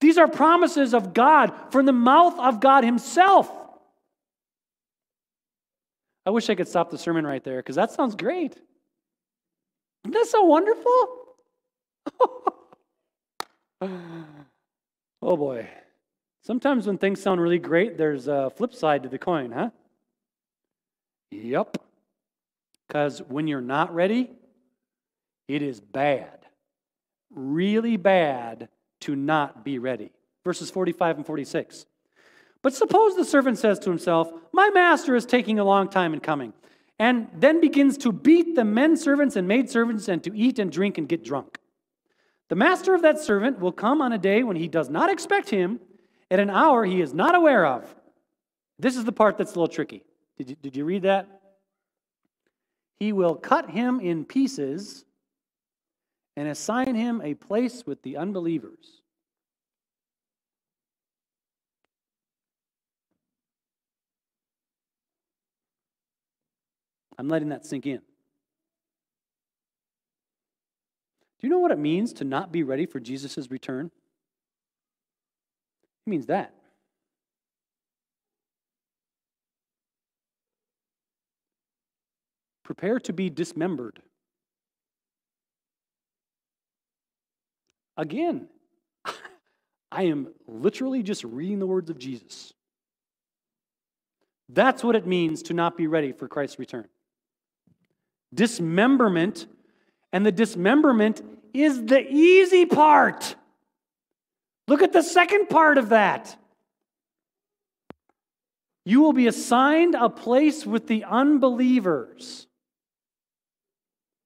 These 0.00 0.18
are 0.18 0.28
promises 0.28 0.92
of 0.92 1.14
God 1.14 1.52
from 1.70 1.86
the 1.86 1.92
mouth 1.92 2.38
of 2.38 2.60
God 2.60 2.84
Himself. 2.84 3.50
I 6.26 6.30
wish 6.30 6.50
I 6.50 6.56
could 6.56 6.66
stop 6.66 6.90
the 6.90 6.98
sermon 6.98 7.24
right 7.24 7.42
there 7.42 7.58
because 7.58 7.76
that 7.76 7.92
sounds 7.92 8.16
great. 8.16 8.58
Isn't 10.04 10.12
that 10.12 10.26
so 10.26 10.44
wonderful? 10.44 11.08
oh 15.22 15.36
boy. 15.36 15.68
Sometimes 16.42 16.86
when 16.86 16.98
things 16.98 17.22
sound 17.22 17.40
really 17.40 17.60
great, 17.60 17.96
there's 17.96 18.26
a 18.26 18.50
flip 18.50 18.74
side 18.74 19.04
to 19.04 19.08
the 19.08 19.18
coin, 19.18 19.52
huh? 19.52 19.70
Yep. 21.30 21.78
Because 22.86 23.20
when 23.20 23.46
you're 23.46 23.60
not 23.60 23.94
ready, 23.94 24.30
it 25.48 25.62
is 25.62 25.80
bad. 25.80 26.46
Really 27.30 27.96
bad 27.96 28.68
to 29.02 29.14
not 29.14 29.64
be 29.64 29.78
ready. 29.78 30.12
Verses 30.44 30.70
45 30.70 31.18
and 31.18 31.26
46. 31.26 31.86
But 32.66 32.74
suppose 32.74 33.14
the 33.14 33.24
servant 33.24 33.58
says 33.58 33.78
to 33.78 33.90
himself, 33.90 34.28
My 34.52 34.70
master 34.70 35.14
is 35.14 35.24
taking 35.24 35.60
a 35.60 35.64
long 35.64 35.88
time 35.88 36.12
in 36.12 36.18
coming, 36.18 36.52
and 36.98 37.28
then 37.32 37.60
begins 37.60 37.96
to 37.98 38.10
beat 38.10 38.56
the 38.56 38.64
men 38.64 38.96
servants 38.96 39.36
and 39.36 39.46
maid 39.46 39.70
servants 39.70 40.08
and 40.08 40.20
to 40.24 40.36
eat 40.36 40.58
and 40.58 40.72
drink 40.72 40.98
and 40.98 41.08
get 41.08 41.22
drunk. 41.22 41.60
The 42.48 42.56
master 42.56 42.92
of 42.92 43.02
that 43.02 43.20
servant 43.20 43.60
will 43.60 43.70
come 43.70 44.02
on 44.02 44.12
a 44.12 44.18
day 44.18 44.42
when 44.42 44.56
he 44.56 44.66
does 44.66 44.90
not 44.90 45.10
expect 45.12 45.48
him, 45.48 45.78
at 46.28 46.40
an 46.40 46.50
hour 46.50 46.84
he 46.84 47.00
is 47.00 47.14
not 47.14 47.36
aware 47.36 47.64
of. 47.64 47.94
This 48.80 48.96
is 48.96 49.04
the 49.04 49.12
part 49.12 49.38
that's 49.38 49.54
a 49.54 49.60
little 49.60 49.72
tricky. 49.72 50.02
Did 50.36 50.50
you, 50.50 50.56
did 50.60 50.74
you 50.74 50.84
read 50.84 51.02
that? 51.02 51.28
He 52.98 53.12
will 53.12 53.36
cut 53.36 53.70
him 53.70 54.00
in 54.00 54.24
pieces 54.24 55.04
and 56.36 56.48
assign 56.48 56.96
him 56.96 57.20
a 57.22 57.34
place 57.34 57.86
with 57.86 58.02
the 58.02 58.16
unbelievers. 58.16 58.95
I'm 67.18 67.28
letting 67.28 67.48
that 67.50 67.64
sink 67.64 67.86
in. 67.86 68.00
Do 71.38 71.46
you 71.46 71.48
know 71.48 71.58
what 71.58 71.70
it 71.70 71.78
means 71.78 72.12
to 72.14 72.24
not 72.24 72.52
be 72.52 72.62
ready 72.62 72.86
for 72.86 73.00
Jesus' 73.00 73.50
return? 73.50 73.90
It 76.06 76.10
means 76.10 76.26
that. 76.26 76.52
Prepare 82.64 82.98
to 83.00 83.12
be 83.12 83.30
dismembered. 83.30 84.00
Again, 87.96 88.48
I 89.92 90.02
am 90.02 90.28
literally 90.46 91.02
just 91.02 91.22
reading 91.24 91.60
the 91.60 91.66
words 91.66 91.90
of 91.90 91.98
Jesus. 91.98 92.52
That's 94.48 94.82
what 94.82 94.96
it 94.96 95.06
means 95.06 95.42
to 95.44 95.54
not 95.54 95.76
be 95.76 95.86
ready 95.86 96.12
for 96.12 96.28
Christ's 96.28 96.58
return. 96.58 96.88
Dismemberment, 98.34 99.46
and 100.12 100.24
the 100.24 100.32
dismemberment 100.32 101.22
is 101.54 101.84
the 101.84 102.06
easy 102.08 102.66
part. 102.66 103.34
Look 104.68 104.82
at 104.82 104.92
the 104.92 105.02
second 105.02 105.48
part 105.48 105.78
of 105.78 105.90
that. 105.90 106.36
You 108.84 109.00
will 109.00 109.12
be 109.12 109.26
assigned 109.26 109.94
a 109.94 110.08
place 110.08 110.64
with 110.64 110.86
the 110.86 111.04
unbelievers. 111.04 112.46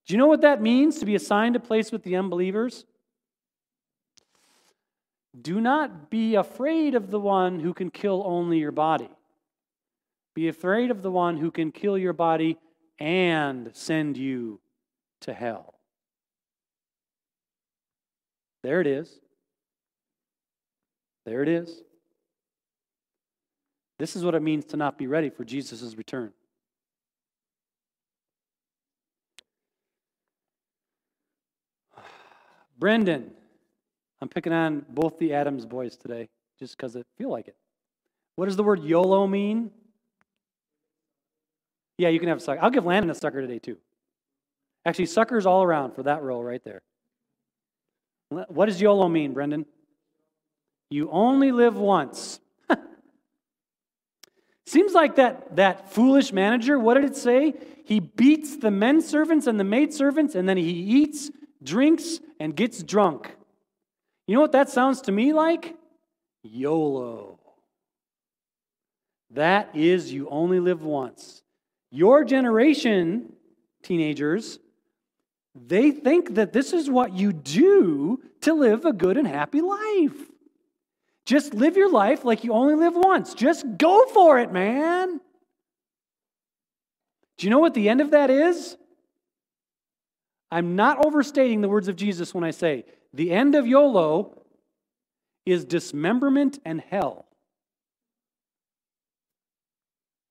Do 0.06 0.14
you 0.14 0.18
know 0.18 0.26
what 0.26 0.42
that 0.42 0.60
means 0.60 0.98
to 0.98 1.06
be 1.06 1.14
assigned 1.14 1.56
a 1.56 1.60
place 1.60 1.92
with 1.92 2.02
the 2.02 2.16
unbelievers? 2.16 2.84
Do 5.40 5.60
not 5.60 6.10
be 6.10 6.34
afraid 6.34 6.94
of 6.94 7.10
the 7.10 7.20
one 7.20 7.60
who 7.60 7.72
can 7.72 7.90
kill 7.90 8.22
only 8.26 8.58
your 8.58 8.72
body. 8.72 9.08
Be 10.34 10.48
afraid 10.48 10.90
of 10.90 11.02
the 11.02 11.10
one 11.10 11.36
who 11.36 11.50
can 11.50 11.70
kill 11.70 11.96
your 11.96 12.12
body 12.12 12.58
and 13.00 13.70
send 13.72 14.16
you 14.16 14.60
to 15.22 15.32
hell. 15.32 15.74
There 18.62 18.80
it 18.80 18.86
is. 18.86 19.18
There 21.24 21.42
it 21.42 21.48
is. 21.48 21.82
This 23.98 24.16
is 24.16 24.24
what 24.24 24.34
it 24.34 24.40
means 24.40 24.66
to 24.66 24.76
not 24.76 24.98
be 24.98 25.06
ready 25.06 25.30
for 25.30 25.44
Jesus' 25.44 25.94
return. 25.96 26.32
Brendan. 32.78 33.30
I'm 34.22 34.28
picking 34.28 34.52
on 34.52 34.84
both 34.88 35.18
the 35.18 35.32
Adams 35.32 35.64
boys 35.64 35.96
today 35.96 36.28
just 36.58 36.76
because 36.76 36.96
I 36.96 37.02
feel 37.16 37.30
like 37.30 37.48
it. 37.48 37.56
What 38.36 38.46
does 38.46 38.56
the 38.56 38.62
word 38.62 38.82
YOLO 38.82 39.26
mean? 39.26 39.70
Yeah, 42.00 42.08
you 42.08 42.18
can 42.18 42.30
have 42.30 42.38
a 42.38 42.40
sucker. 42.40 42.60
I'll 42.62 42.70
give 42.70 42.86
Landon 42.86 43.10
a 43.10 43.14
sucker 43.14 43.42
today, 43.42 43.58
too. 43.58 43.76
Actually, 44.86 45.04
suckers 45.06 45.44
all 45.44 45.62
around 45.62 45.92
for 45.92 46.04
that 46.04 46.22
role 46.22 46.42
right 46.42 46.64
there. 46.64 46.80
What 48.30 48.66
does 48.66 48.80
YOLO 48.80 49.06
mean, 49.06 49.34
Brendan? 49.34 49.66
You 50.88 51.10
only 51.10 51.52
live 51.52 51.76
once. 51.76 52.40
Seems 54.66 54.94
like 54.94 55.16
that, 55.16 55.56
that 55.56 55.92
foolish 55.92 56.32
manager, 56.32 56.78
what 56.78 56.94
did 56.94 57.04
it 57.04 57.16
say? 57.16 57.52
He 57.84 58.00
beats 58.00 58.56
the 58.56 58.70
men 58.70 59.02
servants 59.02 59.46
and 59.46 59.60
the 59.60 59.64
maid 59.64 59.92
servants, 59.92 60.34
and 60.34 60.48
then 60.48 60.56
he 60.56 60.70
eats 60.70 61.30
drinks, 61.62 62.18
and 62.38 62.56
gets 62.56 62.82
drunk. 62.82 63.36
You 64.26 64.36
know 64.36 64.40
what 64.40 64.52
that 64.52 64.70
sounds 64.70 65.02
to 65.02 65.12
me 65.12 65.34
like? 65.34 65.76
YOLO. 66.42 67.38
That 69.32 69.76
is, 69.76 70.10
you 70.10 70.30
only 70.30 70.60
live 70.60 70.82
once. 70.82 71.42
Your 71.90 72.24
generation, 72.24 73.32
teenagers, 73.82 74.58
they 75.54 75.90
think 75.90 76.34
that 76.34 76.52
this 76.52 76.72
is 76.72 76.88
what 76.88 77.12
you 77.12 77.32
do 77.32 78.22
to 78.42 78.54
live 78.54 78.84
a 78.84 78.92
good 78.92 79.16
and 79.16 79.26
happy 79.26 79.60
life. 79.60 80.30
Just 81.26 81.54
live 81.54 81.76
your 81.76 81.90
life 81.90 82.24
like 82.24 82.44
you 82.44 82.52
only 82.52 82.74
live 82.74 82.94
once. 82.96 83.34
Just 83.34 83.64
go 83.76 84.06
for 84.06 84.38
it, 84.38 84.52
man. 84.52 85.20
Do 87.38 87.46
you 87.46 87.50
know 87.50 87.58
what 87.58 87.74
the 87.74 87.88
end 87.88 88.00
of 88.00 88.12
that 88.12 88.30
is? 88.30 88.76
I'm 90.50 90.76
not 90.76 91.04
overstating 91.04 91.60
the 91.60 91.68
words 91.68 91.88
of 91.88 91.96
Jesus 91.96 92.34
when 92.34 92.44
I 92.44 92.50
say 92.50 92.84
the 93.12 93.30
end 93.32 93.54
of 93.54 93.66
YOLO 93.66 94.42
is 95.46 95.64
dismemberment 95.64 96.58
and 96.64 96.80
hell. 96.80 97.26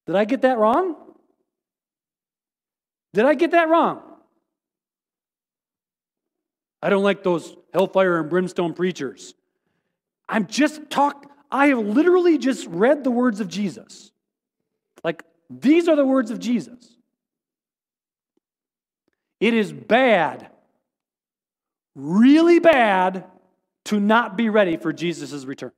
Did 0.06 0.16
I 0.16 0.26
get 0.26 0.42
that 0.42 0.58
wrong? 0.58 0.96
Did 3.14 3.26
I 3.26 3.34
get 3.34 3.52
that 3.52 3.70
wrong? 3.70 4.02
I 6.82 6.90
don't 6.90 7.04
like 7.04 7.24
those 7.24 7.56
hellfire 7.74 8.20
and 8.20 8.30
brimstone 8.30 8.74
preachers. 8.74 9.34
I'm 10.28 10.48
just 10.48 10.90
talk 10.90 11.26
I 11.52 11.68
have 11.68 11.80
literally 11.80 12.38
just 12.38 12.68
read 12.68 13.04
the 13.04 13.12
words 13.12 13.40
of 13.40 13.48
Jesus. 13.48 14.12
Like 15.04 15.24
these 15.50 15.88
are 15.88 15.96
the 15.96 16.06
words 16.06 16.32
of 16.32 16.40
Jesus. 16.40 16.96
It 19.40 19.54
is 19.54 19.72
bad, 19.72 20.50
really 21.96 22.60
bad, 22.60 23.26
to 23.86 24.00
not 24.00 24.38
be 24.38 24.50
ready 24.50 24.78
for 24.78 24.94
Jesus' 24.94 25.46
return. 25.46 25.72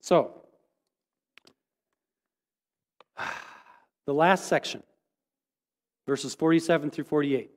So, 0.00 0.41
the 4.06 4.14
last 4.14 4.46
section, 4.46 4.82
verses 6.06 6.34
47 6.34 6.90
through 6.90 7.04
48. 7.04 7.50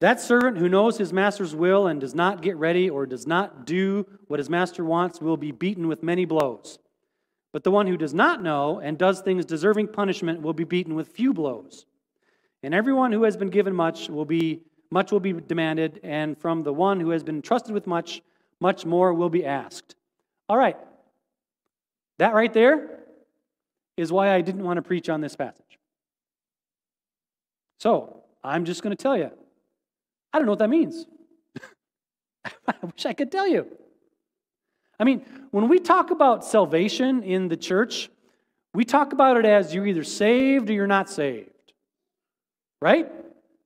That 0.00 0.20
servant 0.20 0.58
who 0.58 0.68
knows 0.68 0.98
his 0.98 1.12
master's 1.12 1.54
will 1.54 1.86
and 1.86 2.00
does 2.00 2.14
not 2.14 2.42
get 2.42 2.56
ready 2.56 2.90
or 2.90 3.06
does 3.06 3.26
not 3.26 3.64
do 3.64 4.06
what 4.28 4.38
his 4.38 4.50
master 4.50 4.84
wants 4.84 5.20
will 5.20 5.38
be 5.38 5.52
beaten 5.52 5.88
with 5.88 6.02
many 6.02 6.26
blows. 6.26 6.78
But 7.52 7.64
the 7.64 7.70
one 7.70 7.86
who 7.86 7.96
does 7.96 8.12
not 8.12 8.42
know 8.42 8.80
and 8.80 8.98
does 8.98 9.20
things 9.20 9.46
deserving 9.46 9.88
punishment 9.88 10.42
will 10.42 10.52
be 10.52 10.64
beaten 10.64 10.94
with 10.94 11.08
few 11.08 11.32
blows. 11.32 11.86
And 12.62 12.74
everyone 12.74 13.12
who 13.12 13.22
has 13.22 13.36
been 13.36 13.48
given 13.48 13.74
much 13.74 14.10
will 14.10 14.26
be 14.26 14.62
much 14.90 15.10
will 15.10 15.20
be 15.20 15.32
demanded, 15.32 16.00
and 16.04 16.38
from 16.38 16.62
the 16.62 16.72
one 16.72 17.00
who 17.00 17.10
has 17.10 17.24
been 17.24 17.42
trusted 17.42 17.74
with 17.74 17.86
much, 17.86 18.22
much 18.60 18.86
more 18.86 19.12
will 19.12 19.28
be 19.28 19.44
asked. 19.44 19.96
All 20.48 20.56
right. 20.56 20.76
That 22.18 22.34
right 22.34 22.52
there 22.52 22.95
is 23.96 24.12
why 24.12 24.32
I 24.32 24.40
didn't 24.40 24.64
want 24.64 24.76
to 24.76 24.82
preach 24.82 25.08
on 25.08 25.20
this 25.20 25.36
passage. 25.36 25.78
So, 27.78 28.22
I'm 28.42 28.64
just 28.64 28.82
going 28.82 28.96
to 28.96 29.02
tell 29.02 29.16
you 29.16 29.30
I 30.32 30.38
don't 30.38 30.46
know 30.46 30.52
what 30.52 30.58
that 30.58 30.70
means. 30.70 31.06
I 32.68 32.74
wish 32.82 33.06
I 33.06 33.12
could 33.12 33.32
tell 33.32 33.48
you. 33.48 33.66
I 34.98 35.04
mean, 35.04 35.24
when 35.50 35.68
we 35.68 35.78
talk 35.78 36.10
about 36.10 36.44
salvation 36.44 37.22
in 37.22 37.48
the 37.48 37.56
church, 37.56 38.10
we 38.74 38.84
talk 38.84 39.12
about 39.12 39.36
it 39.36 39.46
as 39.46 39.74
you're 39.74 39.86
either 39.86 40.04
saved 40.04 40.68
or 40.68 40.72
you're 40.72 40.86
not 40.86 41.08
saved. 41.08 41.50
Right? 42.80 43.10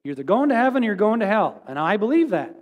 You're 0.05 0.13
either 0.13 0.23
going 0.23 0.49
to 0.51 0.55
heaven 0.55 0.83
or 0.83 0.87
you're 0.87 0.95
going 0.95 1.21
to 1.21 1.27
hell. 1.27 1.63
And 1.67 1.79
I 1.79 1.97
believe 1.97 2.31
that. 2.31 2.55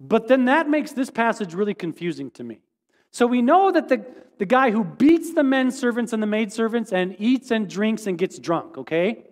But 0.00 0.26
then 0.28 0.46
that 0.46 0.68
makes 0.68 0.92
this 0.92 1.10
passage 1.10 1.54
really 1.54 1.74
confusing 1.74 2.30
to 2.32 2.44
me. 2.44 2.60
So 3.14 3.28
we 3.28 3.42
know 3.42 3.70
that 3.70 3.88
the, 3.88 4.04
the 4.38 4.44
guy 4.44 4.72
who 4.72 4.82
beats 4.82 5.34
the 5.34 5.44
men 5.44 5.70
servants 5.70 6.12
and 6.12 6.20
the 6.20 6.26
maid 6.26 6.52
servants 6.52 6.92
and 6.92 7.14
eats 7.20 7.52
and 7.52 7.70
drinks 7.70 8.08
and 8.08 8.18
gets 8.18 8.40
drunk, 8.40 8.76
okay? 8.76 9.26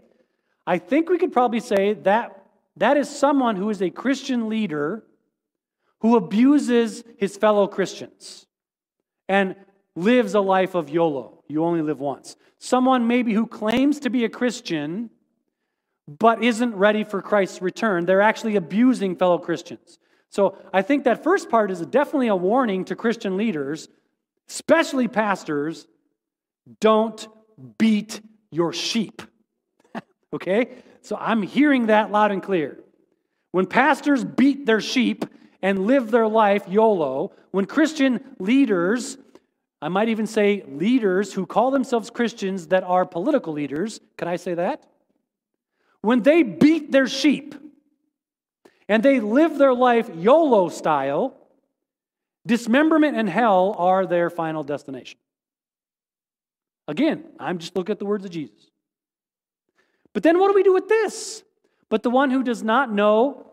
I 0.64 0.78
think 0.78 1.10
we 1.10 1.18
could 1.18 1.32
probably 1.32 1.58
say 1.58 1.94
that 1.94 2.46
that 2.76 2.96
is 2.96 3.10
someone 3.10 3.56
who 3.56 3.70
is 3.70 3.82
a 3.82 3.90
Christian 3.90 4.48
leader 4.48 5.02
who 5.98 6.14
abuses 6.14 7.02
his 7.18 7.36
fellow 7.36 7.66
Christians 7.66 8.46
and 9.28 9.56
lives 9.96 10.34
a 10.34 10.40
life 10.40 10.76
of 10.76 10.88
YOLO. 10.88 11.42
You 11.48 11.64
only 11.64 11.82
live 11.82 11.98
once. 11.98 12.36
Someone 12.60 13.08
maybe 13.08 13.32
who 13.32 13.48
claims 13.48 13.98
to 13.98 14.10
be 14.10 14.24
a 14.24 14.28
Christian 14.28 15.10
but 16.06 16.40
isn't 16.40 16.76
ready 16.76 17.02
for 17.02 17.20
Christ's 17.20 17.60
return. 17.60 18.06
They're 18.06 18.22
actually 18.22 18.54
abusing 18.54 19.16
fellow 19.16 19.38
Christians. 19.38 19.98
So 20.32 20.56
I 20.72 20.80
think 20.80 21.04
that 21.04 21.22
first 21.22 21.50
part 21.50 21.70
is 21.70 21.80
definitely 21.82 22.28
a 22.28 22.36
warning 22.36 22.86
to 22.86 22.96
Christian 22.96 23.36
leaders, 23.36 23.88
especially 24.48 25.06
pastors 25.06 25.86
don't 26.80 27.28
beat 27.76 28.22
your 28.50 28.72
sheep. 28.72 29.20
okay? 30.32 30.70
So 31.02 31.16
I'm 31.16 31.42
hearing 31.42 31.86
that 31.86 32.10
loud 32.10 32.32
and 32.32 32.42
clear. 32.42 32.78
When 33.50 33.66
pastors 33.66 34.24
beat 34.24 34.64
their 34.64 34.80
sheep 34.80 35.26
and 35.60 35.86
live 35.86 36.10
their 36.10 36.26
life 36.26 36.64
YOLO, 36.66 37.32
when 37.50 37.66
Christian 37.66 38.34
leaders, 38.38 39.18
I 39.82 39.88
might 39.88 40.08
even 40.08 40.26
say 40.26 40.64
leaders 40.66 41.34
who 41.34 41.44
call 41.44 41.70
themselves 41.70 42.08
Christians 42.08 42.68
that 42.68 42.84
are 42.84 43.04
political 43.04 43.52
leaders, 43.52 44.00
can 44.16 44.28
I 44.28 44.36
say 44.36 44.54
that? 44.54 44.82
When 46.00 46.22
they 46.22 46.42
beat 46.42 46.90
their 46.90 47.06
sheep 47.06 47.54
and 48.92 49.02
they 49.02 49.20
live 49.20 49.56
their 49.56 49.72
life 49.72 50.10
YOLO 50.14 50.68
style, 50.68 51.34
dismemberment 52.46 53.16
and 53.16 53.26
hell 53.26 53.74
are 53.78 54.04
their 54.04 54.28
final 54.28 54.62
destination. 54.62 55.18
Again, 56.86 57.24
I'm 57.40 57.56
just 57.56 57.74
looking 57.74 57.94
at 57.94 57.98
the 57.98 58.04
words 58.04 58.26
of 58.26 58.30
Jesus. 58.30 58.70
But 60.12 60.22
then 60.22 60.38
what 60.38 60.48
do 60.48 60.54
we 60.54 60.62
do 60.62 60.74
with 60.74 60.90
this? 60.90 61.42
But 61.88 62.02
the 62.02 62.10
one 62.10 62.30
who 62.30 62.42
does 62.42 62.62
not 62.62 62.92
know, 62.92 63.46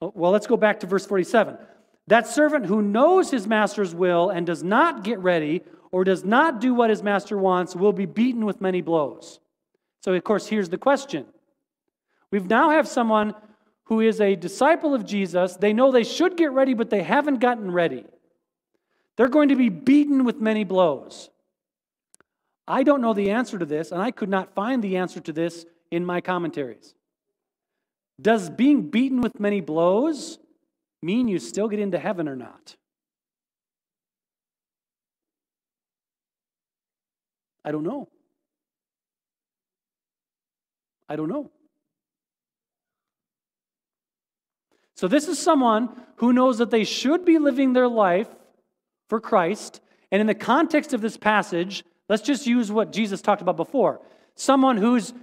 oh, 0.00 0.12
well, 0.16 0.32
let's 0.32 0.48
go 0.48 0.56
back 0.56 0.80
to 0.80 0.88
verse 0.88 1.06
47. 1.06 1.56
That 2.08 2.26
servant 2.26 2.66
who 2.66 2.82
knows 2.82 3.30
his 3.30 3.46
master's 3.46 3.94
will 3.94 4.28
and 4.30 4.44
does 4.44 4.64
not 4.64 5.04
get 5.04 5.20
ready 5.20 5.62
or 5.92 6.02
does 6.02 6.24
not 6.24 6.60
do 6.60 6.74
what 6.74 6.90
his 6.90 7.04
master 7.04 7.38
wants 7.38 7.76
will 7.76 7.92
be 7.92 8.06
beaten 8.06 8.44
with 8.44 8.60
many 8.60 8.80
blows. 8.80 9.38
So, 10.00 10.12
of 10.12 10.24
course, 10.24 10.48
here's 10.48 10.68
the 10.68 10.78
question. 10.78 11.26
We 12.32 12.40
now 12.40 12.70
have 12.70 12.88
someone 12.88 13.36
who 13.84 14.00
is 14.00 14.20
a 14.20 14.36
disciple 14.36 14.94
of 14.94 15.04
Jesus. 15.04 15.56
They 15.56 15.72
know 15.72 15.90
they 15.90 16.04
should 16.04 16.36
get 16.36 16.52
ready, 16.52 16.74
but 16.74 16.90
they 16.90 17.02
haven't 17.02 17.40
gotten 17.40 17.70
ready. 17.70 18.04
They're 19.16 19.28
going 19.28 19.48
to 19.50 19.56
be 19.56 19.68
beaten 19.68 20.24
with 20.24 20.40
many 20.40 20.64
blows. 20.64 21.30
I 22.66 22.82
don't 22.82 23.00
know 23.00 23.12
the 23.12 23.30
answer 23.30 23.58
to 23.58 23.66
this, 23.66 23.92
and 23.92 24.00
I 24.00 24.10
could 24.10 24.28
not 24.28 24.54
find 24.54 24.82
the 24.82 24.96
answer 24.96 25.20
to 25.20 25.32
this 25.32 25.66
in 25.90 26.06
my 26.06 26.20
commentaries. 26.20 26.94
Does 28.20 28.48
being 28.48 28.88
beaten 28.88 29.20
with 29.20 29.40
many 29.40 29.60
blows 29.60 30.38
mean 31.02 31.28
you 31.28 31.38
still 31.38 31.68
get 31.68 31.80
into 31.80 31.98
heaven 31.98 32.28
or 32.28 32.36
not? 32.36 32.76
I 37.64 37.72
don't 37.72 37.84
know. 37.84 38.08
I 41.08 41.16
don't 41.16 41.28
know. 41.28 41.50
So, 45.02 45.08
this 45.08 45.28
is 45.28 45.38
someone 45.38 45.90
who 46.16 46.32
knows 46.32 46.58
that 46.58 46.70
they 46.70 46.84
should 46.84 47.26
be 47.26 47.38
living 47.38 47.74
their 47.74 47.88
life 47.88 48.28
for 49.08 49.20
Christ. 49.20 49.80
And 50.10 50.20
in 50.20 50.26
the 50.26 50.34
context 50.34 50.94
of 50.94 51.00
this 51.00 51.18
passage, 51.18 51.84
Let's 52.12 52.22
just 52.22 52.46
use 52.46 52.70
what 52.70 52.92
Jesus 52.92 53.22
talked 53.22 53.40
about 53.40 53.56
before. 53.56 53.98
Someone 54.34 54.76
whose, 54.76 55.14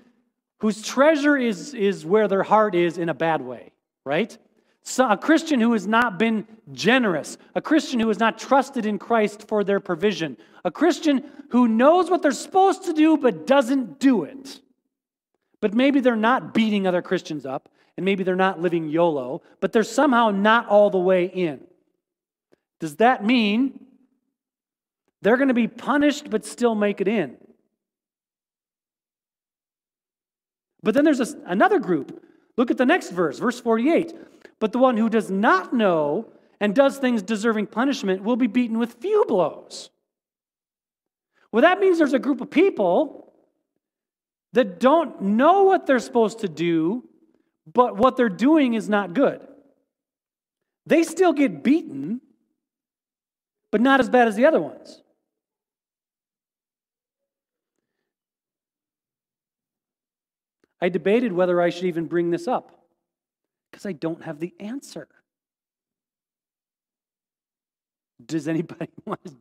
whose 0.57 0.81
treasure 0.81 1.37
is, 1.37 1.75
is 1.75 2.03
where 2.03 2.27
their 2.27 2.41
heart 2.41 2.73
is 2.73 2.97
in 2.97 3.09
a 3.09 3.13
bad 3.13 3.41
way, 3.41 3.73
right? 4.05 4.35
So 4.81 5.07
a 5.07 5.15
Christian 5.15 5.59
who 5.59 5.73
has 5.73 5.85
not 5.85 6.17
been 6.17 6.47
generous, 6.71 7.37
a 7.53 7.61
Christian 7.61 7.99
who 7.99 8.07
has 8.07 8.17
not 8.17 8.39
trusted 8.39 8.87
in 8.87 8.97
Christ 8.97 9.47
for 9.47 9.63
their 9.63 9.79
provision, 9.79 10.35
a 10.65 10.71
Christian 10.71 11.23
who 11.51 11.67
knows 11.67 12.09
what 12.09 12.23
they're 12.23 12.31
supposed 12.31 12.85
to 12.85 12.93
do 12.93 13.17
but 13.17 13.45
doesn't 13.45 13.99
do 13.99 14.23
it. 14.23 14.59
But 15.61 15.75
maybe 15.75 15.99
they're 15.99 16.15
not 16.15 16.55
beating 16.55 16.87
other 16.87 17.03
Christians 17.03 17.45
up, 17.45 17.69
and 17.99 18.05
maybe 18.05 18.23
they're 18.23 18.33
not 18.37 18.61
living 18.61 18.87
YOLO, 18.87 19.41
but 19.59 19.73
they're 19.73 19.83
somehow 19.83 20.29
not 20.29 20.69
all 20.69 20.89
the 20.89 20.97
way 20.97 21.25
in. 21.25 21.59
Does 22.79 22.95
that 22.95 23.25
mean 23.25 23.77
they're 25.21 25.35
going 25.35 25.49
to 25.49 25.53
be 25.53 25.67
punished 25.67 26.29
but 26.29 26.45
still 26.45 26.75
make 26.75 27.01
it 27.01 27.09
in. 27.09 27.35
But 30.81 30.93
then 30.93 31.03
there's 31.03 31.19
another 31.45 31.77
group. 31.77 32.23
Look 32.55 32.71
at 32.71 32.77
the 32.77 32.85
next 32.85 33.09
verse, 33.09 33.37
verse 33.37 33.59
48. 33.59 34.15
But 34.61 34.71
the 34.71 34.79
one 34.79 34.95
who 34.95 35.09
does 35.09 35.29
not 35.29 35.73
know 35.73 36.31
and 36.61 36.73
does 36.73 36.99
things 36.99 37.21
deserving 37.21 37.67
punishment 37.67 38.23
will 38.23 38.37
be 38.37 38.47
beaten 38.47 38.79
with 38.79 38.93
few 38.93 39.25
blows. 39.27 39.89
Well, 41.51 41.63
that 41.63 41.81
means 41.81 41.97
there's 41.97 42.13
a 42.13 42.19
group 42.19 42.39
of 42.39 42.49
people 42.49 43.33
that 44.53 44.79
don't 44.79 45.21
know 45.21 45.63
what 45.63 45.85
they're 45.85 45.99
supposed 45.99 46.39
to 46.39 46.47
do, 46.47 47.08
but 47.73 47.97
what 47.97 48.17
they're 48.17 48.29
doing 48.29 48.73
is 48.73 48.87
not 48.89 49.13
good. 49.13 49.45
They 50.85 51.03
still 51.03 51.33
get 51.33 51.63
beaten, 51.63 52.21
but 53.71 53.81
not 53.81 53.99
as 53.99 54.09
bad 54.09 54.27
as 54.27 54.35
the 54.35 54.45
other 54.45 54.59
ones. 54.59 55.01
I 60.81 60.89
debated 60.89 61.33
whether 61.33 61.61
I 61.61 61.69
should 61.69 61.85
even 61.85 62.05
bring 62.05 62.31
this 62.31 62.47
up 62.47 62.85
because 63.69 63.85
I 63.85 63.91
don't 63.91 64.23
have 64.23 64.39
the 64.39 64.53
answer. 64.59 65.07
Does 68.25 68.47
anybody 68.47 68.89
want 69.05 69.23
to 69.25 69.35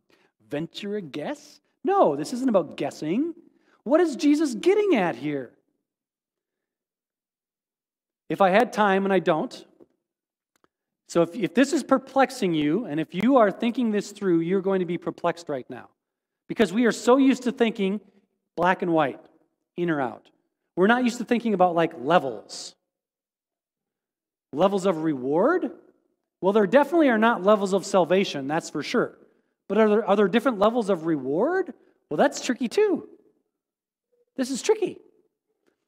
venture 0.51 0.97
a 0.97 1.01
guess? 1.01 1.61
No, 1.85 2.17
this 2.17 2.33
isn't 2.33 2.49
about 2.49 2.77
guessing. 2.77 3.35
What 3.85 4.01
is 4.01 4.17
Jesus 4.17 4.55
getting 4.55 4.97
at 4.97 5.17
here? 5.17 5.53
If 8.29 8.41
I 8.41 8.51
had 8.51 8.73
time, 8.73 9.05
and 9.05 9.13
I 9.13 9.19
don't, 9.19 9.65
so 11.09 11.23
if, 11.23 11.35
if 11.35 11.55
this 11.55 11.73
is 11.73 11.83
perplexing 11.83 12.53
you, 12.53 12.85
and 12.85 13.01
if 13.01 13.15
you 13.15 13.39
are 13.39 13.51
thinking 13.51 13.91
this 13.91 14.13
through, 14.13 14.41
you're 14.41 14.61
going 14.61 14.81
to 14.81 14.87
be 14.87 14.99
perplexed 14.99 15.49
right 15.49 15.69
now. 15.71 15.89
Because 16.49 16.73
we 16.73 16.85
are 16.85 16.93
so 16.93 17.17
used 17.17 17.45
to 17.45 17.53
thinking 17.53 18.01
black 18.57 18.83
and 18.83 18.93
white, 18.93 19.21
in 19.77 19.91
or 19.91 20.01
out. 20.01 20.31
We're 20.77 20.87
not 20.87 21.05
used 21.05 21.19
to 21.19 21.25
thinking 21.25 21.55
about 21.55 21.75
like 21.75 21.93
levels. 21.99 22.75
Levels 24.53 24.85
of 24.85 25.03
reward? 25.03 25.71
Well, 26.41 26.53
there 26.53 26.67
definitely 26.67 27.09
are 27.09 27.19
not 27.19 27.43
levels 27.43 27.73
of 27.73 27.87
salvation, 27.87 28.47
that's 28.47 28.71
for 28.71 28.83
sure. 28.83 29.19
But 29.69 29.79
are 29.79 29.89
there, 29.89 30.05
are 30.05 30.17
there 30.17 30.29
different 30.29 30.59
levels 30.59 30.91
of 30.91 31.07
reward? 31.07 31.73
Well, 32.11 32.17
that's 32.17 32.41
tricky 32.41 32.69
too. 32.69 33.09
This 34.37 34.51
is 34.51 34.63
tricky. 34.63 34.99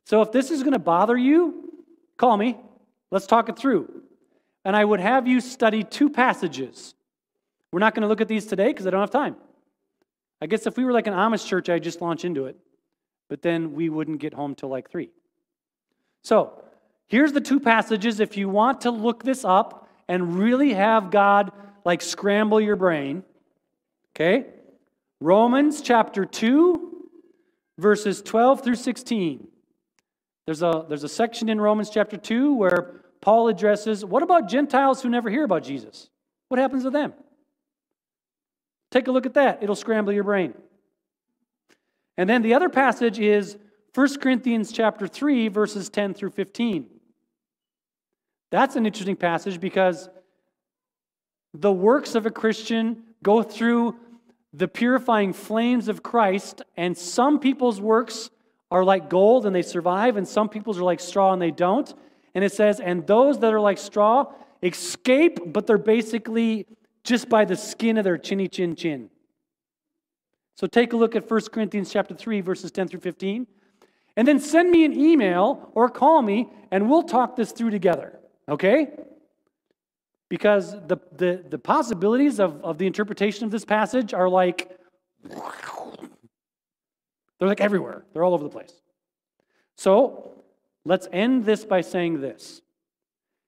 So 0.06 0.22
if 0.22 0.32
this 0.32 0.50
is 0.50 0.62
going 0.62 0.72
to 0.72 0.78
bother 0.78 1.16
you, 1.16 1.69
call 2.20 2.36
me. 2.36 2.58
Let's 3.10 3.26
talk 3.26 3.48
it 3.48 3.58
through. 3.58 4.02
And 4.64 4.76
I 4.76 4.84
would 4.84 5.00
have 5.00 5.26
you 5.26 5.40
study 5.40 5.82
two 5.82 6.10
passages. 6.10 6.94
We're 7.72 7.80
not 7.80 7.94
going 7.94 8.02
to 8.02 8.08
look 8.08 8.20
at 8.20 8.28
these 8.28 8.46
today 8.46 8.68
because 8.68 8.86
I 8.86 8.90
don't 8.90 9.00
have 9.00 9.10
time. 9.10 9.36
I 10.42 10.46
guess 10.46 10.66
if 10.66 10.76
we 10.76 10.84
were 10.84 10.92
like 10.92 11.06
an 11.06 11.14
Amish 11.14 11.46
church, 11.46 11.70
I'd 11.70 11.82
just 11.82 12.02
launch 12.02 12.26
into 12.26 12.44
it. 12.44 12.56
But 13.30 13.40
then 13.40 13.72
we 13.72 13.88
wouldn't 13.88 14.20
get 14.20 14.34
home 14.34 14.54
till 14.54 14.68
like 14.68 14.90
three. 14.90 15.10
So 16.22 16.62
here's 17.06 17.32
the 17.32 17.40
two 17.40 17.58
passages. 17.58 18.20
If 18.20 18.36
you 18.36 18.50
want 18.50 18.82
to 18.82 18.90
look 18.90 19.24
this 19.24 19.44
up 19.44 19.88
and 20.06 20.36
really 20.38 20.74
have 20.74 21.10
God 21.10 21.52
like 21.86 22.02
scramble 22.02 22.60
your 22.60 22.76
brain, 22.76 23.24
okay? 24.14 24.46
Romans 25.20 25.80
chapter 25.80 26.26
2, 26.26 27.08
verses 27.78 28.20
12 28.20 28.62
through 28.62 28.74
16. 28.74 29.48
There's 30.50 30.62
a, 30.62 30.84
there's 30.88 31.04
a 31.04 31.08
section 31.08 31.48
in 31.48 31.60
Romans 31.60 31.90
chapter 31.90 32.16
2 32.16 32.54
where 32.54 33.02
Paul 33.20 33.46
addresses 33.46 34.04
what 34.04 34.24
about 34.24 34.48
Gentiles 34.48 35.00
who 35.00 35.08
never 35.08 35.30
hear 35.30 35.44
about 35.44 35.62
Jesus? 35.62 36.10
What 36.48 36.58
happens 36.58 36.82
to 36.82 36.90
them? 36.90 37.12
Take 38.90 39.06
a 39.06 39.12
look 39.12 39.26
at 39.26 39.34
that. 39.34 39.62
It'll 39.62 39.76
scramble 39.76 40.12
your 40.12 40.24
brain. 40.24 40.54
And 42.16 42.28
then 42.28 42.42
the 42.42 42.54
other 42.54 42.68
passage 42.68 43.20
is 43.20 43.58
1 43.94 44.18
Corinthians 44.18 44.72
chapter 44.72 45.06
3 45.06 45.46
verses 45.46 45.88
10 45.88 46.14
through 46.14 46.30
15. 46.30 46.88
That's 48.50 48.74
an 48.74 48.86
interesting 48.86 49.14
passage 49.14 49.60
because 49.60 50.08
the 51.54 51.70
works 51.70 52.16
of 52.16 52.26
a 52.26 52.30
Christian 52.32 53.04
go 53.22 53.44
through 53.44 53.94
the 54.52 54.66
purifying 54.66 55.32
flames 55.32 55.86
of 55.86 56.02
Christ, 56.02 56.62
and 56.76 56.98
some 56.98 57.38
people's 57.38 57.80
works 57.80 58.30
are 58.70 58.84
like 58.84 59.10
gold 59.10 59.46
and 59.46 59.54
they 59.54 59.62
survive, 59.62 60.16
and 60.16 60.26
some 60.26 60.48
people's 60.48 60.78
are 60.78 60.84
like 60.84 61.00
straw 61.00 61.32
and 61.32 61.42
they 61.42 61.50
don't. 61.50 61.92
And 62.34 62.44
it 62.44 62.52
says, 62.52 62.80
and 62.80 63.06
those 63.06 63.38
that 63.40 63.52
are 63.52 63.60
like 63.60 63.78
straw 63.78 64.32
escape, 64.62 65.40
but 65.46 65.66
they're 65.66 65.78
basically 65.78 66.66
just 67.02 67.28
by 67.28 67.44
the 67.44 67.56
skin 67.56 67.98
of 67.98 68.04
their 68.04 68.18
chinny 68.18 68.46
chin 68.46 68.76
chin. 68.76 69.10
So 70.56 70.66
take 70.66 70.92
a 70.92 70.96
look 70.96 71.16
at 71.16 71.28
1 71.28 71.40
Corinthians 71.52 71.90
chapter 71.90 72.14
3, 72.14 72.42
verses 72.42 72.70
10 72.70 72.88
through 72.88 73.00
15. 73.00 73.46
And 74.16 74.28
then 74.28 74.38
send 74.38 74.70
me 74.70 74.84
an 74.84 74.92
email 74.92 75.70
or 75.74 75.88
call 75.88 76.20
me, 76.20 76.50
and 76.70 76.90
we'll 76.90 77.04
talk 77.04 77.36
this 77.36 77.52
through 77.52 77.70
together. 77.70 78.18
Okay? 78.48 78.88
Because 80.28 80.72
the, 80.72 80.98
the, 81.16 81.44
the 81.48 81.58
possibilities 81.58 82.38
of, 82.38 82.62
of 82.62 82.76
the 82.76 82.86
interpretation 82.86 83.44
of 83.44 83.50
this 83.50 83.64
passage 83.64 84.12
are 84.12 84.28
like, 84.28 84.76
they're 87.40 87.48
like 87.48 87.60
everywhere, 87.60 88.04
they're 88.12 88.22
all 88.22 88.34
over 88.34 88.44
the 88.44 88.50
place. 88.50 88.72
So 89.74 90.44
let's 90.84 91.08
end 91.10 91.44
this 91.44 91.64
by 91.64 91.80
saying 91.80 92.20
this. 92.20 92.60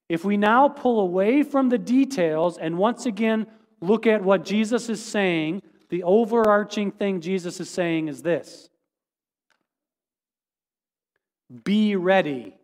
If 0.09 0.25
we 0.25 0.37
now 0.37 0.69
pull 0.69 1.01
away 1.01 1.43
from 1.43 1.69
the 1.69 1.79
details 1.79 2.59
and 2.59 2.79
once 2.79 3.07
again 3.07 3.47
look 3.81 4.07
at 4.07 4.25
what 4.25 4.45
Jesus 4.45 4.89
is 4.89 5.05
saying, 5.05 5.63
the 5.91 6.03
overarching 6.03 6.91
thing 6.91 7.21
Jesus 7.21 7.61
is 7.61 7.71
saying 7.71 8.09
is 8.09 8.23
this 8.23 8.69
Be 11.65 11.95
ready. 11.95 12.57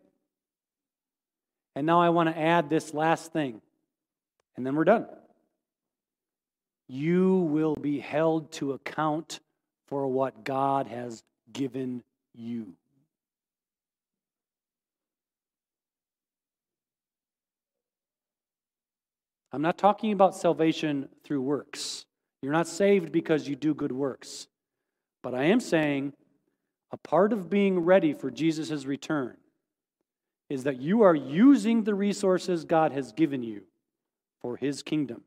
And 1.75 1.85
now 1.85 2.01
I 2.01 2.09
want 2.09 2.27
to 2.27 2.37
add 2.37 2.69
this 2.69 2.93
last 2.93 3.31
thing 3.31 3.61
and 4.57 4.65
then 4.65 4.75
we're 4.75 4.83
done. 4.83 5.05
You 6.89 7.37
will 7.37 7.75
be 7.75 7.99
held 7.99 8.51
to 8.53 8.73
account 8.73 9.39
for 9.89 10.07
what 10.07 10.43
God 10.43 10.85
has 10.85 11.23
given 11.51 12.03
you. 12.35 12.73
I'm 19.51 19.63
not 19.63 19.79
talking 19.79 20.11
about 20.11 20.35
salvation 20.35 21.09
through 21.23 21.41
works. 21.41 22.05
You're 22.43 22.53
not 22.53 22.67
saved 22.67 23.11
because 23.11 23.47
you 23.47 23.55
do 23.55 23.73
good 23.73 23.91
works. 23.91 24.47
But 25.23 25.33
I 25.33 25.45
am 25.45 25.59
saying 25.59 26.13
a 26.91 26.97
part 26.97 27.33
of 27.33 27.49
being 27.49 27.79
ready 27.79 28.13
for 28.13 28.29
Jesus' 28.29 28.85
return 28.85 29.37
is 30.51 30.65
that 30.65 30.79
you 30.79 31.01
are 31.01 31.15
using 31.15 31.83
the 31.83 31.95
resources 31.95 32.63
God 32.63 32.91
has 32.91 33.11
given 33.11 33.41
you 33.41 33.63
for 34.39 34.55
his 34.55 34.83
kingdom. 34.83 35.23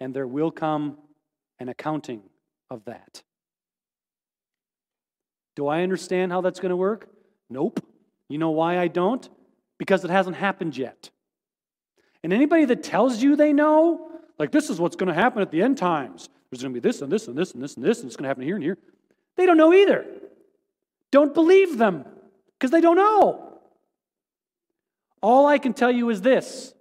And 0.00 0.14
there 0.14 0.26
will 0.26 0.50
come 0.50 0.96
an 1.60 1.68
accounting 1.68 2.22
of 2.70 2.84
that. 2.84 3.22
Do 5.56 5.66
I 5.66 5.82
understand 5.82 6.32
how 6.32 6.40
that's 6.40 6.60
going 6.60 6.70
to 6.70 6.76
work? 6.76 7.08
Nope. 7.50 7.84
You 8.28 8.38
know 8.38 8.50
why 8.50 8.78
I 8.78 8.88
don't? 8.88 9.28
Because 9.78 10.04
it 10.04 10.10
hasn't 10.10 10.36
happened 10.36 10.76
yet. 10.76 11.10
And 12.22 12.32
anybody 12.32 12.64
that 12.66 12.82
tells 12.82 13.22
you 13.22 13.36
they 13.36 13.52
know, 13.52 14.10
like 14.38 14.52
this 14.52 14.70
is 14.70 14.80
what's 14.80 14.96
going 14.96 15.08
to 15.08 15.14
happen 15.14 15.42
at 15.42 15.50
the 15.50 15.62
end 15.62 15.78
times, 15.78 16.28
there's 16.50 16.62
going 16.62 16.74
to 16.74 16.80
be 16.80 16.86
this 16.86 17.02
and 17.02 17.10
this 17.10 17.28
and 17.28 17.36
this 17.36 17.52
and 17.52 17.62
this 17.62 17.76
and 17.76 17.84
this, 17.84 18.00
and 18.00 18.06
it's 18.06 18.16
going 18.16 18.24
to 18.24 18.28
happen 18.28 18.42
here 18.42 18.54
and 18.54 18.64
here, 18.64 18.78
they 19.36 19.46
don't 19.46 19.56
know 19.56 19.72
either. 19.72 20.04
Don't 21.10 21.32
believe 21.32 21.78
them 21.78 22.04
because 22.58 22.70
they 22.70 22.80
don't 22.80 22.96
know. 22.96 23.58
All 25.20 25.46
I 25.46 25.58
can 25.58 25.72
tell 25.72 25.90
you 25.90 26.10
is 26.10 26.20
this 26.20 26.74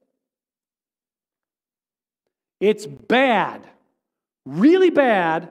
it's 2.60 2.86
bad, 2.86 3.68
really 4.46 4.90
bad, 4.90 5.50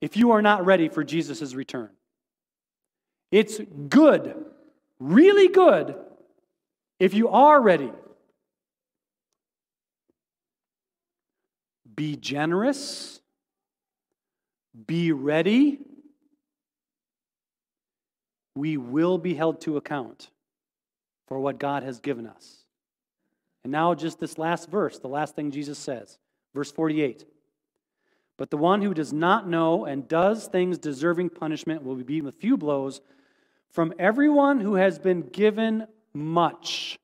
if 0.00 0.16
you 0.16 0.32
are 0.32 0.42
not 0.42 0.64
ready 0.64 0.88
for 0.88 1.04
Jesus' 1.04 1.54
return. 1.54 1.90
It's 3.30 3.60
good, 3.88 4.34
really 4.98 5.48
good, 5.48 5.96
if 6.98 7.14
you 7.14 7.28
are 7.28 7.60
ready. 7.60 7.92
Be 11.94 12.16
generous, 12.16 13.20
be 14.86 15.12
ready. 15.12 15.80
We 18.54 18.76
will 18.76 19.18
be 19.18 19.34
held 19.34 19.60
to 19.62 19.76
account 19.76 20.30
for 21.28 21.38
what 21.38 21.58
God 21.58 21.82
has 21.82 22.00
given 22.00 22.26
us. 22.26 22.64
And 23.62 23.72
now, 23.72 23.94
just 23.94 24.18
this 24.18 24.38
last 24.38 24.68
verse, 24.68 24.98
the 24.98 25.08
last 25.08 25.36
thing 25.36 25.50
Jesus 25.50 25.78
says. 25.78 26.18
Verse 26.54 26.72
48 26.72 27.24
But 28.38 28.50
the 28.50 28.56
one 28.56 28.80
who 28.80 28.94
does 28.94 29.12
not 29.12 29.48
know 29.48 29.84
and 29.84 30.08
does 30.08 30.46
things 30.46 30.78
deserving 30.78 31.30
punishment 31.30 31.82
will 31.82 31.96
be 31.96 32.04
beaten 32.04 32.24
with 32.24 32.36
few 32.36 32.56
blows. 32.56 33.00
From 33.68 33.92
everyone 33.98 34.60
who 34.60 34.76
has 34.76 34.98
been 34.98 35.22
given 35.22 35.86
much, 36.14 36.98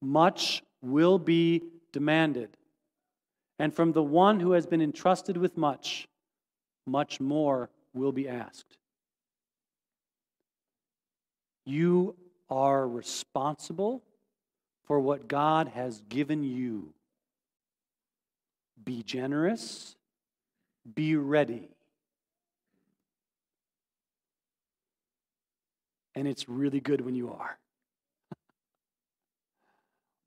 much 0.00 0.62
will 0.82 1.18
be 1.18 1.62
demanded. 1.92 2.50
And 3.58 3.74
from 3.74 3.92
the 3.92 4.02
one 4.02 4.38
who 4.38 4.52
has 4.52 4.66
been 4.66 4.82
entrusted 4.82 5.36
with 5.36 5.56
much, 5.56 6.06
much 6.86 7.18
more 7.18 7.70
will 7.94 8.12
be 8.12 8.28
asked. 8.28 8.76
You 11.64 12.16
are 12.50 12.86
responsible 12.86 14.02
for 14.84 15.00
what 15.00 15.28
God 15.28 15.68
has 15.68 16.02
given 16.08 16.42
you. 16.42 16.92
Be 18.84 19.02
generous, 19.02 19.96
be 20.94 21.16
ready. 21.16 21.70
And 26.14 26.26
it's 26.26 26.48
really 26.48 26.80
good 26.80 27.00
when 27.02 27.14
you 27.14 27.30
are. 27.32 27.58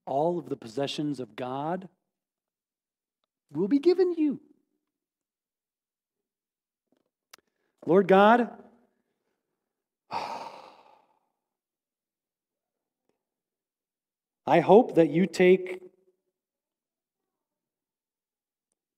All 0.05 0.39
of 0.39 0.49
the 0.49 0.55
possessions 0.55 1.19
of 1.19 1.35
God 1.35 1.89
will 3.51 3.67
be 3.67 3.79
given 3.79 4.13
you. 4.13 4.39
Lord 7.85 8.07
God, 8.07 8.49
I 14.45 14.59
hope 14.59 14.95
that 14.95 15.09
you 15.09 15.25
take 15.25 15.82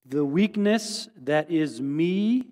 the 0.08 0.24
weakness 0.24 1.08
that 1.24 1.50
is 1.50 1.80
me 1.80 2.46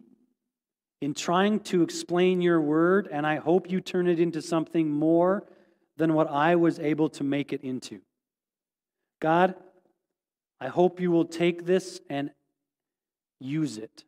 in 1.01 1.15
trying 1.15 1.61
to 1.61 1.83
explain 1.83 2.41
your 2.41 2.61
word, 2.61 3.09
and 3.13 3.27
I 3.27 3.37
hope 3.37 3.71
you 3.71 3.81
turn 3.81 4.09
it 4.09 4.19
into 4.19 4.41
something 4.41 4.91
more 4.91 5.45
than 5.97 6.15
what 6.15 6.31
I 6.31 6.57
was 6.57 6.79
able 6.79 7.09
to 7.11 7.25
make 7.25 7.53
it 7.53 7.63
into. 7.63 8.01
God, 9.21 9.55
I 10.61 10.69
hope 10.69 11.01
you 11.01 11.11
will 11.11 11.27
take 11.27 11.67
this 11.67 12.01
and 12.09 12.31
use 13.41 13.79
it. 13.79 14.05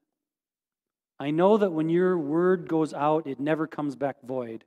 I 1.20 1.30
know 1.30 1.57
that 1.57 1.70
when 1.70 1.88
your 1.88 2.18
word 2.18 2.68
goes 2.68 2.92
out, 2.92 3.26
it 3.26 3.40
never 3.40 3.66
comes 3.66 3.94
back 3.94 4.16
void. 4.22 4.64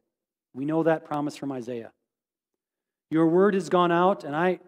We 0.54 0.66
know 0.66 0.84
that 0.84 1.06
promise 1.06 1.36
from 1.36 1.52
Isaiah. 1.52 1.92
Your 3.12 3.28
word 3.28 3.54
has 3.54 3.70
gone 3.70 3.92
out, 3.92 4.24
and 4.24 4.36
I, 4.36 4.60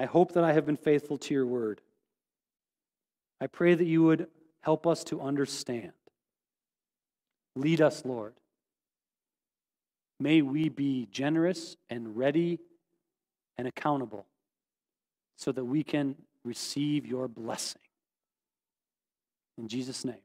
I 0.00 0.06
hope 0.06 0.32
that 0.32 0.44
I 0.44 0.54
have 0.54 0.64
been 0.64 0.78
faithful 0.78 1.18
to 1.18 1.34
your 1.34 1.44
word. 1.44 1.82
I 3.38 3.48
pray 3.48 3.74
that 3.74 3.84
you 3.84 4.02
would 4.04 4.28
help 4.62 4.86
us 4.86 5.04
to 5.04 5.20
understand 5.20 5.92
Lead 7.56 7.80
us, 7.80 8.04
Lord. 8.04 8.34
May 10.18 10.40
we 10.40 10.68
be 10.68 11.08
generous 11.10 11.76
and 11.90 12.16
ready 12.16 12.60
and 13.58 13.66
accountable 13.66 14.24
so 15.36 15.50
that 15.52 15.64
we 15.64 15.82
can 15.82 16.14
receive 16.44 17.04
your 17.04 17.28
blessing. 17.28 17.82
In 19.58 19.68
Jesus' 19.68 20.04
name. 20.04 20.22